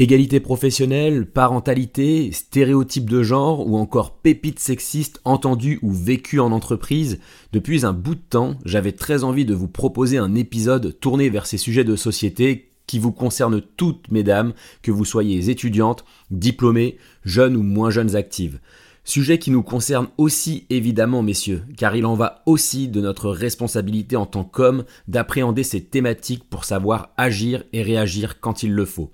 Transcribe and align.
Égalité 0.00 0.40
professionnelle, 0.40 1.26
parentalité, 1.26 2.32
stéréotypes 2.32 3.10
de 3.10 3.22
genre 3.22 3.68
ou 3.68 3.76
encore 3.76 4.16
pépites 4.16 4.58
sexistes 4.58 5.20
entendues 5.26 5.78
ou 5.82 5.92
vécues 5.92 6.40
en 6.40 6.52
entreprise, 6.52 7.20
depuis 7.52 7.84
un 7.84 7.92
bout 7.92 8.14
de 8.14 8.22
temps, 8.30 8.56
j'avais 8.64 8.92
très 8.92 9.24
envie 9.24 9.44
de 9.44 9.52
vous 9.52 9.68
proposer 9.68 10.16
un 10.16 10.34
épisode 10.34 10.98
tourné 11.00 11.28
vers 11.28 11.44
ces 11.44 11.58
sujets 11.58 11.84
de 11.84 11.96
société 11.96 12.70
qui 12.86 12.98
vous 12.98 13.12
concernent 13.12 13.60
toutes, 13.76 14.10
mesdames, 14.10 14.54
que 14.80 14.90
vous 14.90 15.04
soyez 15.04 15.50
étudiantes, 15.50 16.06
diplômées, 16.30 16.96
jeunes 17.26 17.54
ou 17.54 17.62
moins 17.62 17.90
jeunes 17.90 18.16
actives. 18.16 18.58
Sujet 19.04 19.38
qui 19.38 19.50
nous 19.50 19.62
concerne 19.62 20.08
aussi 20.16 20.66
évidemment, 20.70 21.22
messieurs, 21.22 21.62
car 21.76 21.94
il 21.94 22.06
en 22.06 22.14
va 22.14 22.42
aussi 22.46 22.88
de 22.88 23.02
notre 23.02 23.28
responsabilité 23.30 24.16
en 24.16 24.24
tant 24.24 24.44
qu'hommes 24.44 24.84
d'appréhender 25.08 25.62
ces 25.62 25.84
thématiques 25.84 26.48
pour 26.48 26.64
savoir 26.64 27.10
agir 27.18 27.64
et 27.74 27.82
réagir 27.82 28.40
quand 28.40 28.62
il 28.62 28.72
le 28.72 28.86
faut. 28.86 29.10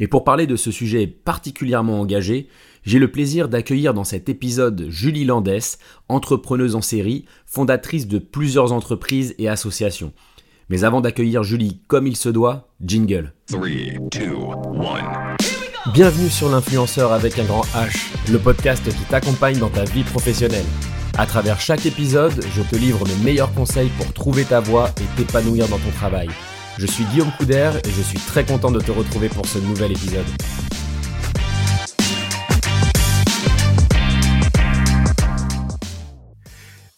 Et 0.00 0.06
pour 0.06 0.24
parler 0.24 0.46
de 0.46 0.56
ce 0.56 0.70
sujet 0.70 1.06
particulièrement 1.06 2.00
engagé, 2.00 2.48
j'ai 2.84 2.98
le 2.98 3.10
plaisir 3.10 3.48
d'accueillir 3.48 3.94
dans 3.94 4.04
cet 4.04 4.28
épisode 4.28 4.86
Julie 4.88 5.24
Landès, 5.24 5.78
entrepreneuse 6.08 6.76
en 6.76 6.82
série, 6.82 7.24
fondatrice 7.46 8.06
de 8.06 8.18
plusieurs 8.18 8.72
entreprises 8.72 9.34
et 9.38 9.48
associations. 9.48 10.12
Mais 10.70 10.84
avant 10.84 11.00
d'accueillir 11.00 11.42
Julie 11.42 11.80
comme 11.88 12.06
il 12.06 12.16
se 12.16 12.28
doit, 12.28 12.68
jingle. 12.84 13.32
Bienvenue 15.94 16.28
sur 16.28 16.48
l'influenceur 16.50 17.12
avec 17.12 17.38
un 17.38 17.44
grand 17.44 17.64
H, 17.74 18.12
le 18.30 18.38
podcast 18.38 18.84
qui 18.84 19.04
t'accompagne 19.10 19.58
dans 19.58 19.70
ta 19.70 19.84
vie 19.84 20.04
professionnelle. 20.04 20.66
À 21.16 21.26
travers 21.26 21.60
chaque 21.60 21.86
épisode, 21.86 22.44
je 22.54 22.62
te 22.62 22.76
livre 22.76 23.04
mes 23.08 23.24
meilleurs 23.24 23.52
conseils 23.54 23.90
pour 23.96 24.12
trouver 24.12 24.44
ta 24.44 24.60
voie 24.60 24.90
et 25.00 25.16
t'épanouir 25.16 25.66
dans 25.68 25.78
ton 25.78 25.90
travail. 25.90 26.28
Je 26.78 26.86
suis 26.86 27.02
Guillaume 27.06 27.32
Couder 27.36 27.72
et 27.84 27.90
je 27.90 28.02
suis 28.02 28.18
très 28.18 28.46
content 28.46 28.70
de 28.70 28.78
te 28.78 28.92
retrouver 28.92 29.28
pour 29.28 29.44
ce 29.46 29.58
nouvel 29.58 29.90
épisode. 29.90 30.24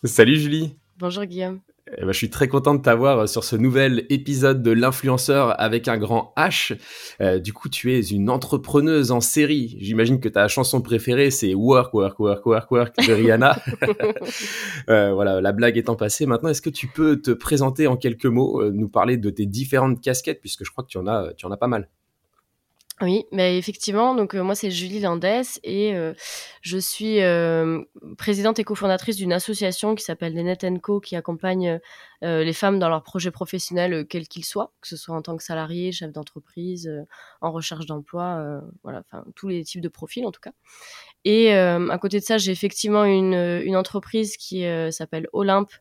Salut 0.05 0.37
Julie 0.37 0.77
Bonjour 0.99 1.25
Guillaume 1.25 1.61
eh 1.97 2.03
ben, 2.03 2.13
je 2.13 2.17
suis 2.17 2.31
très 2.31 2.49
content 2.49 2.75
de 2.75 2.83
t'avoir 2.83 3.29
sur 3.29 3.45
ce 3.45 3.57
nouvel 3.57 4.07
épisode 4.11 4.63
de 4.63 4.71
l'influenceur 4.71 5.61
avec 5.61 5.89
un 5.89 5.99
grand 5.99 6.33
H. 6.37 6.79
Euh, 7.21 7.39
du 7.39 7.53
coup, 7.53 7.69
tu 7.69 7.93
es 7.93 8.01
une 8.01 8.31
entrepreneuse 8.31 9.11
en 9.11 9.21
série. 9.21 9.77
J'imagine 9.81 10.21
que 10.21 10.29
ta 10.29 10.47
chanson 10.49 10.81
préférée, 10.81 11.31
c'est 11.31 11.55
Work, 11.55 11.93
Work, 11.95 12.21
Work, 12.21 12.47
Work, 12.47 12.71
Work 12.71 12.97
de 13.07 13.13
Rihanna. 13.13 13.61
euh, 14.91 15.13
voilà, 15.13 15.41
la 15.41 15.53
blague 15.53 15.77
étant 15.77 15.97
passée. 15.97 16.27
Maintenant, 16.27 16.51
est-ce 16.51 16.63
que 16.63 16.71
tu 16.71 16.87
peux 16.87 17.21
te 17.21 17.33
présenter 17.33 17.87
en 17.87 17.97
quelques 17.97 18.27
mots, 18.27 18.63
euh, 18.63 18.71
nous 18.73 18.89
parler 18.89 19.17
de 19.17 19.31
tes 19.31 19.47
différentes 19.47 20.01
casquettes, 20.01 20.41
puisque 20.41 20.65
je 20.65 20.71
crois 20.71 20.85
que 20.85 20.91
tu 20.91 20.99
en 20.99 21.07
as, 21.07 21.33
tu 21.37 21.47
en 21.47 21.51
as 21.51 21.57
pas 21.57 21.69
mal. 21.69 21.89
Oui, 23.03 23.25
mais 23.33 23.57
effectivement, 23.57 24.15
donc 24.15 24.35
euh, 24.35 24.43
moi 24.43 24.55
c'est 24.55 24.71
Julie 24.71 25.01
Landès 25.01 25.59
et 25.65 25.95
euh, 25.95 26.13
je 26.61 26.77
suis 26.77 27.23
euh, 27.23 27.81
présidente 28.19 28.59
et 28.59 28.65
cofondatrice 28.65 29.17
d'une 29.17 29.33
association 29.33 29.95
qui 29.95 30.05
s'appelle 30.05 30.35
Les 30.35 30.43
Net 30.43 30.67
Co 30.83 31.01
qui 31.01 31.17
accompagne 31.17 31.81
les 32.23 32.53
femmes 32.53 32.79
dans 32.79 32.91
leurs 32.91 33.03
projets 33.03 33.31
professionnels 33.31 34.07
quels 34.07 34.29
qu'ils 34.29 34.45
soient, 34.45 34.75
que 34.83 34.89
ce 34.89 34.99
soit 34.99 35.17
en 35.17 35.23
tant 35.23 35.39
que 35.39 35.43
salarié, 35.43 35.91
chef 35.91 36.13
d'entreprise, 36.13 36.93
en 37.41 37.51
recherche 37.51 37.87
d'emploi, 37.87 38.61
voilà, 38.83 39.03
enfin 39.11 39.25
tous 39.35 39.49
les 39.49 39.65
types 39.65 39.81
de 39.81 39.89
profils 39.89 40.27
en 40.27 40.31
tout 40.31 40.43
cas. 40.43 40.53
Et 41.25 41.55
à 41.55 41.99
côté 41.99 42.21
de 42.21 42.25
ça, 42.25 42.37
j'ai 42.37 42.53
effectivement 42.53 43.05
une, 43.05 43.33
une 43.65 43.75
entreprise 43.75 44.37
qui 44.37 44.67
s'appelle 44.91 45.29
Olympe, 45.33 45.73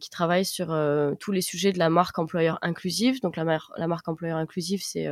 qui 0.00 0.10
travaille 0.10 0.44
sur 0.44 0.76
tous 1.20 1.30
les 1.30 1.40
sujets 1.40 1.70
de 1.72 1.78
la 1.78 1.88
marque 1.88 2.18
employeur 2.18 2.58
inclusive. 2.62 3.20
Donc 3.20 3.36
la 3.36 3.86
marque 3.86 4.08
employeur 4.08 4.38
inclusive, 4.38 4.82
c'est 4.82 5.06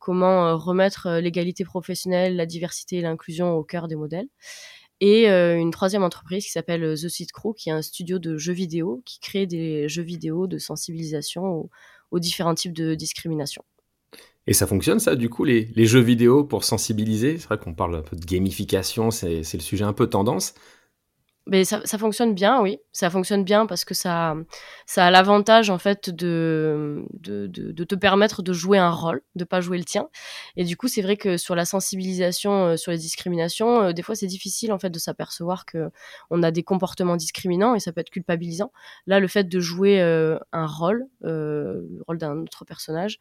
comment 0.00 0.48
euh, 0.48 0.56
remettre 0.56 1.06
euh, 1.06 1.20
l'égalité 1.20 1.64
professionnelle, 1.64 2.34
la 2.34 2.46
diversité 2.46 2.96
et 2.96 3.00
l'inclusion 3.02 3.52
au 3.52 3.62
cœur 3.62 3.86
des 3.86 3.94
modèles. 3.94 4.26
Et 5.00 5.30
euh, 5.30 5.56
une 5.56 5.70
troisième 5.70 6.02
entreprise 6.02 6.44
qui 6.44 6.50
s'appelle 6.50 6.82
The 6.94 7.08
Seed 7.08 7.30
Crew, 7.30 7.54
qui 7.56 7.68
est 7.68 7.72
un 7.72 7.82
studio 7.82 8.18
de 8.18 8.36
jeux 8.36 8.52
vidéo 8.52 9.02
qui 9.06 9.20
crée 9.20 9.46
des 9.46 9.88
jeux 9.88 10.02
vidéo 10.02 10.46
de 10.46 10.58
sensibilisation 10.58 11.70
aux, 12.10 12.18
différents 12.18 12.54
types 12.54 12.72
de 12.72 12.94
discrimination. 12.94 13.62
Et 14.46 14.52
ça 14.52 14.66
fonctionne 14.66 14.98
ça, 14.98 15.14
du 15.14 15.30
coup, 15.30 15.44
les, 15.44 15.66
les 15.76 15.86
jeux 15.86 16.00
vidéo 16.00 16.44
pour 16.44 16.64
sensibiliser? 16.64 17.38
C'est 17.38 17.46
vrai 17.46 17.58
qu'on 17.58 17.72
parle 17.72 17.94
un 17.96 18.02
peu 18.02 18.16
de 18.16 18.24
gamification, 18.24 19.10
c'est 19.10 19.38
le 19.38 19.60
sujet 19.60 19.84
un 19.84 19.92
peu 19.92 20.08
tendance. 20.08 20.54
Mais 21.50 21.64
ça, 21.64 21.80
fonctionne 21.98 22.32
bien, 22.32 22.62
oui. 22.62 22.78
Ça 22.92 23.10
fonctionne 23.10 23.42
bien 23.42 23.66
parce 23.66 23.84
que 23.84 23.92
ça, 23.92 24.36
ça 24.86 25.06
a 25.06 25.10
l'avantage 25.10 25.68
en 25.68 25.78
fait 25.78 26.08
de, 26.08 27.04
de, 27.12 27.48
de, 27.48 27.72
de, 27.72 27.84
te 27.84 27.96
permettre 27.96 28.42
de 28.42 28.52
jouer 28.52 28.78
un 28.78 28.90
rôle, 28.90 29.20
de 29.34 29.42
pas 29.42 29.60
jouer 29.60 29.76
le 29.76 29.84
tien. 29.84 30.08
Et 30.56 30.62
du 30.62 30.76
coup, 30.76 30.86
c'est 30.86 31.02
vrai 31.02 31.16
que 31.16 31.36
sur 31.36 31.56
la 31.56 31.64
sensibilisation, 31.64 32.66
euh, 32.68 32.76
sur 32.76 32.92
les 32.92 32.98
discriminations, 32.98 33.82
euh, 33.82 33.92
des 33.92 34.02
fois 34.02 34.14
c'est 34.14 34.28
difficile 34.28 34.72
en 34.72 34.78
fait 34.78 34.90
de 34.90 34.98
s'apercevoir 35.00 35.66
que 35.66 35.90
on 36.30 36.44
a 36.44 36.52
des 36.52 36.62
comportements 36.62 37.16
discriminants 37.16 37.74
et 37.74 37.80
ça 37.80 37.90
peut 37.90 38.00
être 38.00 38.10
culpabilisant. 38.10 38.70
Là, 39.08 39.18
le 39.18 39.26
fait 39.26 39.48
de 39.48 39.58
jouer 39.58 40.00
euh, 40.00 40.38
un 40.52 40.66
rôle, 40.66 41.06
le 41.22 42.00
rôle 42.06 42.18
d'un 42.18 42.36
autre 42.42 42.64
personnage, 42.64 43.18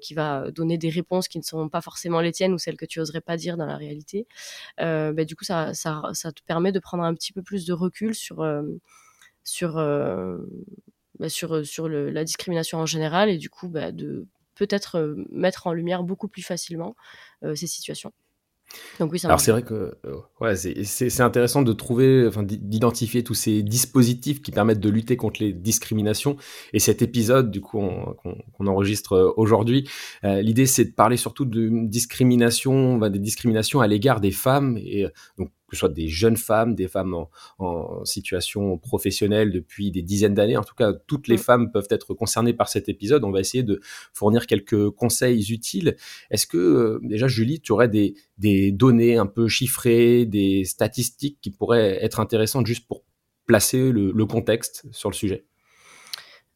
qui 0.00 0.14
va 0.14 0.50
donner 0.50 0.76
des 0.76 0.90
réponses 0.90 1.28
qui 1.28 1.38
ne 1.38 1.44
sont 1.44 1.68
pas 1.68 1.80
forcément 1.80 2.20
les 2.20 2.32
tiennes 2.32 2.52
ou 2.52 2.58
celles 2.58 2.76
que 2.76 2.86
tu 2.86 2.98
oserais 2.98 3.20
pas 3.20 3.36
dire 3.36 3.56
dans 3.56 3.66
la 3.66 3.76
réalité, 3.76 4.26
bah, 4.78 5.24
du 5.24 5.36
coup, 5.36 5.44
ça, 5.44 5.72
ça, 5.74 6.02
ça 6.14 6.32
te 6.32 6.42
permet 6.42 6.72
de 6.72 6.80
prendre 6.80 7.04
un 7.04 7.14
petit 7.14 7.32
peu 7.32 7.42
plus 7.42 7.59
de 7.64 7.72
recul 7.72 8.14
sur, 8.14 8.40
euh, 8.40 8.62
sur, 9.44 9.78
euh, 9.78 10.38
bah, 11.18 11.28
sur, 11.28 11.64
sur 11.66 11.88
la 11.88 12.24
discrimination 12.24 12.78
en 12.78 12.86
général 12.86 13.28
et 13.28 13.38
du 13.38 13.50
coup 13.50 13.68
bah, 13.68 13.92
de 13.92 14.26
peut-être 14.54 14.96
euh, 14.96 15.14
mettre 15.30 15.66
en 15.66 15.72
lumière 15.72 16.02
beaucoup 16.02 16.28
plus 16.28 16.42
facilement 16.42 16.94
ces 17.54 17.66
situations. 17.66 18.12
Donc 19.00 19.10
oui, 19.10 19.18
ça 19.18 19.26
Alors 19.26 19.40
c'est 19.40 19.50
vrai 19.50 19.64
que 19.64 19.96
ouais, 20.40 20.54
c'est 20.54 21.20
intéressant 21.22 21.62
de 21.62 21.72
trouver, 21.72 22.24
enfin 22.28 22.44
d'identifier 22.44 23.24
tous 23.24 23.34
ces 23.34 23.64
dispositifs 23.64 24.42
qui 24.42 24.52
permettent 24.52 24.78
de 24.78 24.88
lutter 24.88 25.16
contre 25.16 25.42
les 25.42 25.52
discriminations. 25.52 26.36
Et 26.72 26.78
cet 26.78 27.02
épisode, 27.02 27.50
du 27.50 27.60
coup, 27.60 27.80
qu'on 27.80 28.66
enregistre 28.68 29.34
aujourd'hui, 29.36 29.88
l'idée 30.22 30.66
c'est 30.66 30.84
de 30.84 30.92
parler 30.92 31.16
surtout 31.16 31.46
de 31.46 31.68
discrimination, 31.88 32.98
des 32.98 33.18
discriminations 33.18 33.80
à 33.80 33.88
l'égard 33.88 34.20
des 34.20 34.30
femmes. 34.30 34.78
Et 34.78 35.04
donc 35.36 35.50
que 35.70 35.76
ce 35.76 35.80
soit 35.80 35.88
des 35.88 36.08
jeunes 36.08 36.36
femmes, 36.36 36.74
des 36.74 36.88
femmes 36.88 37.14
en, 37.58 38.04
situation 38.04 38.76
professionnelle 38.78 39.52
depuis 39.52 39.90
des 39.90 40.02
dizaines 40.02 40.34
d'années. 40.34 40.56
En 40.56 40.64
tout 40.64 40.74
cas, 40.74 40.92
toutes 40.92 41.28
les 41.28 41.36
mm. 41.36 41.38
femmes 41.38 41.72
peuvent 41.72 41.88
être 41.90 42.12
concernées 42.14 42.52
par 42.52 42.68
cet 42.68 42.88
épisode. 42.88 43.24
On 43.24 43.30
va 43.30 43.40
essayer 43.40 43.62
de 43.62 43.80
fournir 44.12 44.46
quelques 44.46 44.90
conseils 44.90 45.52
utiles. 45.52 45.96
Est-ce 46.30 46.46
que, 46.46 46.58
euh, 46.58 47.00
déjà, 47.02 47.28
Julie, 47.28 47.60
tu 47.60 47.72
aurais 47.72 47.88
des, 47.88 48.14
données 48.72 49.16
un 49.16 49.26
peu 49.26 49.48
chiffrées, 49.48 50.26
des 50.26 50.64
statistiques 50.64 51.38
qui 51.40 51.50
pourraient 51.50 52.02
être 52.02 52.20
intéressantes 52.20 52.66
juste 52.66 52.86
pour 52.86 53.04
placer 53.46 53.92
le, 53.92 54.26
contexte 54.26 54.84
sur 54.90 55.10
le 55.10 55.14
sujet? 55.14 55.44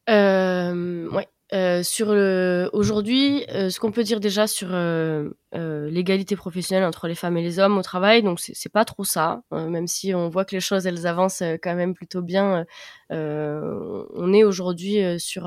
Euh, 0.09 1.09
ouais. 1.09 1.27
Euh, 1.53 1.83
sur 1.83 2.11
le 2.13 2.71
aujourd'hui, 2.73 3.45
euh, 3.51 3.69
ce 3.69 3.79
qu'on 3.79 3.91
peut 3.91 4.01
dire 4.01 4.19
déjà 4.19 4.47
sur 4.47 4.69
euh, 4.71 5.29
l'égalité 5.53 6.35
professionnelle 6.35 6.83
entre 6.83 7.07
les 7.07 7.13
femmes 7.13 7.37
et 7.37 7.43
les 7.43 7.59
hommes 7.59 7.77
au 7.77 7.83
travail, 7.83 8.23
donc 8.23 8.39
c'est 8.39 8.71
pas 8.71 8.83
trop 8.83 9.03
ça, 9.03 9.43
hein, 9.51 9.69
même 9.69 9.85
si 9.85 10.15
on 10.15 10.27
voit 10.29 10.43
que 10.43 10.55
les 10.55 10.59
choses 10.59 10.87
elles 10.87 11.05
avancent 11.05 11.43
quand 11.61 11.75
même 11.75 11.93
plutôt 11.93 12.23
bien. 12.23 12.65
on 13.11 14.33
est 14.33 14.43
aujourd'hui 14.43 15.19
sur, 15.19 15.43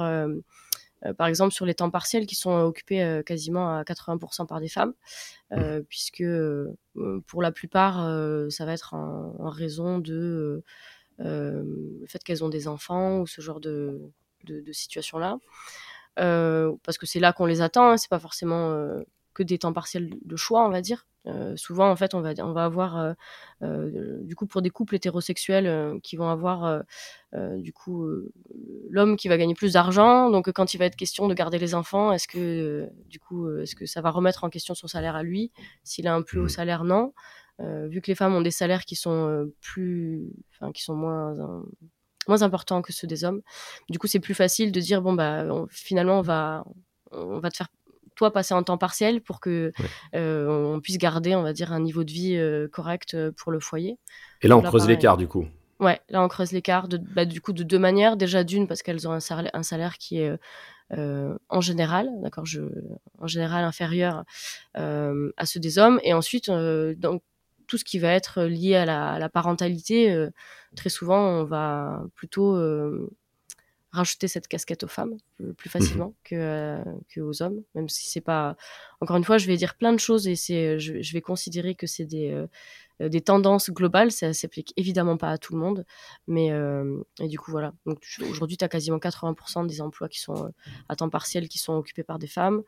par 1.17 1.27
exemple, 1.27 1.53
sur 1.53 1.67
les 1.67 1.75
temps 1.75 1.91
partiels 1.91 2.27
qui 2.27 2.37
sont 2.37 2.53
occupés 2.61 3.21
quasiment 3.27 3.77
à 3.77 3.83
80% 3.83 4.47
par 4.47 4.61
des 4.61 4.69
femmes, 4.69 4.95
mmh. 5.51 5.81
puisque 5.89 6.25
pour 7.27 7.43
la 7.43 7.51
plupart, 7.53 7.97
ça 8.51 8.65
va 8.65 8.73
être 8.73 8.95
en, 8.95 9.51
raison 9.51 9.99
de 9.99 10.63
le 11.19 12.07
fait 12.07 12.23
qu'elles 12.23 12.45
ont 12.45 12.49
des 12.49 12.69
enfants 12.69 13.19
ou 13.19 13.27
ce 13.27 13.41
genre 13.41 13.61
de, 13.61 14.01
de, 14.45 14.61
de 14.61 14.73
situation-là. 14.73 15.39
Euh, 15.39 15.39
parce 16.17 16.99
que 16.99 17.07
c'est 17.07 17.21
là 17.21 17.33
qu'on 17.33 17.47
les 17.47 17.61
attend. 17.61 17.91
Hein, 17.91 17.97
c'est 17.97 18.11
pas 18.11 18.19
forcément 18.19 18.71
euh, 18.71 19.03
que 19.35 19.43
des 19.43 19.59
temps 19.59 19.73
partiels 19.73 20.11
de 20.25 20.37
choix, 20.37 20.67
on 20.67 20.71
va 20.71 20.81
dire. 20.81 21.07
Euh, 21.27 21.55
souvent, 21.57 21.91
en 21.91 21.97
fait, 21.97 22.15
on 22.15 22.21
va, 22.21 22.33
on 22.39 22.53
va 22.53 22.65
avoir, 22.65 23.15
du 23.61 24.35
coup, 24.35 24.47
pour 24.47 24.63
des 24.63 24.71
couples 24.71 24.95
hétérosexuels 24.95 26.01
qui 26.03 26.17
vont 26.17 26.29
avoir, 26.29 26.83
du 27.35 27.73
coup, 27.73 28.09
l'homme 28.91 29.17
qui 29.17 29.29
va 29.29 29.37
gagner 29.37 29.55
plus 29.55 29.75
d'argent. 29.75 30.31
Donc, 30.31 30.51
quand 30.53 30.75
il 30.75 30.79
va 30.79 30.87
être 30.87 30.97
question 30.97 31.29
de 31.29 31.35
garder 31.35 31.59
les 31.59 31.75
enfants, 31.75 32.13
est-ce 32.13 32.29
que, 32.29 32.89
du 33.07 33.21
coup, 33.21 33.51
est-ce 33.59 33.77
que 33.77 33.87
ça 33.87 34.01
va 34.01 34.11
remettre 34.11 34.45
en 34.45 34.51
question 34.51 34.75
son 34.75 34.89
salaire 34.89 35.17
à 35.17 35.23
lui? 35.23 35.53
S'il 35.85 36.09
a 36.09 36.15
un 36.15 36.23
plus 36.23 36.41
haut 36.41 36.45
mmh. 36.45 36.49
salaire, 36.49 36.85
non. 36.85 37.13
vu 37.61 38.01
que 38.01 38.07
les 38.07 38.15
femmes 38.15 38.35
ont 38.35 38.43
des 38.43 38.51
salaires 38.51 38.85
qui 38.87 38.97
sont 38.97 39.51
plus, 39.61 40.33
enfin, 40.55 40.73
qui 40.73 40.83
sont 40.83 40.95
moins 40.95 41.35
moins 42.29 42.43
importants 42.43 42.83
que 42.83 42.93
ceux 42.93 43.07
des 43.07 43.25
hommes. 43.25 43.43
Du 43.89 43.99
coup, 43.99 44.07
c'est 44.07 44.21
plus 44.21 44.35
facile 44.35 44.73
de 44.73 44.81
dire 44.81 45.03
bon 45.03 45.15
bah 45.15 45.45
finalement 45.71 46.19
on 46.19 46.23
va 46.23 46.65
on 47.11 47.41
va 47.41 47.51
te 47.51 47.57
faire 47.57 47.69
toi 48.19 48.33
passer 48.33 48.53
en 48.53 48.63
temps 48.63 48.79
partiel 48.79 49.23
pour 49.23 49.41
que 49.41 49.73
euh, 50.15 50.75
on 50.75 50.81
puisse 50.81 50.99
garder 50.99 51.37
on 51.37 51.43
va 51.43 51.53
dire 51.53 51.73
un 51.73 51.81
niveau 51.81 52.03
de 52.05 52.11
vie 52.11 52.37
euh, 52.37 52.69
correct 52.69 53.15
euh, 53.15 53.31
pour 53.31 53.53
le 53.53 53.61
foyer. 53.61 53.97
Et 54.43 54.49
là 54.49 54.57
on 54.57 54.63
creuse 54.63 54.87
l'écart 54.87 55.17
du 55.17 55.29
coup. 55.29 55.47
Ouais, 55.81 56.01
là 56.09 56.23
on 56.23 56.29
creuse 56.29 56.51
l'écart 56.51 56.89
de, 56.89 56.99
bah, 56.99 57.25
du 57.25 57.41
coup 57.41 57.53
de 57.53 57.63
deux 57.63 57.79
manières. 57.79 58.17
Déjà 58.17 58.43
d'une 58.43 58.67
parce 58.67 58.83
qu'elles 58.83 59.07
ont 59.07 59.13
un 59.13 59.21
salaire, 59.21 59.53
un 59.55 59.63
salaire 59.63 59.97
qui 59.97 60.19
est 60.19 60.37
en 60.91 61.61
général, 61.61 62.09
d'accord, 62.23 62.47
je, 62.47 62.63
en 63.19 63.27
général 63.27 63.63
inférieurs 63.63 64.25
à 64.75 65.47
ceux 65.47 65.61
des 65.61 65.79
hommes. 65.79 66.01
Et 66.03 66.13
ensuite, 66.13 66.51
donc 66.51 67.23
tout 67.69 67.79
ce 67.79 67.85
qui 67.85 67.99
va 68.01 68.13
être 68.13 68.43
lié 68.43 68.75
à 68.75 68.85
la, 68.85 69.13
à 69.13 69.19
la 69.21 69.29
parentalité, 69.29 70.27
très 70.75 70.91
souvent, 70.91 71.41
on 71.41 71.45
va 71.45 72.03
plutôt 72.15 72.57
rajouter 73.91 74.29
cette 74.29 74.49
casquette 74.49 74.85
aux 74.85 74.89
femmes 74.89 75.17
plus 75.57 75.69
mmh 75.69 75.71
facilement 75.71 76.15
que, 76.25 76.35
euh, 76.35 76.85
que 77.09 77.21
aux 77.21 77.43
hommes, 77.43 77.63
même 77.75 77.89
si 77.89 78.09
c'est 78.11 78.21
pas. 78.21 78.57
Encore 79.01 79.17
une 79.17 79.25
fois, 79.25 79.39
je 79.39 79.47
vais 79.47 79.57
dire 79.57 79.77
plein 79.77 79.93
de 79.93 80.01
choses 80.01 80.29
et 80.29 80.37
c'est, 80.37 80.79
je, 80.79 81.01
je 81.01 81.13
vais 81.13 81.21
considérer 81.21 81.75
que 81.75 81.87
c'est 81.87 82.05
des, 82.05 82.31
euh, 82.31 82.43
euh, 82.43 82.47
des 83.01 83.21
tendances 83.21 83.71
globales. 83.71 84.11
Ça 84.11 84.33
s'applique 84.33 84.73
évidemment 84.77 85.17
pas 85.17 85.31
à 85.31 85.39
tout 85.39 85.55
le 85.55 85.61
monde, 85.61 85.85
mais 86.27 86.51
euh, 86.53 87.03
et 87.21 87.29
du 87.29 87.39
coup 87.39 87.51
voilà. 87.51 87.73
Donc 87.87 88.03
aujourd'hui, 88.31 88.57
tu 88.57 88.65
as 88.65 88.69
quasiment 88.69 88.99
80% 88.99 89.67
des 89.67 89.81
emplois 89.81 90.09
qui 90.09 90.21
sont 90.21 90.53
à 90.89 90.97
temps 90.97 91.11
partiel 91.11 91.49
qui 91.49 91.59
sont 91.59 91.75
occupés 91.75 92.03
par 92.03 92.19
des 92.19 92.27
femmes. 92.27 92.63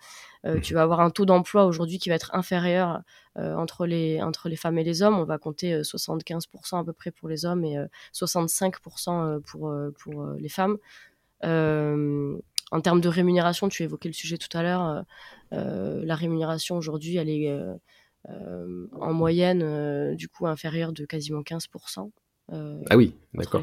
Tu 0.62 0.74
vas 0.74 0.82
avoir 0.82 1.00
un 1.00 1.10
taux 1.10 1.26
d'emploi 1.26 1.66
aujourd'hui 1.66 1.98
qui 1.98 2.08
va 2.08 2.14
être 2.14 2.34
inférieur 2.34 3.02
entre 3.36 3.86
les 3.86 4.22
entre 4.22 4.48
les 4.48 4.56
femmes 4.56 4.78
et 4.78 4.84
les 4.84 5.02
hommes. 5.02 5.18
On 5.18 5.24
va 5.24 5.38
compter 5.38 5.80
75% 5.80 6.80
à 6.80 6.84
peu 6.84 6.92
près 6.92 7.10
pour 7.10 7.28
les 7.28 7.44
hommes 7.44 7.64
et 7.64 7.76
65% 8.14 9.40
pour 9.42 9.74
pour 9.98 10.26
les 10.38 10.48
femmes. 10.48 10.78
Euh, 11.44 12.38
en 12.72 12.80
termes 12.80 13.00
de 13.00 13.08
rémunération, 13.08 13.68
tu 13.68 13.82
évoquais 13.82 14.08
le 14.08 14.14
sujet 14.14 14.38
tout 14.38 14.56
à 14.56 14.62
l'heure. 14.62 14.82
Euh, 14.82 15.02
euh, 15.52 16.02
la 16.04 16.14
rémunération 16.14 16.76
aujourd'hui, 16.76 17.16
elle 17.16 17.28
est 17.28 17.52
en 18.28 19.12
moyenne 19.12 20.14
du 20.14 20.28
coup 20.28 20.46
inférieure 20.46 20.92
de 20.92 21.04
quasiment 21.04 21.40
15%. 21.40 22.10
ah 22.52 22.96
oui, 22.96 23.14
d'accord. 23.34 23.62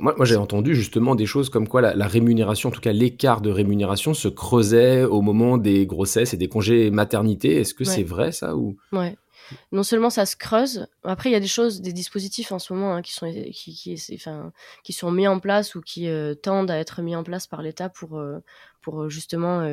moi, 0.00 0.14
moi 0.16 0.24
j'ai 0.24 0.36
entendu 0.36 0.74
justement 0.74 1.14
des 1.14 1.26
choses 1.26 1.50
comme 1.50 1.68
quoi 1.68 1.80
la, 1.80 1.94
la 1.94 2.06
rémunération, 2.06 2.70
en 2.70 2.72
tout 2.72 2.80
cas 2.80 2.92
l'écart 2.92 3.40
de 3.40 3.50
rémunération, 3.50 4.14
se 4.14 4.28
creusait 4.28 5.04
au 5.04 5.20
moment 5.20 5.58
des 5.58 5.86
grossesses 5.86 6.34
et 6.34 6.36
des 6.36 6.48
congés 6.48 6.90
maternité. 6.90 7.56
Est-ce 7.56 7.74
que 7.74 7.84
c'est 7.84 8.02
vrai 8.02 8.32
ça 8.32 8.56
ou 8.56 8.76
Ouais 8.92 9.16
non 9.72 9.82
seulement 9.82 10.10
ça 10.10 10.26
se 10.26 10.36
creuse, 10.36 10.86
après 11.02 11.30
il 11.30 11.32
y 11.32 11.36
a 11.36 11.40
des 11.40 11.46
choses, 11.46 11.80
des 11.80 11.92
dispositifs 11.92 12.52
en 12.52 12.58
ce 12.58 12.72
moment 12.72 12.94
hein, 12.94 13.02
qui, 13.02 13.12
sont, 13.12 13.30
qui, 14.82 14.92
sont 14.92 15.10
mis 15.10 15.28
en 15.28 15.40
place 15.40 15.74
ou 15.74 15.80
qui 15.80 16.08
euh, 16.08 16.34
tendent 16.34 16.70
à 16.70 16.78
être 16.78 17.02
mis 17.02 17.16
en 17.16 17.24
place 17.24 17.46
par 17.46 17.62
l'État 17.62 17.88
pour, 17.88 18.18
euh, 18.18 18.42
pour 18.82 19.02
euh, 19.02 19.08
justement 19.08 19.64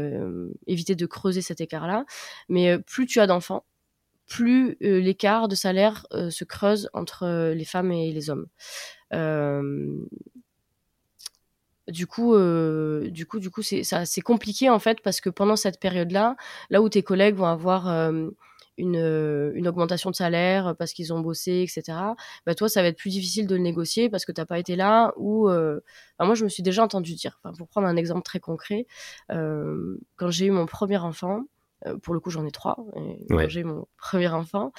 éviter 0.68 0.96
de 0.96 1.06
creuser 1.06 1.42
cet 1.42 1.62
écart-là. 1.62 2.06
Mais 2.50 2.78
plus 2.80 3.06
tu 3.06 3.20
as 3.20 3.28
d'enfants, 3.28 3.66
plus 4.28 4.78
l'écart 4.80 5.48
de 5.48 5.56
salaire 5.56 6.06
se 6.12 6.44
creuse 6.44 6.90
entre 6.94 7.52
les 7.54 7.66
femmes 7.66 7.92
et 7.92 8.12
les 8.12 8.30
hommes. 8.30 8.48
Du 11.88 12.08
coup, 12.08 12.38
du 13.10 13.26
coup, 13.26 13.62
c'est 13.62 14.22
compliqué 14.22 14.70
en 14.70 14.80
fait 14.80 15.02
parce 15.02 15.20
que 15.20 15.30
pendant 15.30 15.56
cette 15.58 15.80
période-là, 15.80 16.38
là 16.70 16.82
où 16.82 16.88
tes 16.88 17.04
collègues 17.04 17.36
vont 17.36 17.48
avoir 17.48 18.12
une 18.82 19.68
augmentation 19.68 20.10
de 20.10 20.16
salaire 20.16 20.76
parce 20.78 20.94
qu'ils 20.94 21.14
ont 21.14 21.20
bossé, 21.20 21.62
etc. 21.62 21.98
Bah 22.46 22.56
toi, 22.56 22.70
ça 22.70 22.82
va 22.82 22.88
être 22.90 22.98
plus 22.98 23.12
difficile 23.12 23.48
de 23.48 23.56
le 23.56 23.62
négocier 23.62 24.10
parce 24.10 24.26
que 24.26 24.32
tu 24.32 24.42
n'as 24.42 24.46
pas 24.46 24.60
été 24.60 24.76
là. 24.76 25.14
Ou 25.18 25.50
euh, 25.50 25.80
moi, 26.20 26.36
je 26.36 26.44
me 26.44 26.50
suis 26.50 26.64
déjà 26.64 26.84
entendu 26.84 27.14
dire, 27.16 27.40
pour 27.58 27.68
prendre 27.68 27.88
un 27.88 27.96
exemple 27.96 28.24
très 28.24 28.40
concret, 28.40 28.88
euh, 29.32 29.98
quand 30.16 30.32
j'ai 30.32 30.48
eu 30.48 30.52
mon 30.52 30.66
premier 30.66 30.98
enfant, 30.98 31.42
euh, 31.42 31.61
pour 32.04 32.14
le 32.14 32.20
coup, 32.20 32.30
j'en 32.30 32.46
ai 32.46 32.52
trois. 32.52 32.78
J'ai 33.48 33.64
mon 33.64 33.88
premier 33.98 34.28
enfant. 34.30 34.72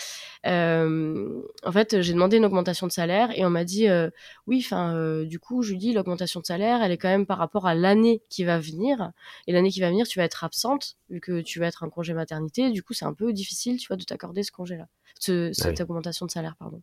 Euh, 0.46 1.43
en 1.64 1.72
fait, 1.72 2.00
j'ai 2.00 2.12
demandé 2.12 2.37
une 2.37 2.44
augmentation 2.44 2.87
de 2.87 2.93
salaire 2.93 3.31
et 3.37 3.44
on 3.44 3.50
m'a 3.50 3.64
dit 3.64 3.88
euh, 3.88 4.10
oui. 4.46 4.62
Enfin, 4.64 5.22
du 5.25 5.38
coup, 5.38 5.62
je 5.62 5.72
lui 5.72 5.78
dis 5.78 5.93
l'augmentation 5.93 6.40
de 6.40 6.46
salaire, 6.46 6.82
elle 6.82 6.93
est 6.93 6.99
quand 6.99 7.08
même 7.08 7.26
par 7.26 7.38
rapport 7.38 7.66
à 7.66 7.75
l'année 7.75 8.22
qui 8.28 8.44
va 8.44 8.58
venir. 8.58 9.12
Et 9.46 9.52
l'année 9.52 9.70
qui 9.70 9.81
va 9.81 9.88
venir, 9.88 10.06
tu 10.06 10.19
vas 10.19 10.25
être 10.25 10.44
absente 10.44 10.96
vu 11.10 11.20
que 11.20 11.40
tu 11.40 11.58
vas 11.58 11.66
être 11.66 11.82
en 11.82 11.90
congé 11.90 12.14
maternité. 12.14 12.70
Du 12.70 12.82
coup, 12.82 12.93
c'est 12.93 13.05
un 13.05 13.14
peu 13.14 13.32
difficile, 13.32 13.78
tu 13.78 13.88
vois, 13.88 13.96
de 13.96 14.05
t'accorder 14.05 14.43
ce 14.43 14.52
congé-là, 14.52 14.88
cette 15.19 15.81
augmentation 15.81 16.26
de 16.26 16.31
salaire, 16.31 16.56
pardon. 16.56 16.82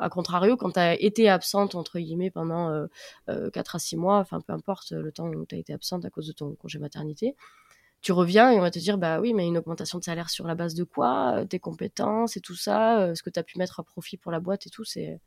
A 0.00 0.08
contrario, 0.10 0.56
quand 0.56 0.72
tu 0.72 0.80
as 0.80 1.00
été 1.00 1.28
absente 1.28 1.74
entre 1.74 1.98
guillemets 1.98 2.30
pendant 2.30 2.86
4 3.26 3.76
à 3.76 3.78
6 3.78 3.96
mois, 3.96 4.18
enfin 4.18 4.40
peu 4.40 4.52
importe 4.52 4.92
le 4.92 5.10
temps 5.12 5.28
où 5.28 5.46
tu 5.46 5.54
as 5.54 5.58
été 5.58 5.72
absente 5.72 6.04
à 6.04 6.10
cause 6.10 6.26
de 6.26 6.32
ton 6.32 6.54
congé 6.54 6.78
maternité, 6.78 7.34
tu 8.02 8.12
reviens 8.12 8.50
et 8.50 8.58
on 8.58 8.60
va 8.60 8.70
te 8.70 8.78
dire 8.78 8.98
bah 8.98 9.20
oui 9.20 9.32
mais 9.32 9.46
une 9.46 9.56
augmentation 9.56 9.98
de 9.98 10.04
salaire 10.04 10.28
sur 10.28 10.46
la 10.46 10.54
base 10.54 10.74
de 10.74 10.84
quoi 10.84 11.36
euh, 11.38 11.44
tes 11.44 11.60
compétences 11.60 12.36
et 12.36 12.40
tout 12.40 12.56
ça 12.56 13.00
euh, 13.00 13.14
ce 13.14 13.22
que 13.22 13.30
tu 13.30 13.38
as 13.38 13.44
pu 13.44 13.58
mettre 13.58 13.80
à 13.80 13.84
profit 13.84 14.16
pour 14.16 14.32
la 14.32 14.40
boîte 14.40 14.66
et 14.66 14.70
tout 14.70 14.84
c'est 14.84 15.20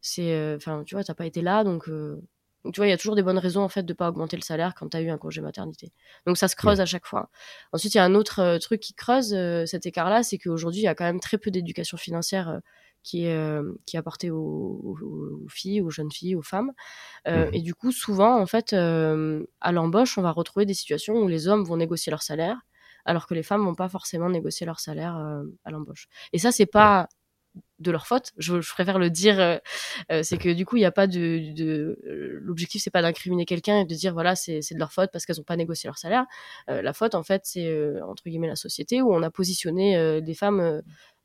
c'est 0.00 0.32
euh, 0.34 0.56
enfin 0.56 0.82
tu 0.84 0.96
vois 0.96 1.04
t'as 1.04 1.14
pas 1.14 1.26
été 1.26 1.42
là 1.42 1.62
donc 1.62 1.84
tu 1.84 2.76
vois 2.76 2.86
il 2.86 2.90
y 2.90 2.92
a 2.92 2.96
toujours 2.98 3.16
des 3.16 3.22
bonnes 3.22 3.38
raisons 3.38 3.62
en 3.62 3.68
fait 3.68 3.84
de 3.84 3.92
pas 3.92 4.08
augmenter 4.08 4.36
le 4.36 4.42
salaire 4.42 4.74
quand 4.74 4.88
tu 4.88 4.96
as 4.96 5.00
eu 5.00 5.10
un 5.10 5.18
congé 5.18 5.40
maternité. 5.40 5.92
Donc 6.26 6.38
ça 6.38 6.46
se 6.48 6.54
creuse 6.54 6.80
à 6.80 6.86
chaque 6.86 7.06
fois. 7.06 7.28
Ensuite 7.72 7.94
il 7.94 7.98
y 7.98 8.00
a 8.00 8.04
un 8.04 8.14
autre 8.14 8.58
truc 8.58 8.80
qui 8.80 8.94
creuse 8.94 9.36
cet 9.66 9.86
écart 9.86 10.10
là 10.10 10.22
c'est 10.22 10.38
qu'aujourd'hui 10.38 10.80
il 10.82 10.84
y 10.84 10.88
a 10.88 10.94
quand 10.94 11.04
même 11.04 11.20
très 11.20 11.38
peu 11.38 11.50
d'éducation 11.50 11.96
financière 11.96 12.60
qui 13.02 13.26
est, 13.26 13.34
euh, 13.34 13.72
qui 13.86 13.96
est 13.96 14.30
aux, 14.30 14.96
filles, 15.48 15.80
aux 15.80 15.90
jeunes 15.90 16.10
filles, 16.10 16.36
aux 16.36 16.42
femmes. 16.42 16.72
Euh, 17.26 17.46
mmh. 17.46 17.54
Et 17.54 17.60
du 17.60 17.74
coup, 17.74 17.92
souvent, 17.92 18.40
en 18.40 18.46
fait, 18.46 18.72
euh, 18.72 19.44
à 19.60 19.72
l'embauche, 19.72 20.18
on 20.18 20.22
va 20.22 20.30
retrouver 20.30 20.66
des 20.66 20.74
situations 20.74 21.14
où 21.14 21.28
les 21.28 21.48
hommes 21.48 21.64
vont 21.64 21.76
négocier 21.76 22.10
leur 22.10 22.22
salaire, 22.22 22.58
alors 23.04 23.26
que 23.26 23.34
les 23.34 23.42
femmes 23.42 23.64
vont 23.64 23.74
pas 23.74 23.88
forcément 23.88 24.28
négocier 24.28 24.66
leur 24.66 24.80
salaire 24.80 25.16
à 25.64 25.70
l'embauche. 25.70 26.08
Et 26.32 26.38
ça, 26.38 26.52
c'est 26.52 26.66
pas 26.66 27.08
de 27.80 27.90
leur 27.90 28.06
faute. 28.06 28.30
Je, 28.38 28.54
préfère 28.72 28.98
le 28.98 29.10
dire. 29.10 29.60
c'est 30.22 30.38
que 30.38 30.52
du 30.52 30.64
coup, 30.64 30.76
il 30.76 30.80
n'y 30.80 30.86
a 30.86 30.92
pas 30.92 31.08
de. 31.08 31.52
de 31.52 31.98
L'objectif, 32.40 32.80
c'est 32.80 32.90
pas 32.90 33.02
d'incriminer 33.02 33.44
quelqu'un 33.44 33.80
et 33.80 33.84
de 33.84 33.94
dire 33.94 34.12
voilà, 34.12 34.36
c'est 34.36 34.60
de 34.60 34.78
leur 34.78 34.92
faute 34.92 35.10
parce 35.12 35.26
qu'elles 35.26 35.36
n'ont 35.36 35.42
pas 35.42 35.56
négocié 35.56 35.88
leur 35.88 35.98
salaire. 35.98 36.26
la 36.68 36.92
faute, 36.92 37.16
en 37.16 37.24
fait, 37.24 37.42
c'est 37.44 38.00
entre 38.02 38.22
guillemets 38.24 38.46
la 38.46 38.56
société 38.56 39.02
où 39.02 39.12
on 39.12 39.22
a 39.24 39.30
positionné 39.30 40.22
des 40.22 40.34
femmes 40.34 40.80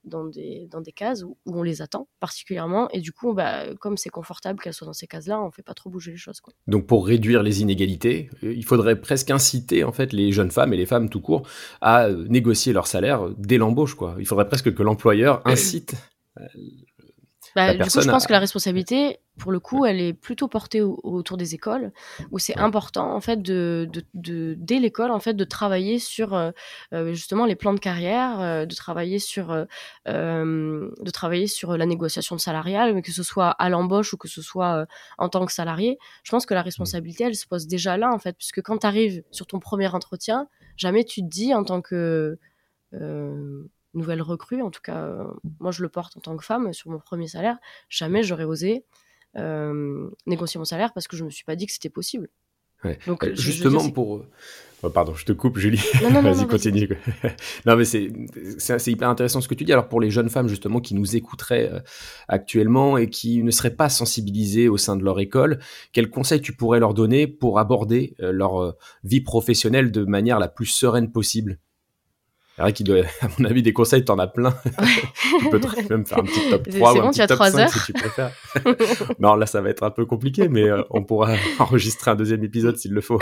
dans 0.07 0.25
des, 0.25 0.67
dans 0.71 0.81
des 0.81 0.91
cases 0.91 1.23
où, 1.23 1.37
on 1.45 1.63
les 1.63 1.81
attend 1.81 2.07
particulièrement. 2.19 2.89
Et 2.91 2.99
du 2.99 3.11
coup, 3.11 3.33
bah, 3.33 3.73
comme 3.79 3.97
c'est 3.97 4.09
confortable 4.09 4.59
qu'elles 4.59 4.73
soient 4.73 4.87
dans 4.87 4.93
ces 4.93 5.07
cases-là, 5.07 5.41
on 5.41 5.51
fait 5.51 5.63
pas 5.63 5.73
trop 5.73 5.89
bouger 5.89 6.11
les 6.11 6.17
choses. 6.17 6.39
Quoi. 6.39 6.53
Donc 6.67 6.87
pour 6.87 7.07
réduire 7.07 7.43
les 7.43 7.61
inégalités, 7.61 8.29
euh, 8.43 8.53
il 8.53 8.65
faudrait 8.65 8.99
presque 8.99 9.31
inciter 9.31 9.83
en 9.83 9.91
fait 9.91 10.13
les 10.13 10.31
jeunes 10.31 10.51
femmes 10.51 10.73
et 10.73 10.77
les 10.77 10.85
femmes 10.85 11.09
tout 11.09 11.21
court 11.21 11.47
à 11.81 12.05
euh, 12.05 12.25
négocier 12.29 12.73
leur 12.73 12.87
salaire 12.87 13.29
dès 13.37 13.57
l'embauche. 13.57 13.95
Quoi. 13.95 14.15
Il 14.19 14.25
faudrait 14.25 14.47
presque 14.47 14.73
que 14.73 14.83
l'employeur 14.83 15.41
incite 15.45 15.95
bah, 17.57 17.73
du 17.73 17.89
coup, 17.89 18.01
je 18.01 18.07
pense 18.07 18.27
que 18.27 18.33
la 18.33 18.37
responsabilité, 18.37 19.19
pour 19.39 19.51
le 19.51 19.59
coup, 19.59 19.83
elle 19.83 19.99
est 19.99 20.13
plutôt 20.13 20.47
portée 20.47 20.83
autour 20.83 21.37
des 21.37 21.55
écoles, 21.55 21.91
où 22.29 22.37
c'est 22.37 22.55
important, 22.55 23.15
en 23.15 23.19
fait, 23.19 23.41
de, 23.41 23.89
de, 24.13 24.53
dès 24.59 24.77
l'école, 24.77 25.09
en 25.09 25.19
fait, 25.19 25.33
de 25.33 25.43
travailler 25.43 25.97
sur 25.97 26.35
euh, 26.35 26.51
euh, 26.93 27.13
justement 27.13 27.47
les 27.47 27.55
plans 27.55 27.73
de 27.73 27.79
carrière, 27.79 28.39
euh, 28.41 28.65
de 28.67 28.75
travailler 28.75 29.17
sur, 29.17 29.65
de 30.05 31.11
travailler 31.11 31.47
sur 31.47 31.75
la 31.77 31.87
négociation 31.87 32.35
de 32.35 32.41
salariale, 32.41 32.93
mais 32.93 33.01
que 33.01 33.11
ce 33.11 33.23
soit 33.23 33.49
à 33.49 33.69
l'embauche 33.69 34.13
ou 34.13 34.17
que 34.17 34.27
ce 34.27 34.43
soit 34.43 34.85
en 35.17 35.27
tant 35.27 35.43
que 35.47 35.51
salarié. 35.51 35.97
Je 36.21 36.29
pense 36.29 36.45
que 36.45 36.53
la 36.53 36.61
responsabilité, 36.61 37.23
elle 37.23 37.35
se 37.35 37.47
pose 37.47 37.65
déjà 37.65 37.97
là, 37.97 38.13
en 38.13 38.19
fait, 38.19 38.37
puisque 38.37 38.61
quand 38.61 38.77
tu 38.77 38.85
arrives 38.85 39.23
sur 39.31 39.47
ton 39.47 39.57
premier 39.57 39.87
entretien, 39.87 40.47
jamais 40.75 41.03
tu 41.03 41.21
te 41.21 41.27
dis 41.27 41.55
en 41.55 41.63
tant 41.63 41.81
que 41.81 42.37
nouvelle 43.97 44.21
recrue, 44.21 44.61
en 44.61 44.71
tout 44.71 44.81
cas, 44.81 45.03
euh, 45.03 45.25
moi 45.59 45.71
je 45.71 45.81
le 45.81 45.89
porte 45.89 46.15
en 46.17 46.21
tant 46.21 46.37
que 46.37 46.45
femme 46.45 46.73
sur 46.73 46.89
mon 46.89 46.99
premier 46.99 47.27
salaire, 47.27 47.57
jamais 47.89 48.23
j'aurais 48.23 48.45
osé 48.45 48.85
euh, 49.37 50.09
négocier 50.25 50.57
mon 50.57 50.65
salaire 50.65 50.93
parce 50.93 51.07
que 51.07 51.17
je 51.17 51.23
me 51.23 51.29
suis 51.29 51.43
pas 51.43 51.55
dit 51.55 51.65
que 51.65 51.73
c'était 51.73 51.89
possible. 51.89 52.29
Donc, 53.07 53.23
euh, 53.23 53.33
justement 53.33 53.89
pour. 53.89 54.23
Oh, 54.83 54.89
pardon, 54.91 55.15
je 55.15 55.25
te 55.25 55.31
coupe, 55.31 55.57
Julie. 55.57 55.81
Vas-y, 56.01 56.45
continue. 56.45 56.87
non, 57.65 57.75
mais 57.75 57.83
c'est, 57.85 58.11
c'est, 58.59 58.91
hyper 58.91 59.09
intéressant 59.09 59.41
ce 59.41 59.47
que 59.47 59.55
tu 59.55 59.63
dis. 59.63 59.73
Alors, 59.73 59.89
pour 59.89 59.99
les 59.99 60.11
jeunes 60.11 60.29
femmes, 60.29 60.47
justement, 60.47 60.79
qui 60.79 60.93
nous 60.93 61.15
écouteraient 61.15 61.71
actuellement 62.27 62.95
et 62.95 63.09
qui 63.09 63.41
ne 63.41 63.49
seraient 63.49 63.75
pas 63.75 63.89
sensibilisées 63.89 64.69
au 64.69 64.77
sein 64.77 64.95
de 64.95 65.03
leur 65.03 65.19
école, 65.19 65.57
quels 65.91 66.11
conseils 66.11 66.41
tu 66.41 66.53
pourrais 66.53 66.79
leur 66.79 66.93
donner 66.93 67.25
pour 67.25 67.57
aborder 67.57 68.13
leur 68.19 68.75
vie 69.03 69.21
professionnelle 69.21 69.91
de 69.91 70.05
manière 70.05 70.37
la 70.37 70.47
plus 70.47 70.67
sereine 70.67 71.11
possible? 71.11 71.57
Vrai 72.63 72.73
qu'il 72.73 72.85
doit, 72.85 72.97
à 73.21 73.27
mon 73.37 73.45
avis, 73.45 73.61
des 73.61 73.73
conseils, 73.73 74.03
t'en 74.03 74.17
as 74.17 74.27
plein. 74.27 74.55
tu 75.39 75.49
peux 75.49 75.59
même 75.89 76.05
faire 76.05 76.17
un 76.17 76.23
petit 76.23 76.49
top 76.49 76.69
3 76.75 76.93
ou 76.93 77.01
un 77.01 77.11
petit 77.11 77.27
top 77.27 77.37
5 77.37 77.69
si 77.69 77.79
tu 77.85 77.93
préfères. 77.93 78.31
non, 79.19 79.35
là, 79.35 79.45
ça 79.45 79.61
va 79.61 79.69
être 79.69 79.83
un 79.83 79.91
peu 79.91 80.05
compliqué, 80.05 80.47
mais 80.47 80.63
euh, 80.63 80.81
on 80.89 81.03
pourra 81.03 81.35
enregistrer 81.59 82.11
un 82.11 82.15
deuxième 82.15 82.43
épisode 82.43 82.77
s'il 82.77 82.93
le 82.93 83.01
faut. 83.01 83.19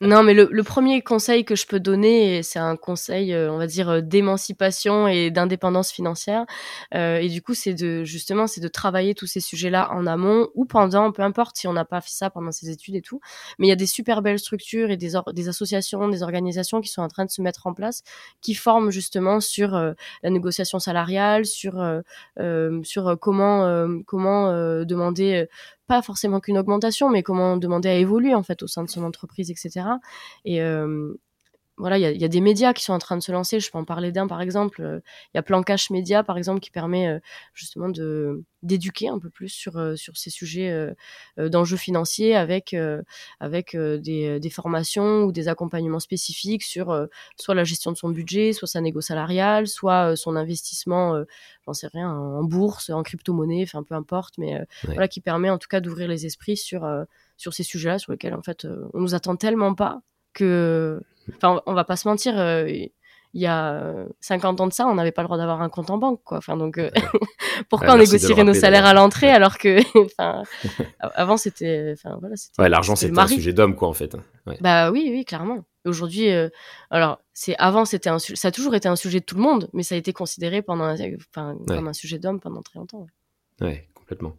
non, 0.00 0.22
mais 0.22 0.34
le, 0.34 0.62
premier 0.62 1.00
conseil 1.00 1.44
que 1.44 1.56
je 1.56 1.66
peux 1.66 1.80
donner, 1.80 2.42
c'est 2.42 2.58
un 2.58 2.76
conseil, 2.76 3.32
euh, 3.32 3.50
on 3.50 3.58
va 3.58 3.66
dire, 3.66 3.88
euh, 3.88 4.00
d'émancipation 4.00 5.08
et 5.08 5.30
d'indépendance 5.30 5.90
financière. 5.90 6.44
et 6.92 7.28
du 7.28 7.42
coup, 7.42 7.54
c'est 7.54 7.74
de, 7.74 8.04
justement, 8.04 8.46
c'est 8.46 8.60
de 8.60 8.68
travailler 8.68 9.14
tous 9.14 9.26
ces 9.26 9.40
sujets-là 9.40 9.90
en 9.92 10.06
amont 10.06 10.48
ou 10.54 10.64
pendant, 10.64 11.10
peu 11.12 11.22
importe 11.22 11.56
si 11.56 11.66
on 11.66 11.72
n'a 11.72 11.84
pas 11.84 12.00
fait 12.00 12.10
ça 12.10 12.30
pendant 12.30 12.52
ses 12.52 12.70
études 12.70 12.94
et 12.94 13.02
tout. 13.02 13.20
Mais 13.58 13.66
il 13.66 13.70
y 13.70 13.72
a 13.72 13.76
des 13.76 13.86
super 13.86 14.22
belles 14.22 14.38
structures 14.38 14.90
et 14.90 14.96
des, 14.96 15.12
des 15.32 15.48
associations, 15.48 16.08
des 16.08 16.22
organisations 16.22 16.80
qui 16.80 16.88
sont 16.88 17.02
en 17.02 17.08
train 17.08 17.24
de 17.24 17.30
se 17.30 17.42
mettre 17.42 17.66
en 17.66 17.74
place, 17.74 18.02
qui 18.40 18.54
forment 18.54 18.75
justement 18.90 19.40
sur 19.40 19.70
la 19.70 20.30
négociation 20.30 20.78
salariale, 20.78 21.44
sur 21.44 21.84
sur 22.82 23.18
comment 23.20 23.88
comment 24.06 24.84
demander 24.84 25.46
pas 25.86 26.02
forcément 26.02 26.40
qu'une 26.40 26.58
augmentation, 26.58 27.08
mais 27.10 27.22
comment 27.22 27.56
demander 27.56 27.88
à 27.88 27.94
évoluer 27.94 28.34
en 28.34 28.42
fait 28.42 28.62
au 28.62 28.66
sein 28.66 28.84
de 28.84 28.90
son 28.90 29.04
entreprise, 29.04 29.50
etc. 29.50 29.86
Et, 30.44 30.60
voilà, 31.78 31.98
il 31.98 32.20
y 32.20 32.24
a, 32.24 32.28
des 32.28 32.40
médias 32.40 32.72
qui 32.72 32.82
sont 32.82 32.94
en 32.94 32.98
train 32.98 33.18
de 33.18 33.22
se 33.22 33.30
lancer. 33.32 33.60
Je 33.60 33.70
peux 33.70 33.76
en 33.76 33.84
parler 33.84 34.10
d'un, 34.10 34.26
par 34.26 34.40
exemple. 34.40 34.80
Euh, 34.80 35.00
il 35.34 35.36
y 35.36 35.38
a 35.38 35.42
Plan 35.42 35.62
Cash 35.62 35.90
Média, 35.90 36.22
par 36.22 36.38
exemple, 36.38 36.60
qui 36.60 36.70
permet 36.70 37.08
euh, 37.08 37.18
justement 37.54 37.88
de 37.90 38.42
d'éduquer 38.62 39.08
un 39.08 39.18
peu 39.18 39.28
plus 39.28 39.50
sur 39.50 39.76
euh, 39.76 39.94
sur 39.94 40.16
ces 40.16 40.30
sujets 40.30 40.94
d'enjeux 41.36 41.76
financiers 41.76 42.34
avec 42.34 42.74
avec 43.40 43.76
des, 43.76 44.40
des, 44.40 44.50
formations 44.50 45.24
ou 45.24 45.32
des 45.32 45.48
accompagnements 45.48 46.00
spécifiques 46.00 46.64
sur 46.64 47.06
soit 47.36 47.54
la 47.54 47.64
gestion 47.64 47.92
de 47.92 47.96
son 47.96 48.08
budget, 48.08 48.52
soit 48.52 48.66
sa 48.66 48.80
négo 48.80 49.00
salariale, 49.00 49.68
soit 49.68 50.16
son 50.16 50.34
investissement, 50.36 51.22
j'en 51.66 51.74
sais 51.74 51.88
rien, 51.88 52.10
en 52.10 52.42
bourse, 52.42 52.90
en 52.90 53.02
crypto-monnaie, 53.02 53.62
enfin 53.62 53.82
peu 53.82 53.94
importe, 53.94 54.38
mais 54.38 54.58
voilà, 54.84 55.08
qui 55.08 55.20
permet 55.20 55.50
en 55.50 55.58
tout 55.58 55.68
cas 55.68 55.80
d'ouvrir 55.80 56.08
les 56.08 56.26
esprits 56.26 56.56
sur 56.56 56.88
sur 57.36 57.52
ces 57.52 57.62
sujets-là, 57.62 57.98
sur 57.98 58.12
lesquels 58.12 58.34
en 58.34 58.42
fait 58.42 58.66
on 58.94 59.00
nous 59.00 59.14
attend 59.14 59.36
tellement 59.36 59.74
pas 59.74 60.00
que 60.36 61.00
Enfin, 61.34 61.62
on 61.66 61.74
va 61.74 61.84
pas 61.84 61.96
se 61.96 62.08
mentir, 62.08 62.38
euh, 62.38 62.68
il 62.68 63.40
y 63.40 63.46
a 63.46 64.06
50 64.20 64.60
ans 64.60 64.66
de 64.66 64.72
ça, 64.72 64.86
on 64.86 64.94
n'avait 64.94 65.12
pas 65.12 65.22
le 65.22 65.26
droit 65.26 65.36
d'avoir 65.36 65.60
un 65.60 65.68
compte 65.68 65.90
en 65.90 65.98
banque, 65.98 66.22
quoi. 66.24 66.38
Enfin, 66.38 66.56
donc, 66.56 66.78
euh, 66.78 66.90
pourquoi 67.68 67.94
on 67.94 67.98
négocierait 67.98 68.44
nos 68.44 68.54
salaires 68.54 68.86
à 68.86 68.94
l'entrée 68.94 69.30
alors 69.30 69.58
que, 69.58 69.80
enfin, 70.04 70.42
avant 71.00 71.36
c'était, 71.36 71.94
enfin 71.94 72.16
voilà, 72.20 72.36
c'était. 72.36 72.62
Ouais, 72.62 72.68
l'argent 72.68 72.96
c'était 72.96 73.18
un 73.18 73.26
sujet 73.26 73.52
d'homme, 73.52 73.74
quoi, 73.74 73.88
en 73.88 73.92
fait. 73.92 74.16
Bah 74.60 74.90
oui, 74.90 75.08
oui, 75.10 75.24
clairement. 75.24 75.64
Aujourd'hui, 75.84 76.30
euh, 76.30 76.48
alors 76.90 77.20
c'est 77.32 77.54
avant 77.58 77.84
c'était 77.84 78.08
un, 78.08 78.18
ça 78.18 78.48
a 78.48 78.50
toujours 78.50 78.74
été 78.74 78.88
un 78.88 78.96
sujet 78.96 79.20
de 79.20 79.24
tout 79.24 79.36
le 79.36 79.42
monde, 79.42 79.68
mais 79.72 79.84
ça 79.84 79.94
a 79.94 79.98
été 79.98 80.12
considéré 80.12 80.60
pendant, 80.60 80.92
enfin, 81.30 81.56
comme 81.68 81.86
un 81.86 81.92
sujet 81.92 82.18
d'homme 82.18 82.40
pendant 82.40 82.62
très 82.62 82.78
longtemps. 82.78 83.06
ouais 83.60 83.88
complètement. 83.94 84.34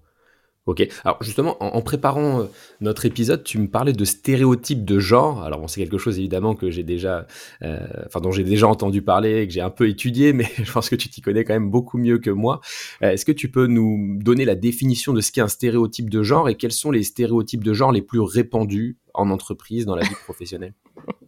Ok. 0.67 0.85
Alors 1.05 1.17
justement, 1.23 1.55
en, 1.63 1.81
préparant 1.81 2.41
euh, 2.41 2.45
notre 2.81 3.05
épisode, 3.05 3.41
tu 3.45 3.57
me 3.57 3.67
parlais 3.67 3.93
de 3.93 4.03
stéréotypes 4.03 4.83
de 4.83 4.99
genre. 4.99 5.41
Alors 5.43 5.61
bon, 5.61 5.67
c'est 5.69 5.79
quelque 5.79 5.97
chose 5.97 6.19
évidemment 6.19 6.55
que 6.55 6.69
j'ai 6.69 6.83
déjà, 6.83 7.25
euh, 7.63 7.79
enfin 8.05 8.19
dont 8.19 8.33
j'ai 8.33 8.43
déjà 8.43 8.67
entendu 8.67 9.01
parler, 9.01 9.47
que 9.47 9.53
j'ai 9.53 9.61
un 9.61 9.69
peu 9.69 9.87
étudié, 9.87 10.33
mais 10.33 10.45
je 10.61 10.69
pense 10.69 10.89
que 10.89 10.97
tu 10.97 11.07
t'y 11.07 11.21
connais 11.21 11.45
quand 11.45 11.53
même 11.53 11.71
beaucoup 11.71 11.97
mieux 11.97 12.17
que 12.17 12.29
moi. 12.29 12.59
Euh, 13.01 13.11
est-ce 13.11 13.23
que 13.23 13.31
tu 13.31 13.49
peux 13.49 13.67
nous 13.67 14.17
donner 14.21 14.43
la 14.43 14.55
définition 14.55 15.13
de 15.13 15.21
ce 15.21 15.31
qu'est 15.31 15.39
un 15.39 15.47
stéréotype 15.47 16.09
de 16.09 16.21
genre 16.21 16.49
et 16.49 16.55
quels 16.55 16.73
sont 16.73 16.91
les 16.91 17.03
stéréotypes 17.03 17.63
de 17.63 17.73
genre 17.73 17.93
les 17.93 18.01
plus 18.01 18.19
répandus 18.19 18.97
en 19.13 19.29
entreprise 19.29 19.85
dans 19.85 19.95
la 19.95 20.03
vie 20.03 20.15
professionnelle? 20.25 20.73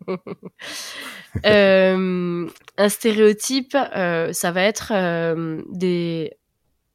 Un 1.46 2.48
stéréotype, 2.90 3.74
ça 3.74 4.52
va 4.52 4.64
être 4.64 4.92
des 5.72 6.32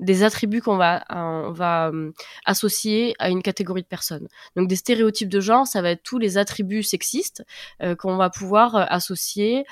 des 0.00 0.24
attributs 0.24 0.60
qu'on 0.60 0.76
va, 0.76 1.04
on 1.10 1.52
va 1.52 1.88
euh, 1.88 2.10
associer 2.44 3.14
à 3.18 3.30
une 3.30 3.42
catégorie 3.42 3.82
de 3.82 3.86
personnes. 3.86 4.28
Donc 4.56 4.68
des 4.68 4.76
stéréotypes 4.76 5.28
de 5.28 5.40
genre, 5.40 5.66
ça 5.66 5.82
va 5.82 5.90
être 5.90 6.02
tous 6.02 6.18
les 6.18 6.36
attributs 6.36 6.82
sexistes 6.82 7.44
euh, 7.82 7.94
qu'on 7.94 8.16
va 8.16 8.28
pouvoir 8.28 8.74
euh, 8.74 8.84
associer 8.88 9.64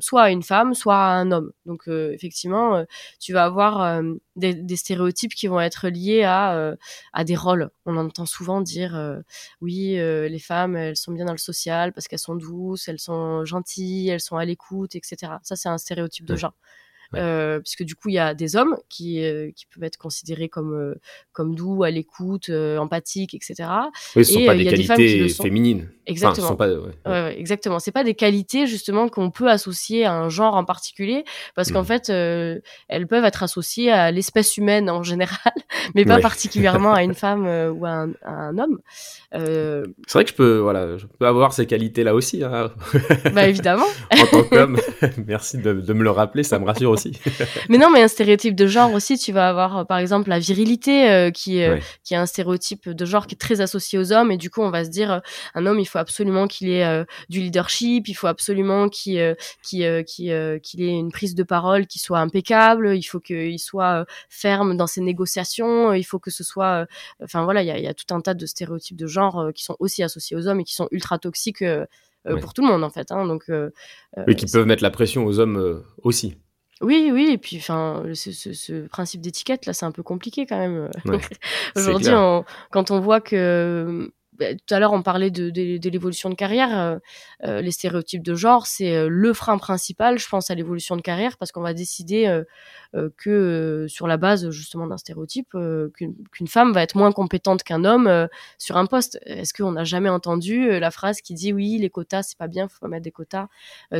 soit 0.00 0.22
à 0.22 0.30
une 0.30 0.42
femme, 0.42 0.74
soit 0.74 0.96
à 0.96 1.14
un 1.14 1.32
homme. 1.32 1.52
Donc 1.66 1.88
effectivement, 1.88 2.84
tu 3.20 3.32
vas 3.32 3.44
avoir 3.44 4.02
des, 4.36 4.76
stéréotypes 4.76 5.34
qui 5.34 5.46
vont 5.48 5.60
être 5.60 5.88
liés 5.88 6.22
à, 6.22 6.74
à 7.12 7.24
des 7.24 7.36
rôles. 7.36 7.70
On 7.84 7.96
entend 7.96 8.26
souvent 8.26 8.60
dire 8.60 9.22
oui, 9.60 9.96
les 9.96 10.38
femmes, 10.38 10.76
elles 10.76 10.96
sont 10.96 11.12
bien 11.12 11.24
dans 11.24 11.32
le 11.32 11.38
social 11.38 11.92
parce 11.92 12.08
qu'elles 12.08 12.18
sont 12.18 12.36
douces, 12.36 12.88
elles 12.88 13.00
sont 13.00 13.44
gentilles, 13.44 14.08
elles 14.08 14.20
sont 14.20 14.36
à 14.36 14.44
l'écoute, 14.44 14.94
etc. 14.94 15.32
Ça, 15.42 15.56
c'est 15.56 15.68
un 15.68 15.78
stéréotype 15.78 16.26
de 16.26 16.36
genre. 16.36 16.54
Euh, 17.14 17.58
puisque 17.60 17.84
du 17.84 17.94
coup 17.94 18.10
il 18.10 18.16
y 18.16 18.18
a 18.18 18.34
des 18.34 18.54
hommes 18.54 18.76
qui, 18.90 19.24
euh, 19.24 19.50
qui 19.56 19.64
peuvent 19.66 19.84
être 19.84 19.96
considérés 19.96 20.50
comme 20.50 20.74
euh, 20.74 20.94
comme 21.32 21.54
doux, 21.54 21.82
à 21.82 21.90
l'écoute, 21.90 22.50
empathiques, 22.50 23.32
etc. 23.34 23.68
Oui, 24.14 24.26
ce 24.26 24.34
ne 24.34 24.40
sont 24.40 24.46
pas 24.46 24.54
des 24.54 24.66
qualités 24.66 25.28
féminines. 25.30 25.88
Exactement. 26.06 26.54
pas, 26.54 26.68
ouais. 26.68 27.38
exactement. 27.38 27.78
C'est 27.78 27.92
pas 27.92 28.04
des 28.04 28.14
qualités 28.14 28.66
justement 28.66 29.08
qu'on 29.08 29.30
peut 29.30 29.48
associer 29.48 30.04
à 30.04 30.14
un 30.14 30.28
genre 30.28 30.54
en 30.54 30.64
particulier, 30.64 31.24
parce 31.54 31.72
qu'en 31.72 31.82
mmh. 31.82 31.86
fait 31.86 32.08
elles 32.88 33.06
peuvent 33.06 33.24
être 33.24 33.42
associées 33.42 33.90
à 33.90 34.10
l'espèce 34.10 34.56
humaine 34.58 34.90
en 34.90 35.02
général, 35.02 35.52
mais 35.94 36.04
pas 36.04 36.18
particulièrement 36.18 36.92
à 36.92 37.02
une 37.02 37.14
femme 37.14 37.46
ou 37.46 37.86
à 37.86 37.90
un, 37.90 38.12
à 38.22 38.32
un 38.32 38.58
homme. 38.58 38.80
C'est 39.32 40.12
vrai 40.12 40.24
que 40.24 40.30
je 40.30 40.36
peux 40.36 40.58
voilà, 40.58 40.98
je 40.98 41.06
peux 41.06 41.26
avoir 41.26 41.54
ces 41.54 41.66
qualités 41.66 42.04
là 42.04 42.14
aussi. 42.14 42.44
Hein. 42.44 42.70
Bah 43.32 43.48
évidemment. 43.48 43.86
en 44.12 44.26
tant 44.26 44.42
qu'homme, 44.42 44.78
merci 45.26 45.56
de, 45.58 45.72
de 45.72 45.92
me 45.94 46.02
le 46.02 46.10
rappeler, 46.10 46.42
ça 46.42 46.58
me 46.58 46.66
rassure 46.66 46.97
aussi. 46.98 47.12
mais 47.68 47.78
non, 47.78 47.90
mais 47.90 48.02
un 48.02 48.08
stéréotype 48.08 48.54
de 48.54 48.66
genre 48.66 48.92
aussi, 48.92 49.18
tu 49.18 49.32
vas 49.32 49.48
avoir 49.48 49.78
euh, 49.78 49.84
par 49.84 49.98
exemple 49.98 50.28
la 50.28 50.38
virilité 50.38 51.10
euh, 51.10 51.30
qui 51.30 51.58
est 51.58 51.82
qui 52.04 52.14
est 52.14 52.16
un 52.16 52.26
stéréotype 52.26 52.88
de 52.88 53.04
genre 53.04 53.26
qui 53.26 53.34
est 53.34 53.38
très 53.38 53.60
associé 53.60 53.98
aux 53.98 54.12
hommes 54.12 54.30
et 54.30 54.36
du 54.36 54.50
coup 54.50 54.62
on 54.62 54.70
va 54.70 54.84
se 54.84 54.90
dire 54.90 55.12
euh, 55.12 55.20
un 55.54 55.66
homme 55.66 55.80
il 55.80 55.86
faut 55.86 55.98
absolument 55.98 56.46
qu'il 56.46 56.68
ait 56.70 57.04
du 57.28 57.40
leadership, 57.40 58.08
il 58.08 58.14
faut 58.14 58.26
absolument 58.26 58.88
qu'il 58.88 59.36
qu'il 59.62 60.04
qu'il 60.04 60.30
ait 60.30 60.98
une 60.98 61.12
prise 61.12 61.34
de 61.34 61.42
parole 61.42 61.86
qui 61.86 61.98
soit 61.98 62.18
impeccable, 62.18 62.96
il 62.96 63.02
faut 63.02 63.20
qu'il 63.20 63.58
soit 63.58 64.04
ferme 64.28 64.76
dans 64.76 64.86
ses 64.86 65.00
négociations, 65.00 65.92
il 65.92 66.04
faut 66.04 66.18
que 66.18 66.30
ce 66.30 66.44
soit 66.44 66.86
enfin 67.22 67.44
voilà, 67.44 67.62
il 67.62 67.66
y 67.66 67.70
a, 67.70 67.78
y 67.78 67.86
a, 67.86 67.94
tout 67.94 68.12
un 68.14 68.20
tas 68.20 68.34
de 68.34 68.46
stéréotypes 68.46 68.96
de 68.96 69.06
genre 69.06 69.50
qui 69.54 69.64
sont 69.64 69.76
aussi 69.78 70.02
associés 70.02 70.36
aux 70.36 70.46
hommes 70.46 70.60
et 70.60 70.64
qui 70.64 70.74
sont 70.74 70.88
ultra 70.90 71.18
toxiques 71.18 71.64
pour 72.40 72.52
tout 72.54 72.62
le 72.62 72.68
monde 72.68 72.84
en 72.84 72.90
fait. 72.90 73.10
Hein, 73.12 73.26
donc, 73.26 73.44
qui 74.36 74.46
peuvent 74.46 74.66
mettre 74.66 74.82
la 74.82 74.90
pression 74.90 75.24
aux 75.26 75.38
hommes 75.38 75.82
aussi. 76.02 76.36
Oui, 76.80 77.10
oui, 77.12 77.30
et 77.32 77.38
puis 77.38 77.56
enfin, 77.56 78.04
ce, 78.14 78.30
ce, 78.32 78.86
principe 78.86 79.20
d'étiquette 79.20 79.66
là, 79.66 79.72
c'est 79.72 79.86
un 79.86 79.90
peu 79.90 80.02
compliqué 80.02 80.46
quand 80.46 80.58
même. 80.58 80.88
Aujourd'hui, 81.76 82.12
quand 82.70 82.90
on 82.90 83.00
voit 83.00 83.20
que 83.20 84.12
tout 84.38 84.74
à 84.74 84.78
l'heure 84.78 84.92
on 84.92 85.02
parlait 85.02 85.30
de, 85.30 85.50
de, 85.50 85.90
l'évolution 85.90 86.30
de 86.30 86.34
carrière, 86.34 86.78
euh, 86.78 86.98
euh, 87.44 87.60
les 87.60 87.70
stéréotypes 87.70 88.22
de 88.22 88.34
genre, 88.34 88.66
c'est 88.66 88.94
euh, 88.94 89.08
le 89.08 89.32
frein 89.32 89.58
principal, 89.58 90.18
je 90.18 90.28
pense, 90.28 90.50
à 90.50 90.54
l'évolution 90.54 90.96
de 90.96 91.02
carrière, 91.02 91.36
parce 91.36 91.52
qu'on 91.52 91.60
va 91.60 91.74
décider 91.74 92.26
euh, 92.94 93.10
que 93.16 93.86
sur 93.88 94.06
la 94.06 94.16
base 94.16 94.50
justement 94.50 94.86
d'un 94.86 94.96
stéréotype 94.96 95.48
euh, 95.54 95.90
qu'une 96.32 96.48
femme 96.48 96.72
va 96.72 96.82
être 96.82 96.96
moins 96.96 97.12
compétente 97.12 97.62
qu'un 97.62 97.84
homme 97.84 98.28
sur 98.58 98.76
un 98.76 98.86
poste. 98.86 99.18
Est-ce 99.26 99.52
qu'on 99.52 99.72
n'a 99.72 99.84
jamais 99.84 100.08
entendu 100.08 100.78
la 100.78 100.90
phrase 100.90 101.20
qui 101.20 101.34
dit 101.34 101.52
oui 101.52 101.78
les 101.78 101.90
quotas 101.90 102.22
c'est 102.22 102.38
pas 102.38 102.48
bien, 102.48 102.68
faut 102.68 102.80
pas 102.80 102.88
mettre 102.88 103.04
des 103.04 103.10
quotas 103.10 103.48